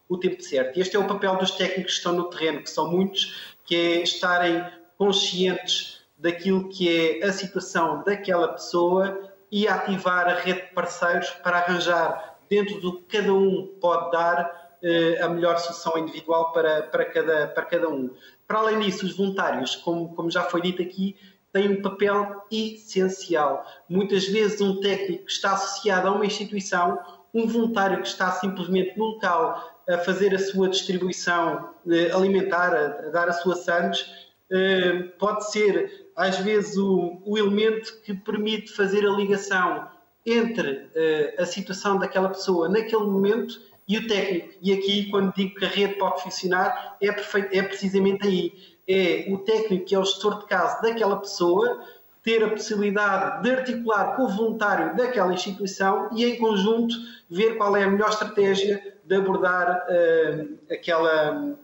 o 0.09 0.17
tempo 0.17 0.41
certo. 0.41 0.80
Este 0.80 0.95
é 0.95 0.99
o 0.99 1.07
papel 1.07 1.36
dos 1.38 1.51
técnicos 1.51 1.93
que 1.93 1.97
estão 1.97 2.13
no 2.13 2.26
terreno, 2.26 2.63
que 2.63 2.69
são 2.69 2.89
muitos, 2.89 3.53
que 3.63 3.76
é 3.76 4.01
estarem 4.01 4.65
conscientes 4.97 6.01
daquilo 6.17 6.69
que 6.69 7.19
é 7.22 7.26
a 7.26 7.32
situação 7.32 8.03
daquela 8.03 8.49
pessoa 8.49 9.32
e 9.51 9.67
ativar 9.67 10.28
a 10.28 10.36
rede 10.36 10.61
de 10.61 10.74
parceiros 10.74 11.30
para 11.43 11.57
arranjar, 11.57 12.30
dentro 12.52 12.82
do 12.82 12.97
que 12.97 13.18
cada 13.18 13.34
um 13.34 13.66
pode 13.80 14.12
dar, 14.12 14.76
eh, 14.84 15.22
a 15.22 15.30
melhor 15.30 15.58
solução 15.58 15.97
individual 15.97 16.52
para, 16.52 16.84
para, 16.84 17.06
cada, 17.06 17.47
para 17.47 17.64
cada 17.64 17.88
um. 17.88 18.10
Para 18.45 18.60
além 18.60 18.82
disso, 18.82 19.06
os 19.06 19.16
voluntários, 19.16 19.78
como, 19.78 20.14
como 20.14 20.30
já 20.30 20.43
foi 20.43 20.62
dito 20.62 20.82
aqui, 20.82 21.16
têm 21.54 21.70
um 21.70 21.82
papel 21.82 22.43
essencial. 22.52 23.66
Muitas 23.88 24.28
vezes, 24.28 24.60
um 24.60 24.82
técnico 24.82 25.26
que 25.28 25.32
está 25.32 25.54
associado 25.54 26.10
a 26.10 26.12
uma 26.12 26.26
instituição, 26.26 26.99
um 27.34 27.47
voluntário 27.47 28.02
que 28.02 28.08
está 28.08 28.30
simplesmente 28.32 28.97
no 28.97 29.06
local 29.06 29.72
a 29.89 29.99
fazer 29.99 30.36
a 30.36 30.39
sua 30.39 30.68
distribuição 30.68 31.70
eh, 31.89 32.12
alimentar, 32.12 32.76
a, 32.76 32.88
dar 33.12 33.30
a 33.30 33.34
sua 33.34 33.56
sandes, 33.56 34.06
eh, 34.52 35.04
pode 35.18 35.49
ser 35.49 36.10
às 36.18 36.38
vezes 36.39 36.76
o, 36.76 37.22
o 37.26 37.38
elemento 37.38 38.02
que 38.02 38.14
permite 38.14 38.74
fazer 38.74 39.06
a 39.08 39.12
ligação 39.12 39.88
entre 40.26 40.89
a 41.38 41.45
situação 41.45 41.97
daquela 41.97 42.30
pessoa 42.30 42.69
naquele 42.69 43.03
momento 43.03 43.59
e 43.88 43.97
o 43.97 44.07
técnico. 44.07 44.53
E 44.61 44.72
aqui, 44.72 45.09
quando 45.09 45.34
digo 45.34 45.55
que 45.55 45.65
a 45.65 45.67
rede 45.67 45.95
pode 45.95 46.22
funcionar, 46.22 46.97
é, 47.01 47.07
é 47.07 47.63
precisamente 47.63 48.26
aí. 48.26 48.53
É 48.88 49.26
o 49.30 49.39
técnico 49.39 49.86
que 49.86 49.95
é 49.95 49.99
o 49.99 50.05
gestor 50.05 50.39
de 50.39 50.45
caso 50.45 50.82
daquela 50.82 51.17
pessoa 51.17 51.84
ter 52.24 52.43
a 52.43 52.49
possibilidade 52.49 53.43
de 53.43 53.51
articular 53.51 54.15
com 54.15 54.24
o 54.24 54.30
voluntário 54.30 54.95
daquela 54.95 55.34
instituição 55.34 56.09
e, 56.13 56.24
em 56.24 56.38
conjunto, 56.38 56.93
ver 57.30 57.57
qual 57.57 57.76
é 57.76 57.84
a 57.84 57.89
melhor 57.89 58.09
estratégia 58.09 58.95
de 59.03 59.15
abordar 59.15 59.88
uh, 59.88 60.57
aquela, 60.72 61.57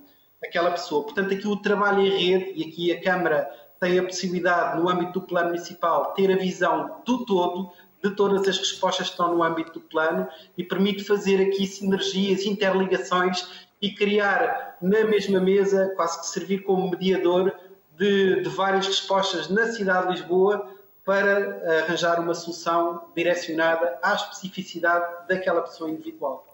aquela 0.43 0.72
pessoa. 0.72 1.03
Portanto, 1.03 1.34
aqui 1.34 1.47
o 1.47 1.58
trabalho 1.58 2.01
em 2.01 2.10
rede, 2.10 2.53
e 2.55 2.64
aqui 2.68 2.91
a 2.91 3.01
Câmara 3.01 3.49
tem 3.80 3.99
a 3.99 4.03
possibilidade, 4.03 4.82
no 4.82 4.89
âmbito 4.89 5.20
do 5.20 5.22
plano 5.22 5.49
municipal, 5.49 6.14
ter 6.14 6.32
a 6.32 6.36
visão 6.36 7.01
do 7.05 7.24
todo, 7.26 7.72
de 8.04 8.12
todas 8.16 8.48
as 8.48 8.58
respostas 8.58 9.08
que 9.08 9.14
estão 9.14 9.36
no 9.36 9.43
âmbito 9.43 9.74
do 9.74 9.82
plano 9.82 10.28
e 10.58 10.64
permite 10.64 11.04
fazer 11.04 11.41
aqui 11.41 11.66
sinergias, 11.66 12.45
interligações 12.45 13.68
e 13.82 13.91
criar 13.91 14.78
na 14.82 15.04
mesma 15.04 15.39
mesa, 15.39 15.93
quase 15.95 16.20
que 16.20 16.28
servir 16.28 16.64
como 16.64 16.89
mediador 16.89 17.54
de, 17.95 18.41
de 18.41 18.50
várias 18.50 18.88
respostas 18.88 19.50
na 19.50 19.68
cidade 19.68 20.08
de 20.08 20.14
Lisboa 20.14 20.72
para 21.04 21.84
arranjar 21.84 22.20
uma 22.20 22.34
solução 22.34 23.10
direcionada 23.16 23.98
à 24.04 24.14
especificidade 24.14 25.28
daquela 25.28 25.62
pessoa 25.62 25.89
individual. 25.89 26.45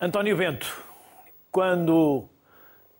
António 0.00 0.36
Bento, 0.36 0.82
quando 1.50 2.28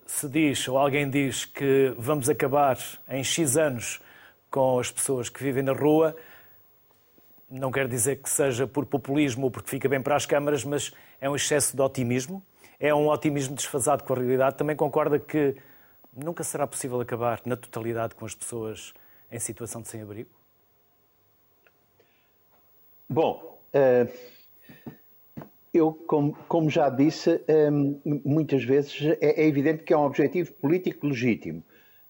se 0.07 0.29
diz 0.29 0.67
ou 0.69 0.79
alguém 0.79 1.11
diz 1.11 1.45
que 1.45 1.93
vamos 1.99 2.31
acabar 2.31 2.79
em 3.09 3.23
X 3.23 3.57
anos 3.57 4.01
com 4.51 4.79
as 4.79 4.91
pessoas 4.91 5.29
que 5.29 5.43
vivem 5.43 5.63
na 5.63 5.73
rua, 5.73 6.17
não 7.51 7.71
quer 7.71 7.89
dizer 7.89 8.17
que 8.17 8.29
seja 8.29 8.67
por 8.67 8.85
populismo 8.87 9.45
ou 9.45 9.51
porque 9.51 9.71
fica 9.71 9.89
bem 9.89 10.01
para 10.03 10.17
as 10.17 10.27
câmaras, 10.27 10.65
mas 10.65 10.93
é 11.21 11.29
um 11.29 11.37
excesso 11.37 11.75
de 11.75 11.83
otimismo, 11.83 12.43
é 12.79 12.95
um 12.95 13.09
otimismo 13.09 13.55
desfasado 13.55 14.05
com 14.05 14.13
a 14.13 14.17
realidade. 14.17 14.57
Também 14.57 14.77
concorda 14.77 15.19
que 15.19 15.57
nunca 16.15 16.45
será 16.45 16.67
possível 16.67 17.01
acabar 17.01 17.41
na 17.45 17.57
totalidade 17.57 18.15
com 18.15 18.25
as 18.25 18.35
pessoas 18.35 18.93
em 19.31 19.39
situação 19.39 19.83
de 19.83 19.89
sem-abrigo? 19.89 20.31
Bom, 23.09 23.59
eh, 23.73 24.07
eu, 25.73 25.93
como, 26.47 26.71
já 26.71 26.91
disse, 26.91 27.43
eh, 27.49 27.71
muitas 28.05 28.65
vezes 28.65 29.17
é, 29.21 29.43
é 29.43 29.47
evidente 29.47 29.83
que 29.83 29.93
é 29.93 29.97
um 29.97 30.05
objetivo 30.05 30.53
político 30.55 31.07
legítimo. 31.07 31.63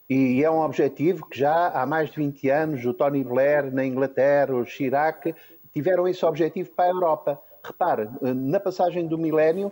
E 0.08 0.42
é 0.42 0.50
um 0.50 0.60
objetivo 0.60 1.26
que 1.26 1.38
já 1.38 1.68
há 1.68 1.84
mais 1.84 2.08
de 2.10 2.16
20 2.16 2.48
anos 2.48 2.84
o 2.86 2.94
Tony 2.94 3.22
Blair 3.22 3.70
na 3.70 3.84
Inglaterra, 3.84 4.54
o 4.54 4.64
Chirac, 4.64 5.34
tiveram 5.70 6.08
esse 6.08 6.24
objetivo 6.24 6.70
para 6.70 6.86
a 6.86 6.94
Europa. 6.94 7.42
Repare, 7.62 8.08
na 8.22 8.58
passagem 8.58 9.06
do 9.06 9.18
milénio, 9.18 9.70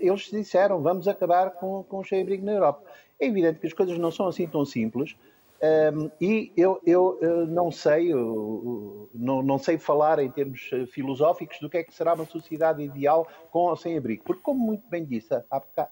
eles 0.00 0.22
disseram 0.22 0.82
vamos 0.82 1.06
acabar 1.06 1.52
com, 1.52 1.84
com 1.84 1.98
o 1.98 2.04
cheio-abrigo 2.04 2.44
na 2.44 2.52
Europa. 2.52 2.82
É 3.20 3.26
evidente 3.26 3.60
que 3.60 3.66
as 3.68 3.72
coisas 3.72 3.96
não 3.96 4.10
são 4.10 4.26
assim 4.26 4.48
tão 4.48 4.64
simples 4.64 5.14
um, 5.62 6.10
e 6.18 6.52
eu, 6.56 6.80
eu, 6.86 7.18
eu, 7.20 7.46
não 7.46 7.70
sei, 7.70 8.14
não, 8.14 9.42
não 9.42 9.58
sei 9.58 9.76
falar 9.76 10.18
em 10.18 10.30
termos 10.30 10.70
eh, 10.72 10.86
filosóficos 10.86 11.58
do 11.60 11.68
que 11.68 11.76
é 11.76 11.84
que 11.84 11.92
será 11.92 12.14
uma 12.14 12.24
sociedade 12.24 12.82
ideal 12.82 13.28
com 13.50 13.60
ou 13.60 13.76
sem 13.76 13.94
abrigo, 13.96 14.24
porque 14.24 14.42
como 14.42 14.58
muito 14.58 14.88
bem 14.88 15.04
disse 15.04 15.28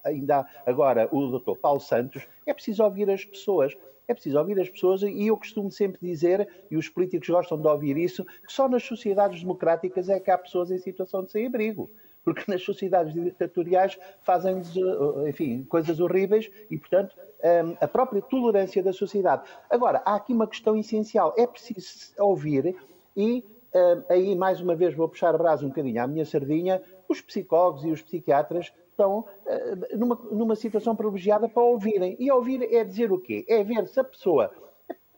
ainda 0.03 0.47
agora 0.65 1.07
o 1.11 1.37
Dr. 1.37 1.55
Paulo 1.59 1.79
Santos, 1.79 2.27
é 2.47 2.53
preciso 2.53 2.83
ouvir 2.83 3.11
as 3.11 3.23
pessoas. 3.23 3.77
É 4.07 4.13
preciso 4.15 4.39
ouvir 4.39 4.59
as 4.59 4.67
pessoas 4.67 5.03
e 5.03 5.27
eu 5.27 5.37
costumo 5.37 5.69
sempre 5.69 5.99
dizer, 6.01 6.49
e 6.71 6.75
os 6.75 6.89
políticos 6.89 7.29
gostam 7.29 7.61
de 7.61 7.67
ouvir 7.67 7.95
isso, 7.95 8.25
que 8.25 8.51
só 8.51 8.67
nas 8.67 8.81
sociedades 8.81 9.41
democráticas 9.41 10.09
é 10.09 10.19
que 10.19 10.31
há 10.31 10.37
pessoas 10.37 10.71
em 10.71 10.79
situação 10.79 11.23
de 11.23 11.31
sem-abrigo 11.31 11.91
porque 12.23 12.43
nas 12.47 12.63
sociedades 12.63 13.13
ditatoriais 13.13 13.97
fazem 14.21 14.57
eh, 14.57 15.29
enfim, 15.29 15.63
coisas 15.63 15.99
horríveis 15.99 16.49
e, 16.69 16.77
portanto, 16.77 17.15
ehm, 17.41 17.75
a 17.79 17.87
própria 17.87 18.21
tolerância 18.21 18.83
da 18.83 18.93
sociedade. 18.93 19.43
Agora, 19.69 20.01
há 20.05 20.15
aqui 20.15 20.33
uma 20.33 20.47
questão 20.47 20.77
essencial: 20.77 21.33
é 21.37 21.47
preciso 21.47 22.13
ouvir 22.19 22.75
e. 23.15 23.43
Ehm, 23.71 24.03
aí, 24.09 24.35
mais 24.35 24.59
uma 24.59 24.75
vez, 24.75 24.95
vou 24.95 25.07
puxar 25.07 25.33
a 25.35 25.37
brasa 25.37 25.63
um 25.63 25.69
bocadinho 25.69 26.01
à 26.01 26.07
minha 26.07 26.25
sardinha. 26.25 26.81
Os 27.07 27.21
psicólogos 27.21 27.85
e 27.85 27.91
os 27.91 28.01
psiquiatras 28.01 28.71
estão 28.89 29.19
uh, 29.19 29.97
numa, 29.97 30.15
numa 30.31 30.55
situação 30.55 30.95
privilegiada 30.95 31.47
para 31.47 31.63
ouvirem. 31.63 32.15
E 32.19 32.31
ouvir 32.31 32.61
é 32.73 32.83
dizer 32.83 33.11
o 33.11 33.19
quê? 33.19 33.45
É 33.47 33.63
ver 33.63 33.87
se 33.87 33.99
a 33.99 34.03
pessoa, 34.03 34.51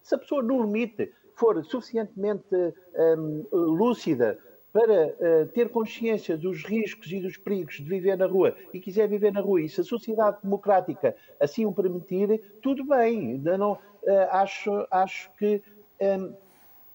se 0.02 0.16
a 0.16 0.18
pessoa 0.18 0.44
no 0.44 0.62
limite 0.64 1.12
for 1.36 1.64
suficientemente 1.66 2.46
ehm, 2.54 3.46
lúcida 3.52 4.38
para 4.72 5.08
uh, 5.20 5.48
ter 5.54 5.70
consciência 5.70 6.38
dos 6.38 6.64
riscos 6.66 7.12
e 7.12 7.20
dos 7.22 7.38
perigos 7.38 7.76
de 7.76 7.84
viver 7.84 8.18
na 8.18 8.26
rua 8.26 8.56
e 8.74 8.80
quiser 8.80 9.08
viver 9.08 9.32
na 9.32 9.42
rua 9.42 9.62
e 9.62 9.70
se 9.70 9.82
a 9.82 9.84
sociedade 9.84 10.38
democrática 10.44 11.16
assim 11.40 11.66
o 11.66 11.74
permitir, 11.74 12.42
tudo 12.62 12.86
bem. 12.86 13.38
Não, 13.40 13.74
uh, 13.74 13.78
acho, 14.32 14.88
acho 14.92 15.30
que 15.38 15.62
um, 16.02 16.06
ehm, 16.06 16.36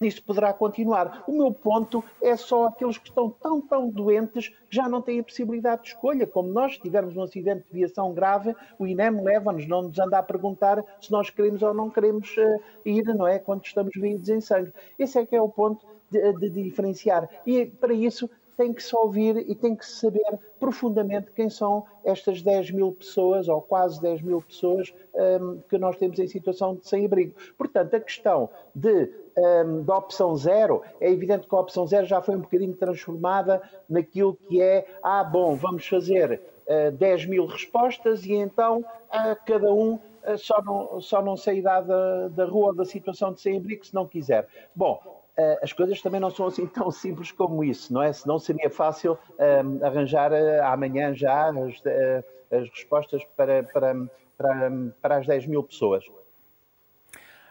isso 0.01 0.23
poderá 0.23 0.53
continuar. 0.53 1.25
O 1.27 1.33
meu 1.33 1.53
ponto 1.53 2.05
é 2.21 2.37
só 2.37 2.67
aqueles 2.67 2.99
que 2.99 3.09
estão 3.09 3.31
tão, 3.31 3.61
tão 3.61 3.89
doentes 3.89 4.49
que 4.49 4.77
já 4.77 4.89
não 4.89 5.01
têm 5.01 5.21
a 5.21 5.25
possibilidade 5.25 5.83
de 5.83 5.89
escolha. 5.89 6.27
Como 6.27 6.49
nós 6.49 6.77
tivermos 6.77 7.17
um 7.17 7.23
acidente 7.23 7.65
de 7.71 7.79
viação 7.79 8.13
grave, 8.13 8.55
o 8.79 8.87
INEM 8.87 9.23
leva-nos, 9.23 9.67
não 9.67 9.83
nos 9.83 9.99
anda 9.99 10.19
a 10.19 10.23
perguntar 10.23 10.85
se 11.01 11.11
nós 11.11 11.31
queremos 11.31 11.63
ou 11.63 11.73
não 11.73 11.89
queremos 11.89 12.37
uh, 12.37 12.61
ir, 12.85 13.05
não 13.15 13.27
é? 13.27 13.39
Quando 13.39 13.65
estamos 13.65 13.93
vivos 13.95 14.29
em 14.29 14.41
sangue. 14.41 14.73
Esse 14.99 15.19
é 15.19 15.25
que 15.25 15.35
é 15.35 15.41
o 15.41 15.49
ponto 15.49 15.87
de, 16.11 16.33
de 16.35 16.51
diferenciar. 16.51 17.29
E 17.47 17.67
para 17.67 17.95
isso 17.95 18.29
tem 18.57 18.73
que 18.73 18.83
se 18.83 18.95
ouvir 18.97 19.37
e 19.49 19.55
tem 19.55 19.77
que 19.77 19.85
se 19.85 20.01
saber 20.01 20.39
profundamente 20.59 21.31
quem 21.33 21.51
são 21.51 21.85
estas 22.05 22.43
10 22.43 22.71
mil 22.71 22.93
pessoas, 22.93 23.49
ou 23.49 23.61
quase 23.61 24.01
10 24.01 24.23
mil 24.23 24.41
pessoas, 24.41 24.93
um, 25.15 25.61
que 25.69 25.77
nós 25.79 25.97
temos 25.97 26.19
em 26.19 26.27
situação 26.27 26.75
de 26.75 26.89
sem-abrigo. 26.89 27.35
Portanto, 27.57 27.95
a 27.95 28.01
questão 28.01 28.49
de, 28.75 29.11
um, 29.37 29.83
da 29.83 29.99
opção 29.99 30.35
zero, 30.37 30.83
é 31.01 31.11
evidente 31.11 31.47
que 31.47 31.55
a 31.55 31.59
opção 31.59 31.87
zero 31.87 32.07
já 32.07 32.23
foi 32.23 32.37
um 32.37 32.41
bocadinho 32.41 32.75
transformada 32.75 33.63
naquilo 33.89 34.35
que 34.35 34.61
é, 34.61 34.87
ah, 35.03 35.23
bom, 35.23 35.55
vamos 35.55 35.87
fazer 35.87 36.41
uh, 36.67 36.93
10 36.93 37.27
mil 37.27 37.47
respostas 37.47 38.25
e 38.25 38.33
então 38.33 38.79
uh, 38.81 39.37
cada 39.47 39.73
um 39.73 39.95
uh, 39.95 40.39
só 40.39 40.63
não, 40.63 41.01
só 41.01 41.23
não 41.23 41.37
sairá 41.37 41.81
da, 41.81 42.29
da 42.29 42.45
rua 42.45 42.75
da 42.75 42.85
situação 42.85 43.33
de 43.33 43.41
sem-abrigo 43.41 43.87
se 43.87 43.95
não 43.95 44.07
quiser. 44.07 44.49
Bom, 44.75 45.01
eh, 45.05 45.16
as 45.63 45.73
coisas 45.73 46.01
também 46.01 46.21
não 46.21 46.31
são 46.31 46.47
assim 46.47 46.67
tão 46.69 46.91
simples 46.91 47.31
como 47.31 47.63
isso, 47.63 47.93
não 47.93 48.03
é? 48.03 48.13
Senão 48.13 48.39
seria 48.39 48.71
fácil 48.71 49.19
um, 49.39 49.79
eh, 49.83 49.87
arranjar 49.87 50.33
uh, 50.33 50.65
amanhã 50.65 51.15
já 51.15 51.51
as, 51.51 51.79
uh, 51.81 52.25
as 52.51 52.69
respostas 52.71 53.23
para, 53.37 53.63
para, 53.65 53.95
para, 54.37 54.71
para, 55.03 55.17
as 55.19 55.27
10 55.27 55.47
mil 55.47 55.63
pessoas. 55.63 56.05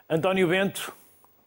António 0.09 0.47
Bento, 0.47 0.93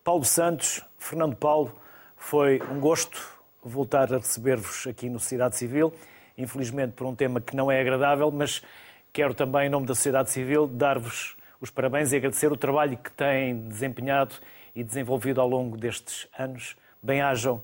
Paulo 0.05 0.25
Santos, 0.25 0.83
Fernando 0.99 1.37
Paulo, 1.37 1.73
foi 2.17 2.61
um 2.71 2.81
gosto 2.81 3.19
voltar 3.63 4.13
a 4.13 4.19
receber-vos 4.19 4.87
aqui 4.87 5.09
no 5.09 5.19
Sociedade 5.19 5.57
Civil, 5.57 5.93
infelizmente 6.37 6.93
por 6.93 7.07
um 7.07 7.15
tema 7.15 7.41
que 7.41 7.55
não 7.55 7.71
é 7.71 7.81
agradável, 7.81 8.31
mas 8.31 8.63
quero 9.13 9.35
também, 9.35 9.67
em 9.67 9.71
nome 9.71 9.87
da 9.87 9.95
sociedade 9.95 10.31
civil, 10.31 10.67
dar-vos 10.67 11.37
os 11.61 11.71
parabéns 11.71 12.13
e 12.13 12.17
agradecer 12.17 12.53
o 12.53 12.57
trabalho 12.57 12.97
que 12.97 13.11
têm 13.11 13.69
desempenhado 13.69 14.35
e 14.75 14.83
desenvolvido 14.83 15.41
ao 15.41 15.49
longo 15.49 15.77
destes 15.77 16.29
anos. 16.39 16.77
Bem-hajam, 17.03 17.63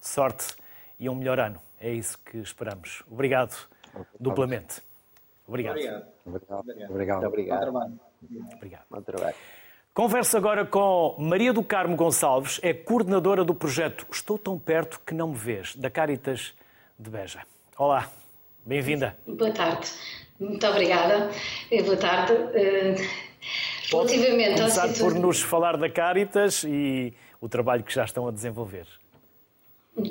sorte 0.00 0.54
e 0.98 1.08
um 1.08 1.14
melhor 1.14 1.38
ano. 1.38 1.60
É 1.80 1.90
isso 1.90 2.18
que 2.18 2.38
esperamos. 2.38 3.02
Obrigado, 3.10 3.56
duplamente. 4.18 4.82
Obrigado. 5.46 5.76
Obrigado. 5.76 6.06
Obrigado. 6.88 7.26
Obrigado. 7.26 8.00
Obrigado. 8.54 8.84
Bom 8.90 9.02
trabalho. 9.02 9.36
Converso 9.94 10.36
agora 10.36 10.64
com 10.64 11.16
Maria 11.18 11.52
do 11.52 11.64
Carmo 11.64 11.96
Gonçalves, 11.96 12.60
é 12.62 12.72
coordenadora 12.72 13.44
do 13.44 13.54
projeto 13.54 14.06
Estou 14.12 14.38
Tão 14.38 14.58
Perto 14.58 15.00
Que 15.04 15.12
Não 15.12 15.28
Me 15.28 15.36
Vês, 15.36 15.74
da 15.74 15.90
Caritas 15.90 16.54
de 16.96 17.10
Beja. 17.10 17.42
Olá, 17.76 18.08
Bem-vinda. 18.68 19.16
Boa 19.26 19.50
tarde. 19.50 19.88
Muito 20.38 20.66
obrigada. 20.66 21.30
Boa 21.86 21.96
tarde. 21.96 22.34
Relativamente 23.90 24.60
começar 24.60 24.88
por 24.94 25.14
nos 25.14 25.40
falar 25.40 25.76
da 25.76 25.88
Caritas 25.88 26.64
e 26.64 27.12
o 27.40 27.48
trabalho 27.48 27.82
que 27.82 27.94
já 27.94 28.04
estão 28.04 28.28
a 28.28 28.30
desenvolver. 28.30 28.86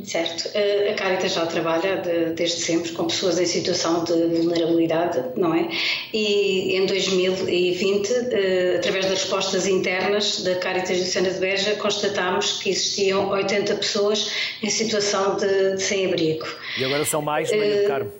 Certo. 0.03 0.49
A 0.89 0.93
Caritas 0.95 1.33
já 1.33 1.45
trabalha 1.45 1.97
de, 1.97 2.33
desde 2.33 2.57
sempre 2.57 2.91
com 2.91 3.07
pessoas 3.07 3.39
em 3.39 3.45
situação 3.45 4.03
de 4.03 4.13
vulnerabilidade, 4.13 5.23
não 5.37 5.53
é? 5.53 5.69
E 6.13 6.75
em 6.75 6.85
2020, 6.85 8.11
eh, 8.11 8.75
através 8.77 9.05
das 9.05 9.19
respostas 9.19 9.65
internas 9.65 10.43
da 10.43 10.55
Caritas 10.55 10.97
Diocesana 10.97 11.31
de 11.31 11.39
Beja, 11.39 11.75
constatámos 11.75 12.61
que 12.61 12.71
existiam 12.71 13.29
80 13.29 13.75
pessoas 13.75 14.29
em 14.61 14.69
situação 14.69 15.37
de, 15.37 15.75
de 15.75 15.81
sem-abrigo. 15.81 16.45
E 16.77 16.83
agora 16.83 17.05
são 17.05 17.21
mais, 17.21 17.49
Maria 17.49 17.83
do 17.83 17.87
Carmo? 17.87 18.11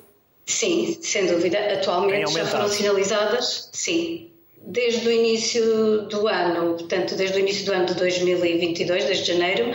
Sim, 0.45 0.97
sem 1.01 1.25
dúvida. 1.25 1.59
Atualmente 1.73 2.31
já 2.31 2.45
foram 2.45 2.69
sinalizadas, 2.69 3.69
sim, 3.73 4.26
desde 4.67 5.07
o 5.07 5.11
início 5.11 6.07
do 6.07 6.27
ano, 6.27 6.75
portanto, 6.75 7.15
desde 7.15 7.37
o 7.37 7.39
início 7.39 7.65
do 7.65 7.71
ano 7.71 7.85
de 7.85 7.93
2022, 7.95 9.05
desde 9.05 9.33
janeiro, 9.33 9.71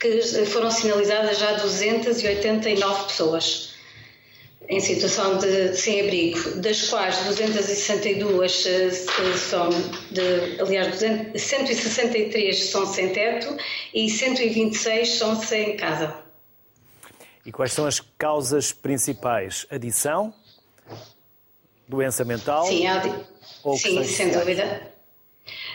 que 0.00 0.20
foram 0.46 0.70
sinalizadas 0.70 1.38
já 1.38 1.52
289 1.52 3.04
pessoas 3.04 3.72
em 4.68 4.80
situação 4.80 5.38
de 5.38 5.76
sem-abrigo, 5.76 6.60
das 6.60 6.88
quais 6.88 7.16
262 7.24 8.66
eh, 8.66 8.90
são 9.36 9.68
de, 10.10 10.60
aliás, 10.60 10.88
200, 10.88 11.40
163 11.40 12.64
são 12.70 12.86
sem 12.86 13.12
teto 13.12 13.56
e 13.92 14.08
126 14.08 15.18
são 15.18 15.36
sem 15.36 15.76
casa. 15.76 16.16
E 17.44 17.52
quais 17.52 17.72
são 17.72 17.86
as 17.86 18.00
causas 18.00 18.72
principais? 18.72 19.66
Adição? 19.70 20.32
Doença 21.86 22.24
mental? 22.24 22.64
Sim, 22.64 22.86
adi... 23.70 23.78
Sim 23.78 24.04
sem 24.04 24.30
dúvida. 24.30 24.92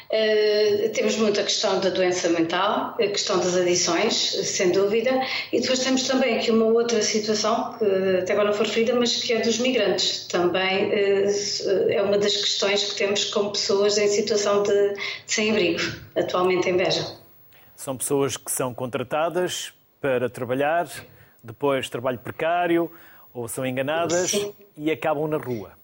Uh, 0.07 0.89
temos 0.93 1.17
muito 1.17 1.37
a 1.41 1.43
questão 1.43 1.81
da 1.81 1.89
doença 1.89 2.29
mental, 2.29 2.95
a 2.97 3.07
questão 3.07 3.39
das 3.39 3.57
adições, 3.57 4.13
sem 4.13 4.71
dúvida, 4.71 5.11
e 5.51 5.59
depois 5.59 5.79
temos 5.79 6.07
também 6.07 6.37
aqui 6.37 6.49
uma 6.49 6.63
outra 6.65 7.01
situação 7.01 7.77
que 7.77 7.85
até 8.21 8.31
agora 8.31 8.47
não 8.47 8.55
foi 8.55 8.67
referida, 8.67 8.95
mas 8.95 9.21
que 9.21 9.33
é 9.33 9.41
dos 9.41 9.59
migrantes. 9.59 10.25
Também 10.27 10.85
uh, 10.85 11.89
é 11.89 12.01
uma 12.01 12.17
das 12.17 12.37
questões 12.37 12.89
que 12.91 12.95
temos 12.95 13.25
com 13.25 13.49
pessoas 13.49 13.97
em 13.97 14.07
situação 14.07 14.63
de, 14.63 14.93
de 14.93 14.99
sem-abrigo, 15.25 15.81
atualmente 16.15 16.69
em 16.69 16.77
Beja. 16.77 17.05
São 17.75 17.97
pessoas 17.97 18.37
que 18.37 18.49
são 18.49 18.73
contratadas 18.73 19.73
para 19.99 20.29
trabalhar, 20.29 20.87
depois 21.43 21.89
trabalho 21.89 22.17
precário, 22.17 22.89
ou 23.33 23.47
são 23.49 23.65
enganadas 23.65 24.31
Sim. 24.31 24.53
e 24.77 24.89
acabam 24.89 25.27
na 25.27 25.37
rua. 25.37 25.76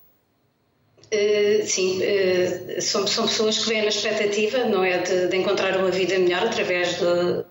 Uh, 1.14 1.64
sim, 1.68 2.02
uh, 2.02 2.82
são, 2.82 3.06
são, 3.06 3.28
pessoas 3.28 3.60
que 3.60 3.70
vêm 3.70 3.84
na 3.84 3.90
expectativa, 3.90 4.66
não 4.66 4.84
é, 4.84 4.98
de, 4.98 5.28
de 5.28 5.38
encontrar 5.38 5.78
uma 5.78 5.92
vida 5.92 6.18
melhor 6.18 6.44
através 6.44 6.98
de, 6.98 7.46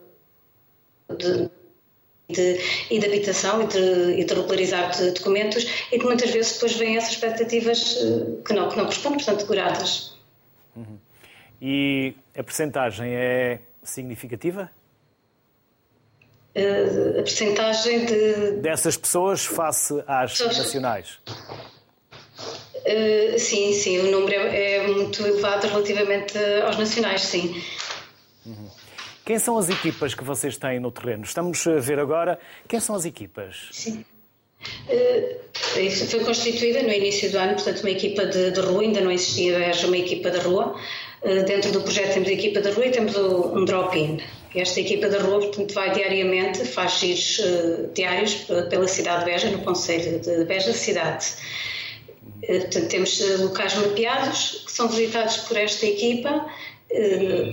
de, 1.16 1.50
de, 2.28 2.60
e 2.90 2.98
de 2.98 3.06
habitação 3.06 3.62
e 3.62 3.66
de, 3.68 4.20
e 4.20 4.24
de 4.24 4.34
regularizar 4.34 4.90
de 4.90 5.12
documentos 5.12 5.86
e 5.92 5.98
que 5.98 6.04
muitas 6.04 6.30
vezes 6.30 6.54
depois 6.54 6.72
vêm 6.72 6.96
essas 6.96 7.12
expectativas 7.12 7.98
uh, 8.02 8.42
que, 8.42 8.52
não, 8.52 8.68
que 8.68 8.76
não 8.76 8.84
correspondem, 8.86 9.18
portanto, 9.18 9.46
curadas. 9.46 10.18
Uhum. 10.74 10.98
E 11.60 12.16
a 12.36 12.42
percentagem 12.42 13.14
é 13.14 13.60
significativa? 13.84 14.68
a 16.54 17.22
percentagem 17.22 18.04
de... 18.04 18.52
Dessas 18.60 18.96
pessoas 18.96 19.44
face 19.46 20.02
às 20.06 20.32
pessoas... 20.32 20.58
nacionais? 20.58 21.18
Uh, 22.84 23.38
sim, 23.38 23.72
sim, 23.72 23.98
o 24.00 24.10
número 24.10 24.34
é, 24.34 24.76
é, 24.76 24.86
muito 24.88 25.24
elevado 25.24 25.66
relativamente 25.68 26.36
aos 26.64 26.76
nacionais, 26.76 27.22
sim. 27.22 27.62
Uhum. 28.44 28.68
Quem 29.24 29.38
são 29.38 29.56
as 29.56 29.68
equipas 29.68 30.14
que 30.14 30.24
vocês 30.24 30.56
têm 30.56 30.80
no 30.80 30.90
terreno? 30.90 31.22
Estamos 31.22 31.64
a 31.66 31.78
ver 31.78 32.00
agora 32.00 32.38
quem 32.66 32.80
são 32.80 32.96
as 32.96 33.04
equipas? 33.04 33.68
Sim. 33.70 34.04
Uh, 34.88 36.06
foi 36.08 36.20
constituída 36.24 36.82
no 36.82 36.92
início 36.92 37.30
do 37.30 37.38
ano, 37.38 37.54
portanto, 37.54 37.80
uma 37.80 37.90
equipa 37.90 38.26
de, 38.26 38.50
de 38.50 38.60
rua, 38.60 38.82
ainda 38.82 39.00
não 39.00 39.10
existia 39.10 39.56
uma 39.84 39.98
equipa 39.98 40.30
de 40.30 40.38
rua. 40.38 40.76
Uh, 41.22 41.44
dentro 41.44 41.70
do 41.70 41.82
projeto 41.82 42.14
temos 42.14 42.28
a 42.28 42.32
equipa 42.32 42.60
da 42.60 42.72
rua 42.72 42.86
e 42.86 42.90
temos 42.90 43.16
o, 43.16 43.58
um 43.58 43.64
drop-in. 43.64 44.20
Esta 44.54 44.80
equipa 44.80 45.08
da 45.08 45.18
rua, 45.18 45.38
portanto, 45.38 45.72
vai 45.72 45.92
diariamente, 45.92 46.64
faz 46.64 46.98
giros 46.98 47.38
uh, 47.38 47.90
diários 47.94 48.34
pela 48.68 48.88
cidade 48.88 49.24
de 49.24 49.30
Beja, 49.30 49.50
no 49.50 49.58
Conselho 49.58 50.18
de 50.18 50.44
Beja 50.44 50.72
Cidade. 50.72 51.26
Eh, 52.42 52.60
portanto, 52.60 52.88
temos 52.88 53.20
eh, 53.20 53.36
locais 53.36 53.74
mapeados 53.74 54.64
que 54.66 54.72
são 54.72 54.88
visitados 54.88 55.38
por 55.38 55.56
esta 55.56 55.86
equipa 55.86 56.46
eh, 56.90 57.50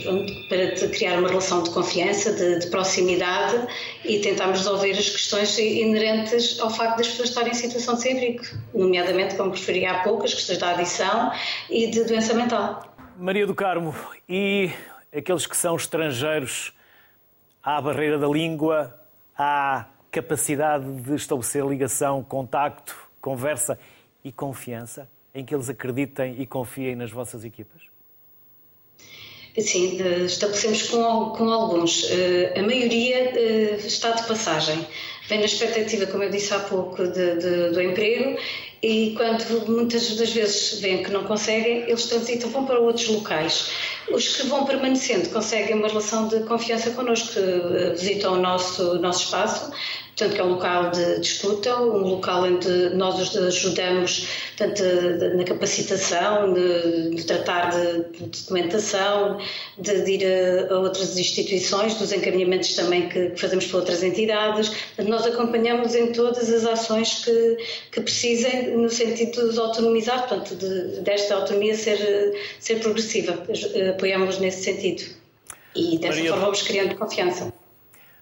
para 0.49 0.89
criar 0.89 1.19
uma 1.19 1.29
relação 1.29 1.61
de 1.61 1.69
confiança, 1.69 2.33
de, 2.33 2.59
de, 2.59 2.67
proximidade 2.67 3.67
e 4.03 4.19
tentarmos 4.19 4.59
resolver 4.59 4.91
as 4.91 5.09
questões 5.09 5.57
inerentes 5.59 6.59
ao 6.59 6.71
facto 6.71 6.97
das 6.97 7.07
pessoas 7.07 7.29
estarem 7.29 7.51
em 7.51 7.55
situação 7.55 7.95
de 7.95 8.01
sem-abrigo, 8.01 8.43
nomeadamente, 8.73 9.35
como 9.35 9.51
referi 9.51 9.85
há 9.85 10.01
pouco, 10.01 10.25
as 10.25 10.33
questões 10.33 10.57
da 10.57 10.71
adição 10.71 11.31
e 11.69 11.87
de 11.87 12.03
doença 12.05 12.33
mental. 12.33 12.83
Maria 13.17 13.45
do 13.45 13.53
Carmo, 13.53 13.93
e 14.27 14.71
aqueles 15.15 15.45
que 15.45 15.55
são 15.55 15.75
estrangeiros, 15.75 16.73
a 17.61 17.79
barreira 17.79 18.17
da 18.17 18.27
língua, 18.27 18.95
há 19.37 19.85
capacidade 20.11 20.85
de 21.01 21.15
estabelecer 21.15 21.63
ligação, 21.65 22.23
contacto, 22.23 22.95
conversa 23.21 23.77
e 24.30 24.32
confiança 24.32 25.09
em 25.34 25.43
que 25.43 25.53
eles 25.55 25.69
acreditem 25.69 26.36
e 26.39 26.45
confiem 26.45 26.95
nas 26.95 27.11
vossas 27.11 27.43
equipas? 27.43 27.82
Sim, 29.57 29.97
estabelecemos 30.25 30.84
com, 30.84 31.32
com 31.32 31.49
alguns. 31.49 32.09
Eh, 32.11 32.53
a 32.55 32.61
maioria 32.61 33.17
eh, 33.36 33.77
está 33.86 34.11
de 34.11 34.23
passagem. 34.27 34.88
Vem 35.27 35.39
na 35.39 35.45
expectativa, 35.45 36.05
como 36.05 36.23
eu 36.23 36.30
disse 36.30 36.53
há 36.53 36.59
pouco, 36.59 37.05
de, 37.07 37.36
de, 37.38 37.69
do 37.71 37.82
emprego 37.82 38.38
e 38.82 39.13
quando 39.17 39.67
muitas 39.67 40.15
das 40.15 40.32
vezes 40.32 40.80
veem 40.80 41.03
que 41.03 41.11
não 41.11 41.25
conseguem, 41.25 41.82
eles 41.82 42.05
transitam, 42.05 42.49
vão 42.49 42.65
para 42.65 42.80
outros 42.80 43.07
locais. 43.07 43.71
Os 44.09 44.38
que 44.38 44.47
vão 44.47 44.65
permanecendo 44.65 45.30
conseguem 45.30 45.75
uma 45.75 45.88
relação 45.88 46.27
de 46.27 46.39
confiança 46.41 46.91
connosco, 46.91 47.38
eh, 47.38 47.93
visitam 47.97 48.36
o 48.36 48.38
nosso, 48.38 48.99
nosso 48.99 49.25
espaço, 49.25 49.71
portanto, 50.20 50.36
que 50.36 50.41
é 50.41 50.43
um 50.43 50.49
local 50.49 50.91
de 50.91 51.20
disputa, 51.20 51.82
um 51.82 52.09
local 52.09 52.43
onde 52.43 52.89
nós 52.89 53.20
os 53.20 53.36
ajudamos 53.38 54.28
portanto, 54.57 54.84
na 55.36 55.43
capacitação, 55.45 56.53
de, 56.53 57.15
de 57.15 57.24
tratar 57.24 57.70
de, 57.70 58.03
de, 58.17 58.41
documentação, 58.41 59.39
de, 59.78 60.01
de 60.03 60.11
ir 60.11 60.26
a, 60.26 60.74
a, 60.74 60.80
outras 60.80 61.17
instituições, 61.17 61.95
dos 61.95 62.11
encaminhamentos 62.11 62.76
também 62.76 63.07
que, 63.07 63.30
que, 63.30 63.39
fazemos 63.39 63.65
para 63.67 63.80
outras 63.80 64.03
entidades. 64.03 64.70
Portanto, 64.70 65.07
nós 65.07 65.26
acompanhamos 65.26 65.95
em 65.95 66.11
todas 66.11 66.51
as 66.51 66.65
ações 66.65 67.24
que, 67.24 67.57
que 67.91 68.01
precisem, 68.01 68.76
no 68.76 68.89
sentido 68.89 69.32
de 69.32 69.39
os 69.39 69.57
autonomizar, 69.57 70.28
portanto, 70.28 70.55
desta 71.01 71.36
autonomia 71.36 71.76
ser, 71.76 72.36
ser 72.59 72.80
progressiva. 72.80 73.43
Apoiamos 73.89 74.39
nesse 74.39 74.63
sentido. 74.63 75.17
E 75.76 75.97
dessa 75.97 76.15
Maria... 76.15 76.30
forma 76.32 76.45
vamos 76.45 76.61
criando 76.61 76.95
confiança. 76.95 77.53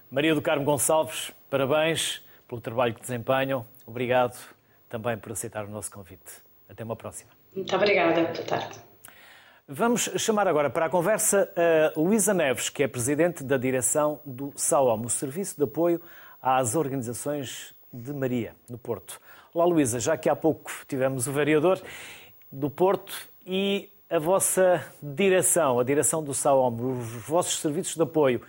Maria 0.10 0.34
do 0.34 0.42
Carmo 0.42 0.64
Gonçalves, 0.64 1.32
Parabéns 1.50 2.22
pelo 2.48 2.60
trabalho 2.60 2.94
que 2.94 3.02
desempenham. 3.02 3.66
Obrigado 3.86 4.38
também 4.90 5.18
por 5.18 5.32
aceitar 5.32 5.66
o 5.66 5.70
nosso 5.70 5.90
convite. 5.92 6.42
Até 6.68 6.84
uma 6.84 6.96
próxima. 6.96 7.32
Muito 7.56 7.74
obrigada. 7.76 8.22
Boa 8.22 8.46
tarde. 8.46 8.80
Vamos 9.66 10.10
chamar 10.18 10.48
agora 10.48 10.70
para 10.70 10.86
a 10.86 10.90
conversa 10.90 11.52
a 11.56 12.00
Luísa 12.00 12.34
Neves, 12.34 12.70
que 12.70 12.84
é 12.84 12.88
presidente 12.88 13.44
da 13.44 13.58
direção 13.58 14.20
do 14.26 14.54
SAOM, 14.56 15.06
o 15.06 15.10
Serviço 15.10 15.58
de 15.58 15.64
Apoio 15.64 16.02
às 16.42 16.76
Organizações 16.76 17.74
de 17.92 18.14
Maria, 18.14 18.56
no 18.70 18.78
Porto. 18.78 19.20
Olá, 19.54 19.66
Luísa, 19.66 20.00
já 20.00 20.16
que 20.16 20.30
há 20.30 20.36
pouco 20.36 20.72
tivemos 20.88 21.28
o 21.28 21.32
vereador 21.32 21.82
do 22.52 22.70
Porto 22.70 23.14
e 23.46 23.90
a 24.10 24.20
vossa 24.20 24.86
direção, 25.02 25.80
a 25.80 25.84
direção 25.84 26.24
do 26.24 26.34
SAOM, 26.34 27.00
os 27.00 27.08
vossos 27.28 27.60
serviços 27.60 27.96
de 27.96 28.04
apoio, 28.04 28.42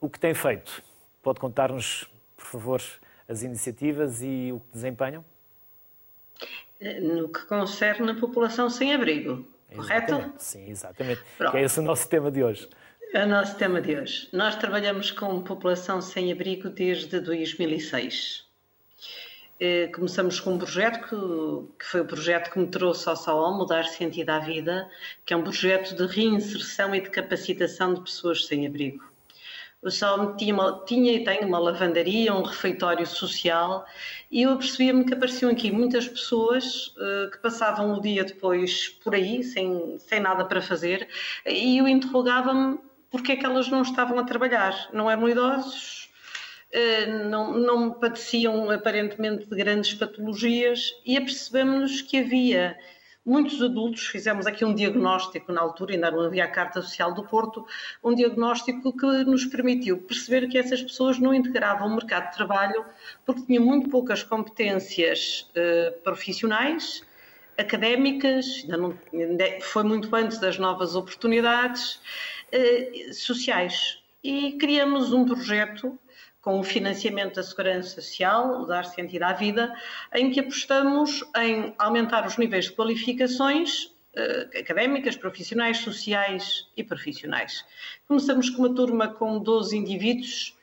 o 0.00 0.08
que 0.08 0.18
tem 0.18 0.34
feito? 0.34 0.82
Pode 1.28 1.40
contar-nos, 1.40 2.08
por 2.34 2.46
favor, 2.46 2.82
as 3.28 3.42
iniciativas 3.42 4.22
e 4.22 4.50
o 4.50 4.60
que 4.60 4.72
desempenham? 4.72 5.22
No 7.02 7.28
que 7.28 7.44
concerne 7.44 8.12
a 8.12 8.14
população 8.14 8.70
sem 8.70 8.94
abrigo, 8.94 9.46
exatamente. 9.70 10.06
correto? 10.08 10.34
Sim, 10.38 10.70
exatamente. 10.70 11.20
Pronto. 11.36 11.50
Que 11.50 11.58
é 11.58 11.62
esse 11.64 11.80
o 11.80 11.82
nosso 11.82 12.08
tema 12.08 12.30
de 12.30 12.42
hoje. 12.42 12.66
É 13.12 13.26
o 13.26 13.28
nosso 13.28 13.58
tema 13.58 13.78
de 13.78 13.94
hoje. 13.94 14.30
Nós 14.32 14.56
trabalhamos 14.56 15.10
com 15.10 15.42
população 15.42 16.00
sem 16.00 16.32
abrigo 16.32 16.70
desde 16.70 17.20
2006. 17.20 18.46
Eh, 19.60 19.88
começamos 19.88 20.40
com 20.40 20.54
um 20.54 20.58
projeto 20.58 21.00
que, 21.00 21.78
que 21.78 21.84
foi 21.84 22.00
o 22.00 22.06
projeto 22.06 22.50
que 22.50 22.58
me 22.58 22.68
trouxe 22.68 23.06
ao 23.06 23.16
Salão, 23.16 23.58
Mudar 23.58 23.84
Sentido 23.84 24.30
à 24.30 24.38
Vida, 24.38 24.90
que 25.26 25.34
é 25.34 25.36
um 25.36 25.42
projeto 25.42 25.94
de 25.94 26.06
reinserção 26.06 26.94
e 26.94 27.02
de 27.02 27.10
capacitação 27.10 27.92
de 27.92 28.00
pessoas 28.00 28.46
sem 28.46 28.66
abrigo. 28.66 29.07
O 29.80 29.90
Salme 29.90 30.36
tinha, 30.36 30.52
uma, 30.52 30.84
tinha 30.84 31.12
e 31.12 31.22
tem 31.22 31.44
uma 31.44 31.58
lavandaria, 31.58 32.34
um 32.34 32.42
refeitório 32.42 33.06
social, 33.06 33.86
e 34.28 34.42
eu 34.42 34.56
percebia-me 34.56 35.04
que 35.04 35.14
apareciam 35.14 35.52
aqui 35.52 35.70
muitas 35.70 36.08
pessoas 36.08 36.88
uh, 36.96 37.30
que 37.30 37.38
passavam 37.38 37.94
o 37.94 38.00
dia 38.00 38.24
depois 38.24 38.88
por 39.04 39.14
aí, 39.14 39.44
sem, 39.44 39.96
sem 40.00 40.18
nada 40.18 40.44
para 40.44 40.60
fazer, 40.60 41.08
e 41.46 41.78
eu 41.78 41.86
interrogava-me 41.86 42.78
porque 43.08 43.32
é 43.32 43.36
que 43.36 43.46
elas 43.46 43.68
não 43.68 43.82
estavam 43.82 44.18
a 44.18 44.24
trabalhar. 44.24 44.90
Não 44.92 45.08
eram 45.08 45.28
idosos, 45.28 46.10
uh, 46.74 47.28
não, 47.28 47.52
não 47.56 47.92
padeciam 47.92 48.68
aparentemente 48.72 49.46
de 49.46 49.56
grandes 49.56 49.94
patologias, 49.94 50.92
e 51.06 51.16
apercebemos-nos 51.16 52.02
que 52.02 52.18
havia 52.18 52.76
muitos 53.28 53.60
adultos, 53.62 54.06
fizemos 54.06 54.46
aqui 54.46 54.64
um 54.64 54.74
diagnóstico 54.74 55.52
na 55.52 55.60
altura, 55.60 55.92
ainda 55.92 56.10
não 56.10 56.22
havia 56.22 56.44
a 56.44 56.48
Carta 56.48 56.80
Social 56.80 57.12
do 57.12 57.22
Porto, 57.22 57.66
um 58.02 58.14
diagnóstico 58.14 58.90
que 58.96 59.06
nos 59.24 59.44
permitiu 59.44 59.98
perceber 59.98 60.48
que 60.48 60.56
essas 60.56 60.82
pessoas 60.82 61.18
não 61.18 61.34
integravam 61.34 61.88
o 61.88 61.94
mercado 61.94 62.30
de 62.30 62.36
trabalho 62.36 62.84
porque 63.26 63.42
tinham 63.42 63.64
muito 63.64 63.90
poucas 63.90 64.22
competências 64.22 65.50
eh, 65.54 65.94
profissionais, 66.02 67.06
académicas, 67.58 68.62
ainda 68.62 68.76
não, 68.78 68.98
ainda 69.12 69.44
foi 69.60 69.82
muito 69.82 70.14
antes 70.16 70.38
das 70.38 70.58
novas 70.58 70.96
oportunidades 70.96 72.00
eh, 72.50 73.10
sociais. 73.12 73.98
E 74.24 74.52
criamos 74.52 75.12
um 75.12 75.26
projeto 75.26 75.98
com 76.48 76.60
o 76.60 76.64
financiamento 76.64 77.34
da 77.34 77.42
Segurança 77.42 78.00
Social, 78.00 78.64
Dar 78.64 78.86
Sentido 78.86 79.24
à 79.24 79.34
Vida, 79.34 79.70
em 80.14 80.30
que 80.30 80.40
apostamos 80.40 81.22
em 81.36 81.74
aumentar 81.76 82.26
os 82.26 82.38
níveis 82.38 82.64
de 82.64 82.72
qualificações 82.72 83.94
eh, 84.16 84.48
académicas, 84.58 85.14
profissionais, 85.14 85.76
sociais 85.76 86.66
e 86.74 86.82
profissionais. 86.82 87.66
Começamos 88.06 88.48
com 88.48 88.62
uma 88.62 88.74
turma 88.74 89.08
com 89.08 89.38
12 89.38 89.76
indivíduos 89.76 90.56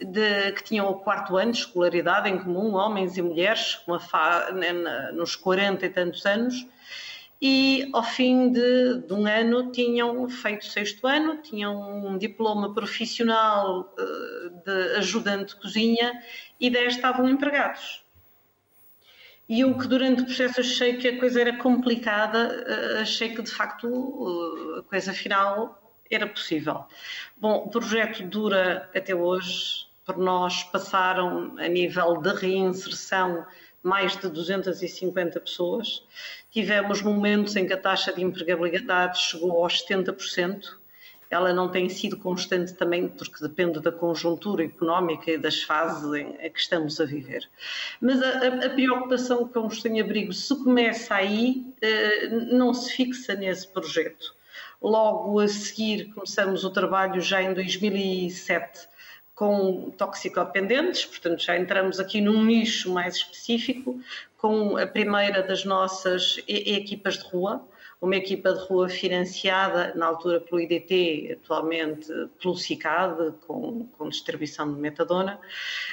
de, 0.00 0.50
que 0.54 0.64
tinham 0.64 0.90
o 0.90 0.96
quarto 0.96 1.36
ano 1.36 1.52
de 1.52 1.58
escolaridade 1.58 2.28
em 2.28 2.36
comum, 2.36 2.74
homens 2.74 3.16
e 3.16 3.22
mulheres, 3.22 3.80
fa, 4.10 4.48
nos 5.14 5.36
40 5.36 5.86
e 5.86 5.88
tantos 5.88 6.26
anos, 6.26 6.66
e 7.40 7.88
ao 7.92 8.02
fim 8.02 8.50
de, 8.50 9.02
de, 9.06 9.12
um 9.12 9.26
ano 9.26 9.70
tinham 9.70 10.28
feito 10.28 10.66
sexto 10.66 11.06
ano, 11.06 11.40
tinham 11.40 12.06
um 12.06 12.18
diploma 12.18 12.74
profissional 12.74 13.94
eh, 13.96 14.50
de 14.64 14.96
ajudante 14.96 15.54
de 15.54 15.60
cozinha 15.60 16.20
e 16.58 16.68
10 16.68 16.96
estavam 16.96 17.28
empregados. 17.28 18.04
E 19.48 19.60
eu 19.60 19.78
que 19.78 19.86
durante 19.86 20.22
o 20.22 20.24
processo 20.24 20.60
achei 20.60 20.96
que 20.96 21.08
a 21.08 21.18
coisa 21.18 21.40
era 21.40 21.56
complicada, 21.56 22.64
eh, 22.66 23.02
achei 23.02 23.28
que 23.28 23.40
de 23.40 23.50
facto 23.50 23.86
eh, 23.86 24.80
a 24.80 24.82
coisa 24.82 25.12
final 25.12 25.80
era 26.10 26.26
possível. 26.26 26.86
Bom, 27.36 27.64
o 27.66 27.70
projeto 27.70 28.24
dura 28.24 28.90
até 28.94 29.14
hoje, 29.14 29.86
por 30.04 30.16
nós 30.16 30.64
passaram 30.64 31.54
a 31.58 31.68
nível 31.68 32.20
de 32.20 32.30
reinserção 32.34 33.46
mais 33.82 34.16
de 34.16 34.28
250 34.28 35.40
pessoas. 35.40 36.04
Tivemos 36.50 37.02
momentos 37.02 37.56
em 37.56 37.66
que 37.66 37.72
a 37.72 37.80
taxa 37.80 38.12
de 38.12 38.22
empregabilidade 38.22 39.18
chegou 39.18 39.62
aos 39.62 39.84
70%. 39.84 40.76
Ela 41.30 41.52
não 41.52 41.68
tem 41.70 41.88
sido 41.90 42.16
constante 42.16 42.72
também 42.72 43.06
porque 43.06 43.42
depende 43.42 43.80
da 43.80 43.92
conjuntura 43.92 44.64
económica 44.64 45.30
e 45.30 45.36
das 45.36 45.62
fases 45.62 46.10
em 46.14 46.32
que 46.50 46.58
estamos 46.58 46.98
a 47.00 47.04
viver. 47.04 47.48
Mas 48.00 48.22
a, 48.22 48.66
a 48.66 48.70
preocupação 48.70 49.46
com 49.46 49.66
os 49.66 49.82
sem-abrigo, 49.82 50.32
se 50.32 50.56
começa 50.56 51.14
aí, 51.14 51.66
eh, 51.82 52.28
não 52.28 52.72
se 52.72 52.92
fixa 52.94 53.34
nesse 53.34 53.68
projeto. 53.68 54.34
Logo 54.80 55.38
a 55.38 55.48
seguir, 55.48 56.14
começamos 56.14 56.64
o 56.64 56.70
trabalho 56.70 57.20
já 57.20 57.42
em 57.42 57.52
2007 57.52 58.88
com 59.38 59.92
toxicodependentes, 59.96 61.04
portanto 61.04 61.44
já 61.44 61.56
entramos 61.56 62.00
aqui 62.00 62.20
num 62.20 62.44
nicho 62.44 62.92
mais 62.92 63.14
específico, 63.14 64.00
com 64.36 64.76
a 64.76 64.84
primeira 64.84 65.44
das 65.44 65.64
nossas 65.64 66.42
equipas 66.48 67.18
de 67.18 67.24
rua, 67.24 67.64
uma 68.00 68.16
equipa 68.16 68.52
de 68.52 68.60
rua 68.66 68.88
financiada 68.88 69.92
na 69.94 70.06
altura 70.06 70.40
pelo 70.40 70.60
IDT, 70.60 71.38
atualmente 71.40 72.08
pelo 72.40 72.56
CICAD, 72.56 73.34
com, 73.46 73.86
com 73.96 74.08
distribuição 74.08 74.72
de 74.72 74.80
metadona. 74.80 75.38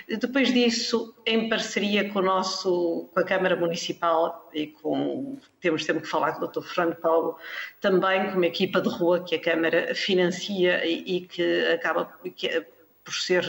Depois 0.07 0.51
disso, 0.51 1.15
em 1.25 1.47
parceria 1.47 2.11
com, 2.11 2.19
o 2.19 2.21
nosso, 2.23 3.09
com 3.13 3.19
a 3.19 3.23
Câmara 3.23 3.55
Municipal 3.55 4.49
e 4.53 4.67
com, 4.67 5.37
temos 5.59 5.85
sempre 5.85 6.03
que 6.03 6.09
falar 6.09 6.33
com 6.33 6.45
o 6.45 6.47
Dr. 6.47 6.61
Fernando 6.61 6.95
Paulo, 6.95 7.37
também 7.79 8.29
com 8.31 8.37
uma 8.37 8.47
equipa 8.47 8.81
de 8.81 8.89
rua 8.89 9.23
que 9.23 9.35
a 9.35 9.41
Câmara 9.41 9.93
financia 9.93 10.85
e, 10.85 11.17
e 11.17 11.21
que 11.21 11.65
acaba, 11.67 12.11
que, 12.35 12.65
por 13.05 13.13
ser 13.13 13.45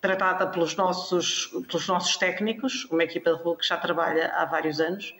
tratada 0.00 0.46
pelos 0.48 0.74
nossos, 0.76 1.46
pelos 1.68 1.86
nossos 1.86 2.16
técnicos, 2.16 2.84
uma 2.90 3.04
equipa 3.04 3.34
de 3.34 3.42
rua 3.42 3.56
que 3.56 3.66
já 3.66 3.76
trabalha 3.76 4.32
há 4.34 4.44
vários 4.44 4.80
anos. 4.80 5.14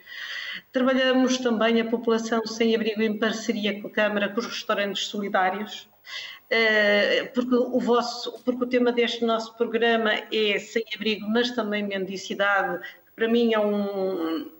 Trabalhamos 0.71 1.37
também 1.37 1.81
a 1.81 1.85
população 1.85 2.45
sem 2.45 2.75
abrigo 2.75 3.01
em 3.01 3.17
parceria 3.17 3.81
com 3.81 3.87
a 3.87 3.91
Câmara, 3.91 4.29
com 4.29 4.39
os 4.39 4.45
restaurantes 4.45 5.07
solidários, 5.07 5.89
porque 7.33 7.55
o, 7.55 7.79
vosso, 7.79 8.43
porque 8.43 8.63
o 8.63 8.67
tema 8.67 8.91
deste 8.91 9.25
nosso 9.25 9.55
programa 9.57 10.11
é 10.31 10.59
sem 10.59 10.83
abrigo, 10.93 11.27
mas 11.29 11.51
também 11.51 11.83
mendicidade, 11.83 12.85
para 13.15 13.27
mim 13.27 13.53
é 13.53 13.59
um, 13.59 14.51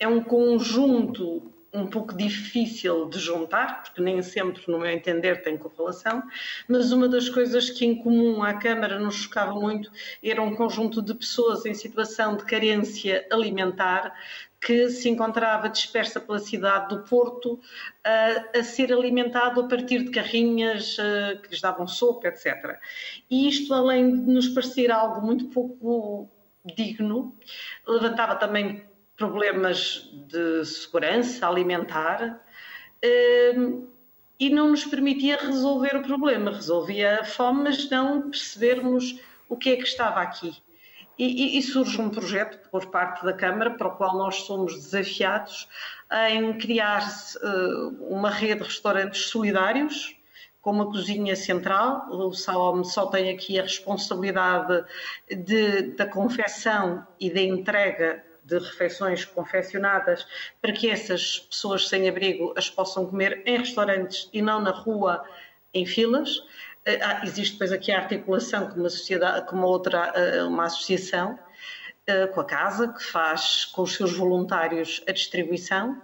é 0.00 0.08
um 0.08 0.22
conjunto 0.22 1.53
um 1.74 1.88
pouco 1.88 2.16
difícil 2.16 3.08
de 3.08 3.18
juntar, 3.18 3.82
porque 3.82 4.00
nem 4.00 4.22
sempre, 4.22 4.62
no 4.68 4.78
meu 4.78 4.90
entender, 4.90 5.42
tem 5.42 5.58
correlação, 5.58 6.22
mas 6.68 6.92
uma 6.92 7.08
das 7.08 7.28
coisas 7.28 7.68
que 7.68 7.84
em 7.84 7.96
comum 7.96 8.44
à 8.44 8.54
Câmara 8.54 8.98
nos 8.98 9.16
chocava 9.16 9.52
muito 9.54 9.90
era 10.22 10.40
um 10.40 10.54
conjunto 10.54 11.02
de 11.02 11.12
pessoas 11.12 11.66
em 11.66 11.74
situação 11.74 12.36
de 12.36 12.44
carência 12.44 13.26
alimentar 13.30 14.14
que 14.60 14.88
se 14.88 15.10
encontrava 15.10 15.68
dispersa 15.68 16.20
pela 16.20 16.38
cidade 16.38 16.94
do 16.94 17.02
Porto 17.02 17.60
a, 18.02 18.58
a 18.58 18.62
ser 18.62 18.92
alimentado 18.92 19.60
a 19.60 19.68
partir 19.68 20.04
de 20.04 20.10
carrinhas 20.10 20.96
a, 20.98 21.36
que 21.36 21.50
lhes 21.50 21.60
davam 21.60 21.86
sopa, 21.86 22.28
etc. 22.28 22.78
E 23.28 23.48
isto, 23.48 23.74
além 23.74 24.22
de 24.22 24.30
nos 24.30 24.48
parecer 24.48 24.90
algo 24.92 25.26
muito 25.26 25.46
pouco 25.46 26.30
digno, 26.64 27.36
levantava 27.86 28.36
também 28.36 28.82
problemas 29.16 30.10
de 30.28 30.64
segurança 30.64 31.48
alimentar 31.48 32.40
hum, 33.56 33.88
e 34.38 34.50
não 34.50 34.70
nos 34.70 34.84
permitia 34.84 35.36
resolver 35.36 35.96
o 35.96 36.02
problema. 36.02 36.50
Resolvia 36.50 37.20
a 37.20 37.24
fome, 37.24 37.64
mas 37.64 37.88
não 37.90 38.30
percebermos 38.30 39.20
o 39.48 39.56
que 39.56 39.70
é 39.70 39.76
que 39.76 39.84
estava 39.84 40.20
aqui. 40.20 40.54
E, 41.16 41.56
e, 41.56 41.62
surge 41.62 42.00
um 42.00 42.10
projeto 42.10 42.68
por 42.70 42.86
parte 42.86 43.24
da 43.24 43.32
Câmara, 43.32 43.70
para 43.70 43.86
o 43.86 43.96
qual 43.96 44.18
nós 44.18 44.42
somos 44.42 44.74
desafiados 44.74 45.68
em 46.28 46.58
criar 46.58 47.08
uh, 47.36 48.12
uma 48.12 48.30
rede 48.30 48.62
de 48.62 48.64
restaurantes 48.64 49.26
solidários, 49.26 50.16
com 50.60 50.72
uma 50.72 50.86
cozinha 50.86 51.36
central. 51.36 52.08
O 52.10 52.32
SAOM 52.32 52.82
só 52.82 53.06
tem 53.06 53.30
aqui 53.30 53.60
a 53.60 53.62
responsabilidade 53.62 54.84
de, 55.30 55.82
da 55.92 56.06
confecção 56.06 57.06
e 57.20 57.30
da 57.30 57.40
entrega 57.40 58.24
de 58.44 58.58
refeições 58.58 59.24
confeccionadas 59.24 60.26
para 60.60 60.72
que 60.72 60.90
essas 60.90 61.40
pessoas 61.40 61.88
sem 61.88 62.08
abrigo 62.08 62.52
as 62.56 62.68
possam 62.68 63.06
comer 63.06 63.42
em 63.46 63.58
restaurantes 63.58 64.28
e 64.32 64.42
não 64.42 64.60
na 64.60 64.70
rua 64.70 65.24
em 65.72 65.86
filas. 65.86 66.42
Eh, 66.84 67.00
existe 67.24 67.54
depois 67.54 67.72
aqui 67.72 67.90
a 67.90 68.00
articulação 68.00 68.68
com 68.68 68.80
uma, 68.80 68.90
sociedade, 68.90 69.46
com 69.46 69.56
uma 69.56 69.66
outra 69.66 70.12
eh, 70.14 70.42
uma 70.44 70.64
associação, 70.64 71.38
com 72.34 72.40
a 72.42 72.44
casa, 72.44 72.88
que 72.88 73.02
faz 73.02 73.64
com 73.64 73.80
os 73.80 73.94
seus 73.94 74.12
voluntários 74.12 75.02
a 75.08 75.12
distribuição. 75.12 76.02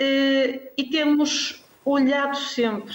E 0.00 0.84
temos 0.90 1.62
olhado 1.84 2.34
sempre 2.34 2.94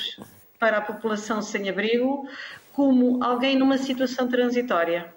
para 0.58 0.78
a 0.78 0.82
população 0.82 1.44
sem 1.44 1.70
abrigo 1.70 2.28
como 2.72 3.24
alguém 3.24 3.56
numa 3.56 3.78
situação 3.78 4.28
transitória 4.28 5.14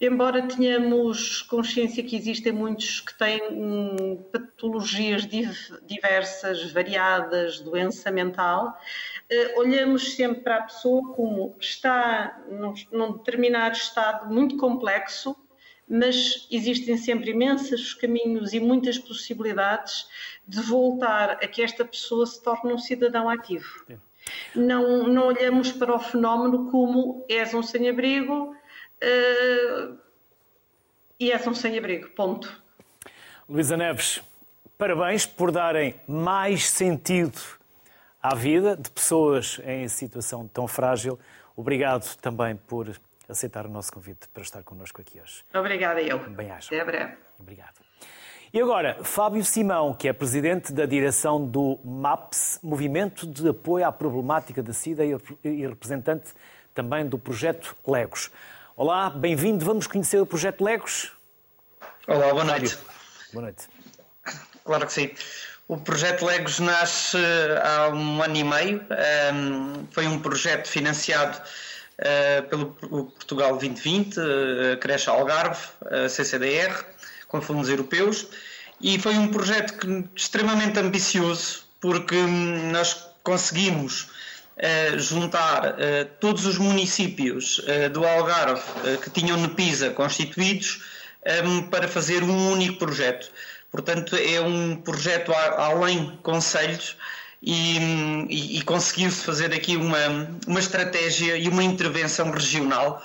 Embora 0.00 0.46
tenhamos 0.46 1.42
consciência 1.42 2.02
que 2.02 2.16
existem 2.16 2.52
muitos 2.52 3.00
que 3.00 3.16
têm 3.16 3.40
hum, 3.50 4.24
patologias 4.32 5.26
diversas, 5.86 6.72
variadas, 6.72 7.60
doença 7.60 8.10
mental, 8.10 8.76
eh, 9.30 9.54
olhamos 9.56 10.14
sempre 10.14 10.40
para 10.42 10.56
a 10.56 10.62
pessoa 10.62 11.14
como 11.14 11.56
está 11.60 12.42
num, 12.48 12.74
num 12.92 13.12
determinado 13.12 13.76
estado 13.76 14.32
muito 14.32 14.56
complexo, 14.56 15.36
mas 15.88 16.48
existem 16.50 16.96
sempre 16.96 17.30
imensos 17.30 17.94
caminhos 17.94 18.52
e 18.52 18.60
muitas 18.60 18.98
possibilidades 18.98 20.06
de 20.46 20.60
voltar 20.60 21.32
a 21.32 21.46
que 21.46 21.62
esta 21.62 21.84
pessoa 21.84 22.26
se 22.26 22.42
torne 22.42 22.72
um 22.72 22.78
cidadão 22.78 23.28
ativo. 23.28 23.84
Não, 24.54 25.06
não 25.06 25.26
olhamos 25.26 25.72
para 25.72 25.94
o 25.94 25.98
fenómeno 25.98 26.70
como 26.70 27.24
és 27.28 27.52
um 27.52 27.62
sem-abrigo, 27.62 28.56
uh, 29.02 29.98
e 31.18 31.32
é 31.32 31.36
um 31.48 31.54
sem-abrigo, 31.54 32.10
ponto. 32.10 32.62
Luísa 33.48 33.76
Neves, 33.76 34.22
parabéns 34.76 35.26
por 35.26 35.50
darem 35.50 35.94
mais 36.06 36.68
sentido 36.68 37.38
à 38.22 38.34
vida 38.34 38.76
de 38.76 38.90
pessoas 38.90 39.60
em 39.64 39.86
situação 39.88 40.48
tão 40.48 40.66
frágil. 40.66 41.18
Obrigado 41.56 42.16
também 42.16 42.56
por 42.56 42.94
aceitar 43.28 43.66
o 43.66 43.68
nosso 43.68 43.92
convite 43.92 44.28
para 44.28 44.42
estar 44.42 44.62
connosco 44.62 45.00
aqui 45.00 45.20
hoje. 45.20 45.44
Obrigada 45.54 46.00
eu. 46.00 46.18
Bem 46.30 46.50
acho. 46.50 46.74
Até 46.74 46.84
breve. 46.84 47.16
Obrigado. 47.38 47.84
E 48.52 48.60
agora, 48.60 49.02
Fábio 49.02 49.44
Simão, 49.44 49.92
que 49.92 50.06
é 50.06 50.12
presidente 50.12 50.72
da 50.72 50.86
direção 50.86 51.44
do 51.44 51.78
MAPS, 51.84 52.60
Movimento 52.62 53.26
de 53.26 53.48
Apoio 53.48 53.84
à 53.84 53.90
Problemática 53.90 54.62
da 54.62 54.72
SIDA 54.72 55.04
e 55.04 55.66
representante 55.66 56.32
também 56.72 57.04
do 57.04 57.18
projeto 57.18 57.76
Legos. 57.86 58.30
Olá, 58.76 59.08
bem-vindo. 59.08 59.64
Vamos 59.64 59.86
conhecer 59.86 60.20
o 60.20 60.26
projeto 60.26 60.64
Legos? 60.64 61.12
Olá, 62.08 62.32
boa 62.32 62.42
noite. 62.42 62.76
Boa 63.32 63.44
noite. 63.44 63.68
Claro 64.64 64.84
que 64.84 64.92
sim. 64.92 65.10
O 65.68 65.76
projeto 65.76 66.26
Legos 66.26 66.58
nasce 66.58 67.16
há 67.62 67.90
um 67.90 68.20
ano 68.20 68.36
e 68.36 68.42
meio. 68.42 68.84
Foi 69.92 70.08
um 70.08 70.18
projeto 70.18 70.66
financiado 70.66 71.40
eh, 71.98 72.42
pelo 72.42 72.72
Portugal 72.72 73.50
2020, 73.52 74.18
a 74.18 74.76
Creche 74.78 75.08
Algarve, 75.08 75.68
CCDR, 76.10 76.84
com 77.28 77.40
fundos 77.40 77.68
europeus. 77.68 78.26
E 78.80 78.98
foi 78.98 79.14
um 79.16 79.28
projeto 79.28 79.78
que, 79.78 80.04
extremamente 80.16 80.80
ambicioso, 80.80 81.64
porque 81.80 82.16
nós 82.72 83.06
conseguimos 83.22 84.08
uh, 84.56 84.98
juntar 84.98 85.72
uh, 85.72 86.04
todos 86.20 86.46
os 86.46 86.58
municípios 86.58 87.58
uh, 87.58 87.90
do 87.90 88.06
Algarve 88.06 88.62
que 89.02 89.10
tinham 89.10 89.36
NEPISA 89.36 89.90
constituídos 89.90 90.82
um, 91.44 91.62
para 91.62 91.88
fazer 91.88 92.22
um 92.22 92.52
único 92.52 92.78
projeto. 92.78 93.30
Portanto, 93.70 94.14
é 94.16 94.40
um 94.40 94.76
projeto 94.76 95.32
a, 95.32 95.66
além 95.66 96.16
conselhos 96.22 96.96
e, 97.42 97.78
e, 98.28 98.58
e 98.58 98.62
conseguiu-se 98.62 99.24
fazer 99.24 99.52
aqui 99.52 99.76
uma, 99.76 100.38
uma 100.46 100.60
estratégia 100.60 101.36
e 101.36 101.48
uma 101.48 101.62
intervenção 101.62 102.30
regional 102.30 103.02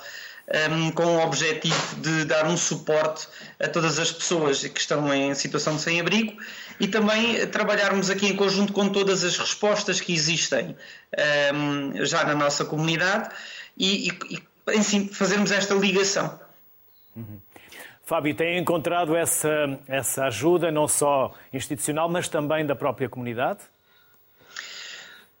um, 0.70 0.90
com 0.90 1.04
o 1.04 1.20
objetivo 1.22 1.96
de 1.96 2.24
dar 2.24 2.46
um 2.46 2.56
suporte 2.56 3.28
a 3.58 3.68
todas 3.68 3.98
as 3.98 4.10
pessoas 4.10 4.66
que 4.66 4.80
estão 4.80 5.12
em 5.12 5.34
situação 5.34 5.76
de 5.76 5.82
sem-abrigo 5.82 6.36
e 6.78 6.88
também 6.88 7.46
trabalharmos 7.48 8.10
aqui 8.10 8.26
em 8.26 8.36
conjunto 8.36 8.72
com 8.72 8.88
todas 8.88 9.22
as 9.22 9.36
respostas 9.36 10.00
que 10.00 10.12
existem 10.12 10.76
um, 11.54 12.04
já 12.04 12.24
na 12.24 12.34
nossa 12.34 12.64
comunidade 12.64 13.30
e, 13.76 14.08
e, 14.08 14.42
enfim, 14.74 15.08
fazermos 15.08 15.52
esta 15.52 15.74
ligação. 15.74 16.38
Uhum. 17.14 17.38
Fábio, 18.04 18.34
tem 18.34 18.58
encontrado 18.58 19.14
essa, 19.14 19.78
essa 19.86 20.24
ajuda 20.24 20.70
não 20.72 20.88
só 20.88 21.32
institucional, 21.52 22.08
mas 22.08 22.28
também 22.28 22.66
da 22.66 22.74
própria 22.74 23.08
comunidade? 23.08 23.60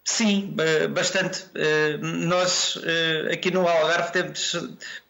Sim, 0.04 0.56
bastante. 0.92 1.44
Eh, 1.54 1.98
nós 1.98 2.78
eh, 2.82 3.32
aqui 3.32 3.50
no 3.50 3.68
Algarve 3.68 4.12
temos, 4.12 4.56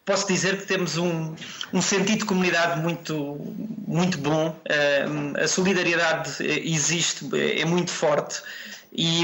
posso 0.05 0.27
dizer 0.27 0.59
que 0.59 0.67
temos 0.67 0.97
um, 0.97 1.35
um 1.73 1.81
sentido 1.81 2.19
de 2.19 2.25
comunidade 2.25 2.81
muito, 2.81 3.37
muito 3.87 4.17
bom. 4.17 4.59
Eh, 4.65 5.05
a 5.43 5.47
solidariedade 5.47 6.43
existe, 6.45 7.25
é 7.35 7.65
muito 7.65 7.91
forte. 7.91 8.41
E, 8.93 9.23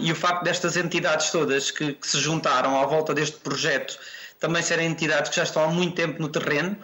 e 0.00 0.10
o 0.10 0.14
facto 0.14 0.44
destas 0.44 0.76
entidades 0.78 1.30
todas 1.30 1.70
que, 1.70 1.92
que, 1.92 2.06
se 2.08 2.18
juntaram 2.18 2.80
à 2.80 2.86
volta 2.86 3.12
deste 3.12 3.36
projeto 3.36 3.98
também 4.40 4.62
serem 4.62 4.88
entidades 4.88 5.30
que 5.30 5.36
já 5.36 5.42
estão 5.42 5.64
há 5.64 5.68
muito 5.68 5.94
tempo 5.94 6.20
no 6.20 6.28
terreno, 6.28 6.76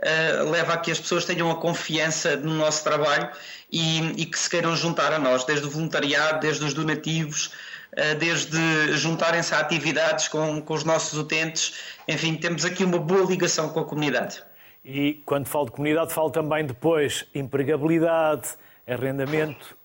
uh, 0.00 0.50
leva 0.50 0.74
a 0.74 0.76
que 0.78 0.90
as 0.90 1.00
pessoas 1.00 1.24
tenham 1.24 1.50
a 1.50 1.56
confiança 1.56 2.36
no 2.36 2.54
nosso 2.54 2.84
trabalho 2.84 3.30
e, 3.70 4.22
e 4.22 4.26
que 4.26 4.38
se 4.38 4.48
queiram 4.48 4.76
juntar 4.76 5.12
a 5.12 5.18
nós, 5.18 5.44
desde 5.44 5.66
o 5.66 5.70
voluntariado, 5.70 6.40
desde 6.40 6.64
os 6.64 6.74
donativos, 6.74 7.52
eh, 7.96 8.14
desde 8.14 8.92
juntarem-se 8.92 9.54
a 9.54 9.60
atividades 9.60 10.28
com, 10.28 10.60
com 10.60 10.74
os 10.74 10.84
nossos 10.84 11.18
utentes. 11.18 11.74
Enfim, 12.06 12.34
temos 12.34 12.64
aqui 12.64 12.84
uma 12.84 12.98
boa 12.98 13.24
ligação 13.24 13.70
com 13.70 13.80
a 13.80 13.84
comunidade. 13.84 14.42
E 14.84 15.22
quando 15.24 15.46
falo 15.46 15.66
de 15.66 15.72
comunidade, 15.72 16.12
falo 16.12 16.30
também 16.30 16.66
depois 16.66 17.24
empregabilidade, 17.34 18.50
arrendamento. 18.86 19.76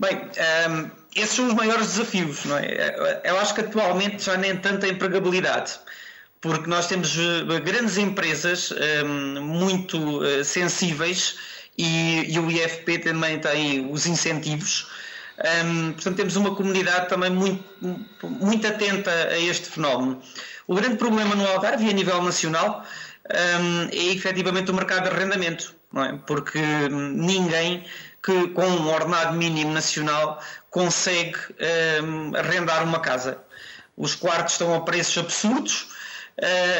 Bem, 0.00 0.16
um, 0.16 0.20
ehm, 0.36 0.90
esses 1.14 1.36
são 1.36 1.48
os 1.48 1.54
maiores 1.54 1.88
desafios, 1.88 2.44
não 2.44 2.56
é? 2.56 3.20
Eu 3.24 3.38
acho 3.38 3.54
que 3.54 3.60
atualmente 3.60 4.24
já 4.24 4.36
nem 4.36 4.56
tanta 4.56 4.88
empregabilidade, 4.88 5.78
porque 6.40 6.68
nós 6.68 6.86
temos 6.86 7.16
eh, 7.16 7.60
grandes 7.60 7.98
empresas 7.98 8.70
um, 8.70 8.76
ehm, 8.76 9.40
muito 9.40 9.98
uh, 10.22 10.44
sensíveis 10.44 11.36
e, 11.76 12.32
e, 12.32 12.38
o 12.38 12.50
IFP 12.50 12.98
também 12.98 13.38
tem 13.38 13.90
os 13.90 14.06
incentivos 14.06 14.86
um, 15.38 15.92
portanto, 15.92 16.16
temos 16.16 16.36
uma 16.36 16.54
comunidade 16.54 17.08
também 17.08 17.30
muito, 17.30 17.64
muito 18.24 18.66
atenta 18.66 19.10
a 19.10 19.38
este 19.38 19.68
fenómeno. 19.68 20.20
O 20.66 20.74
grande 20.74 20.96
problema 20.96 21.34
no 21.36 21.46
Algarve 21.46 21.86
e 21.86 21.90
a 21.90 21.92
nível 21.92 22.20
nacional 22.22 22.84
um, 23.30 23.88
é 23.92 24.12
efetivamente 24.12 24.70
o 24.72 24.74
mercado 24.74 25.04
de 25.04 25.10
arrendamento, 25.10 25.76
é? 25.94 26.18
porque 26.26 26.60
ninguém 26.90 27.84
que 28.20 28.48
com 28.48 28.66
um 28.66 28.88
ordenado 28.88 29.36
mínimo 29.36 29.72
nacional 29.72 30.42
consegue 30.70 31.38
arrendar 32.36 32.82
uma 32.82 32.98
casa. 32.98 33.38
Os 33.96 34.16
quartos 34.16 34.54
estão 34.54 34.74
a 34.74 34.80
preços 34.80 35.16
absurdos 35.18 35.86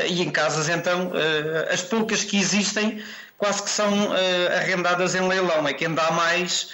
e 0.09 0.23
em 0.23 0.31
casas, 0.31 0.69
então, 0.69 1.09
uh, 1.09 1.73
as 1.73 1.83
poucas 1.83 2.23
que 2.23 2.39
existem 2.39 3.03
quase 3.37 3.63
que 3.63 3.71
são 3.71 4.09
uh, 4.09 4.57
arrendadas 4.57 5.15
em 5.15 5.27
leilão. 5.27 5.67
É 5.67 5.75
quem 5.75 5.93
dá 5.93 6.11
mais 6.13 6.71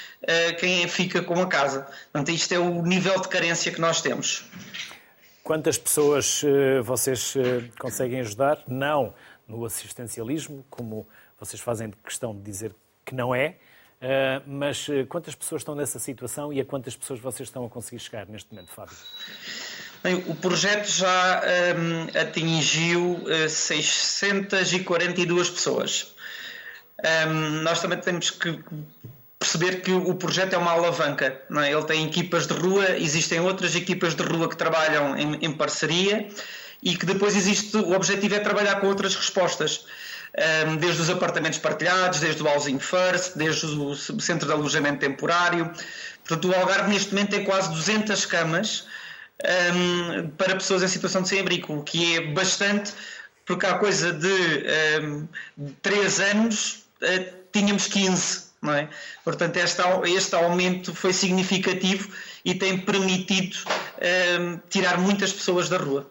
quem 0.59 0.89
fica 0.89 1.21
com 1.21 1.39
a 1.39 1.47
casa. 1.47 1.87
Portanto, 2.11 2.31
isto 2.31 2.55
é 2.55 2.59
o 2.59 2.81
nível 2.81 3.21
de 3.21 3.29
carência 3.29 3.71
que 3.71 3.79
nós 3.79 4.01
temos. 4.01 4.43
Quantas 5.43 5.77
pessoas 5.77 6.41
vocês 6.83 7.35
conseguem 7.79 8.21
ajudar? 8.21 8.63
Não 8.67 9.13
no 9.47 9.67
assistencialismo, 9.67 10.65
como 10.71 11.07
vocês 11.39 11.61
fazem 11.61 11.93
questão 12.03 12.35
de 12.35 12.41
dizer 12.41 12.75
que 13.05 13.15
não 13.15 13.35
é, 13.35 13.57
mas 14.47 14.87
quantas 15.11 15.35
pessoas 15.35 15.61
estão 15.61 15.75
nessa 15.75 15.99
situação 15.99 16.51
e 16.51 16.59
a 16.59 16.65
quantas 16.65 16.97
pessoas 16.97 17.21
vocês 17.21 17.51
estão 17.51 17.67
a 17.67 17.69
conseguir 17.69 17.99
chegar 17.99 18.27
neste 18.27 18.51
momento, 18.51 18.73
Fábio? 18.73 18.97
Bem, 20.05 20.23
o 20.27 20.35
projeto 20.35 20.87
já 20.87 21.43
um, 21.79 22.21
atingiu 22.21 23.25
uh, 23.25 23.49
642 23.49 25.49
pessoas. 25.49 26.15
Um, 27.27 27.63
nós 27.63 27.81
também 27.81 27.99
temos 27.99 28.29
que 28.29 28.63
perceber 29.39 29.81
que 29.81 29.93
o 29.93 30.15
projeto 30.15 30.53
é 30.53 30.59
uma 30.59 30.73
alavanca. 30.73 31.43
É? 31.51 31.73
Ele 31.73 31.85
tem 31.85 32.07
equipas 32.07 32.47
de 32.47 32.53
rua, 32.53 32.99
existem 32.99 33.41
outras 33.41 33.75
equipas 33.75 34.15
de 34.15 34.23
rua 34.23 34.47
que 34.47 34.59
trabalham 34.59 35.17
em, 35.17 35.37
em 35.37 35.51
parceria 35.51 36.29
e 36.83 36.95
que 36.95 37.07
depois 37.07 37.35
existe 37.35 37.75
o 37.75 37.95
objetivo 37.95 38.35
é 38.35 38.41
trabalhar 38.41 38.81
com 38.81 38.89
outras 38.89 39.17
respostas. 39.17 39.87
Um, 40.69 40.77
desde 40.77 41.01
os 41.01 41.09
apartamentos 41.09 41.61
partilhados, 41.61 42.21
desde 42.21 42.43
o 42.43 42.47
Housing 42.47 42.79
First, 42.79 43.37
desde 43.37 43.65
o 43.65 43.95
Centro 43.95 44.49
de 44.49 44.53
Alojamento 44.53 44.99
Temporário. 44.99 45.73
Portanto, 46.27 46.51
o 46.51 46.55
Algarve 46.55 46.91
neste 46.91 47.15
momento 47.15 47.31
tem 47.31 47.45
quase 47.45 47.71
200 47.71 48.27
camas 48.27 48.85
um, 49.43 50.29
para 50.31 50.55
pessoas 50.55 50.83
em 50.83 50.89
situação 50.89 51.23
de 51.23 51.29
sem-abrigo, 51.29 51.75
o 51.75 51.83
que 51.83 52.17
é 52.17 52.21
bastante, 52.33 52.93
porque 53.45 53.67
há 53.67 53.79
coisa 53.79 54.13
de 54.13 54.29
um, 55.03 55.29
3 55.83 56.21
anos 56.21 56.87
uh, 57.03 57.35
tínhamos 57.53 57.87
15, 57.87 58.45
não 58.63 58.73
é? 58.73 58.89
Portanto, 59.23 59.57
este, 59.57 59.83
este 60.07 60.35
aumento 60.35 60.95
foi 60.95 61.13
significativo 61.13 62.11
e 62.45 62.55
tem 62.55 62.79
permitido 62.79 63.57
uh, 63.67 64.61
tirar 64.69 64.99
muitas 64.99 65.33
pessoas 65.33 65.69
da 65.69 65.79
rua. 65.79 66.11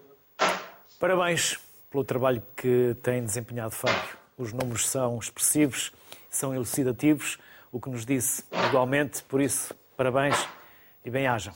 Parabéns 1.00 1.58
pelo 1.90 2.04
trabalho 2.04 2.42
que 2.56 2.96
tem 3.04 3.24
desempenhado, 3.24 3.72
Fábio. 3.72 4.18
Os 4.38 4.52
números 4.52 4.88
são 4.90 5.20
expressivos, 5.20 5.92
são 6.30 6.54
elucidativos, 6.54 7.38
o 7.72 7.80
que 7.80 7.90
nos 7.90 8.06
disse 8.06 8.44
igualmente, 8.68 9.24
por 9.24 9.42
isso, 9.42 9.74
parabéns 9.96 10.36
e 11.06 11.10
bem-ajam. 11.10 11.54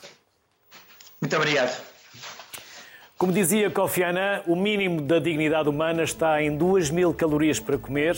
Muito 1.20 1.36
obrigado. 1.36 1.82
Como 3.18 3.32
dizia 3.32 3.72
Kofi 3.72 4.04
Annan, 4.04 4.44
o 4.46 4.56
mínimo 4.56 5.02
da 5.02 5.18
dignidade 5.18 5.68
humana 5.68 6.04
está 6.04 6.42
em 6.42 6.56
2 6.56 6.92
mil 6.92 7.14
calorias 7.14 7.60
para 7.60 7.78
comer, 7.78 8.16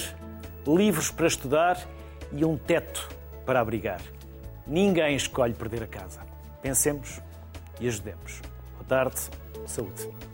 livros 0.67 1.09
para 1.09 1.25
estudar 1.25 1.87
e 2.33 2.43
um 2.43 2.57
teto 2.57 3.07
para 3.45 3.61
abrigar. 3.61 4.01
Ninguém 4.67 5.15
escolhe 5.15 5.53
perder 5.53 5.83
a 5.83 5.87
casa. 5.87 6.19
Pensemos 6.61 7.21
e 7.79 7.87
ajudemos. 7.87 8.41
Boa 8.75 8.85
tarde, 8.85 9.21
saúde. 9.65 10.29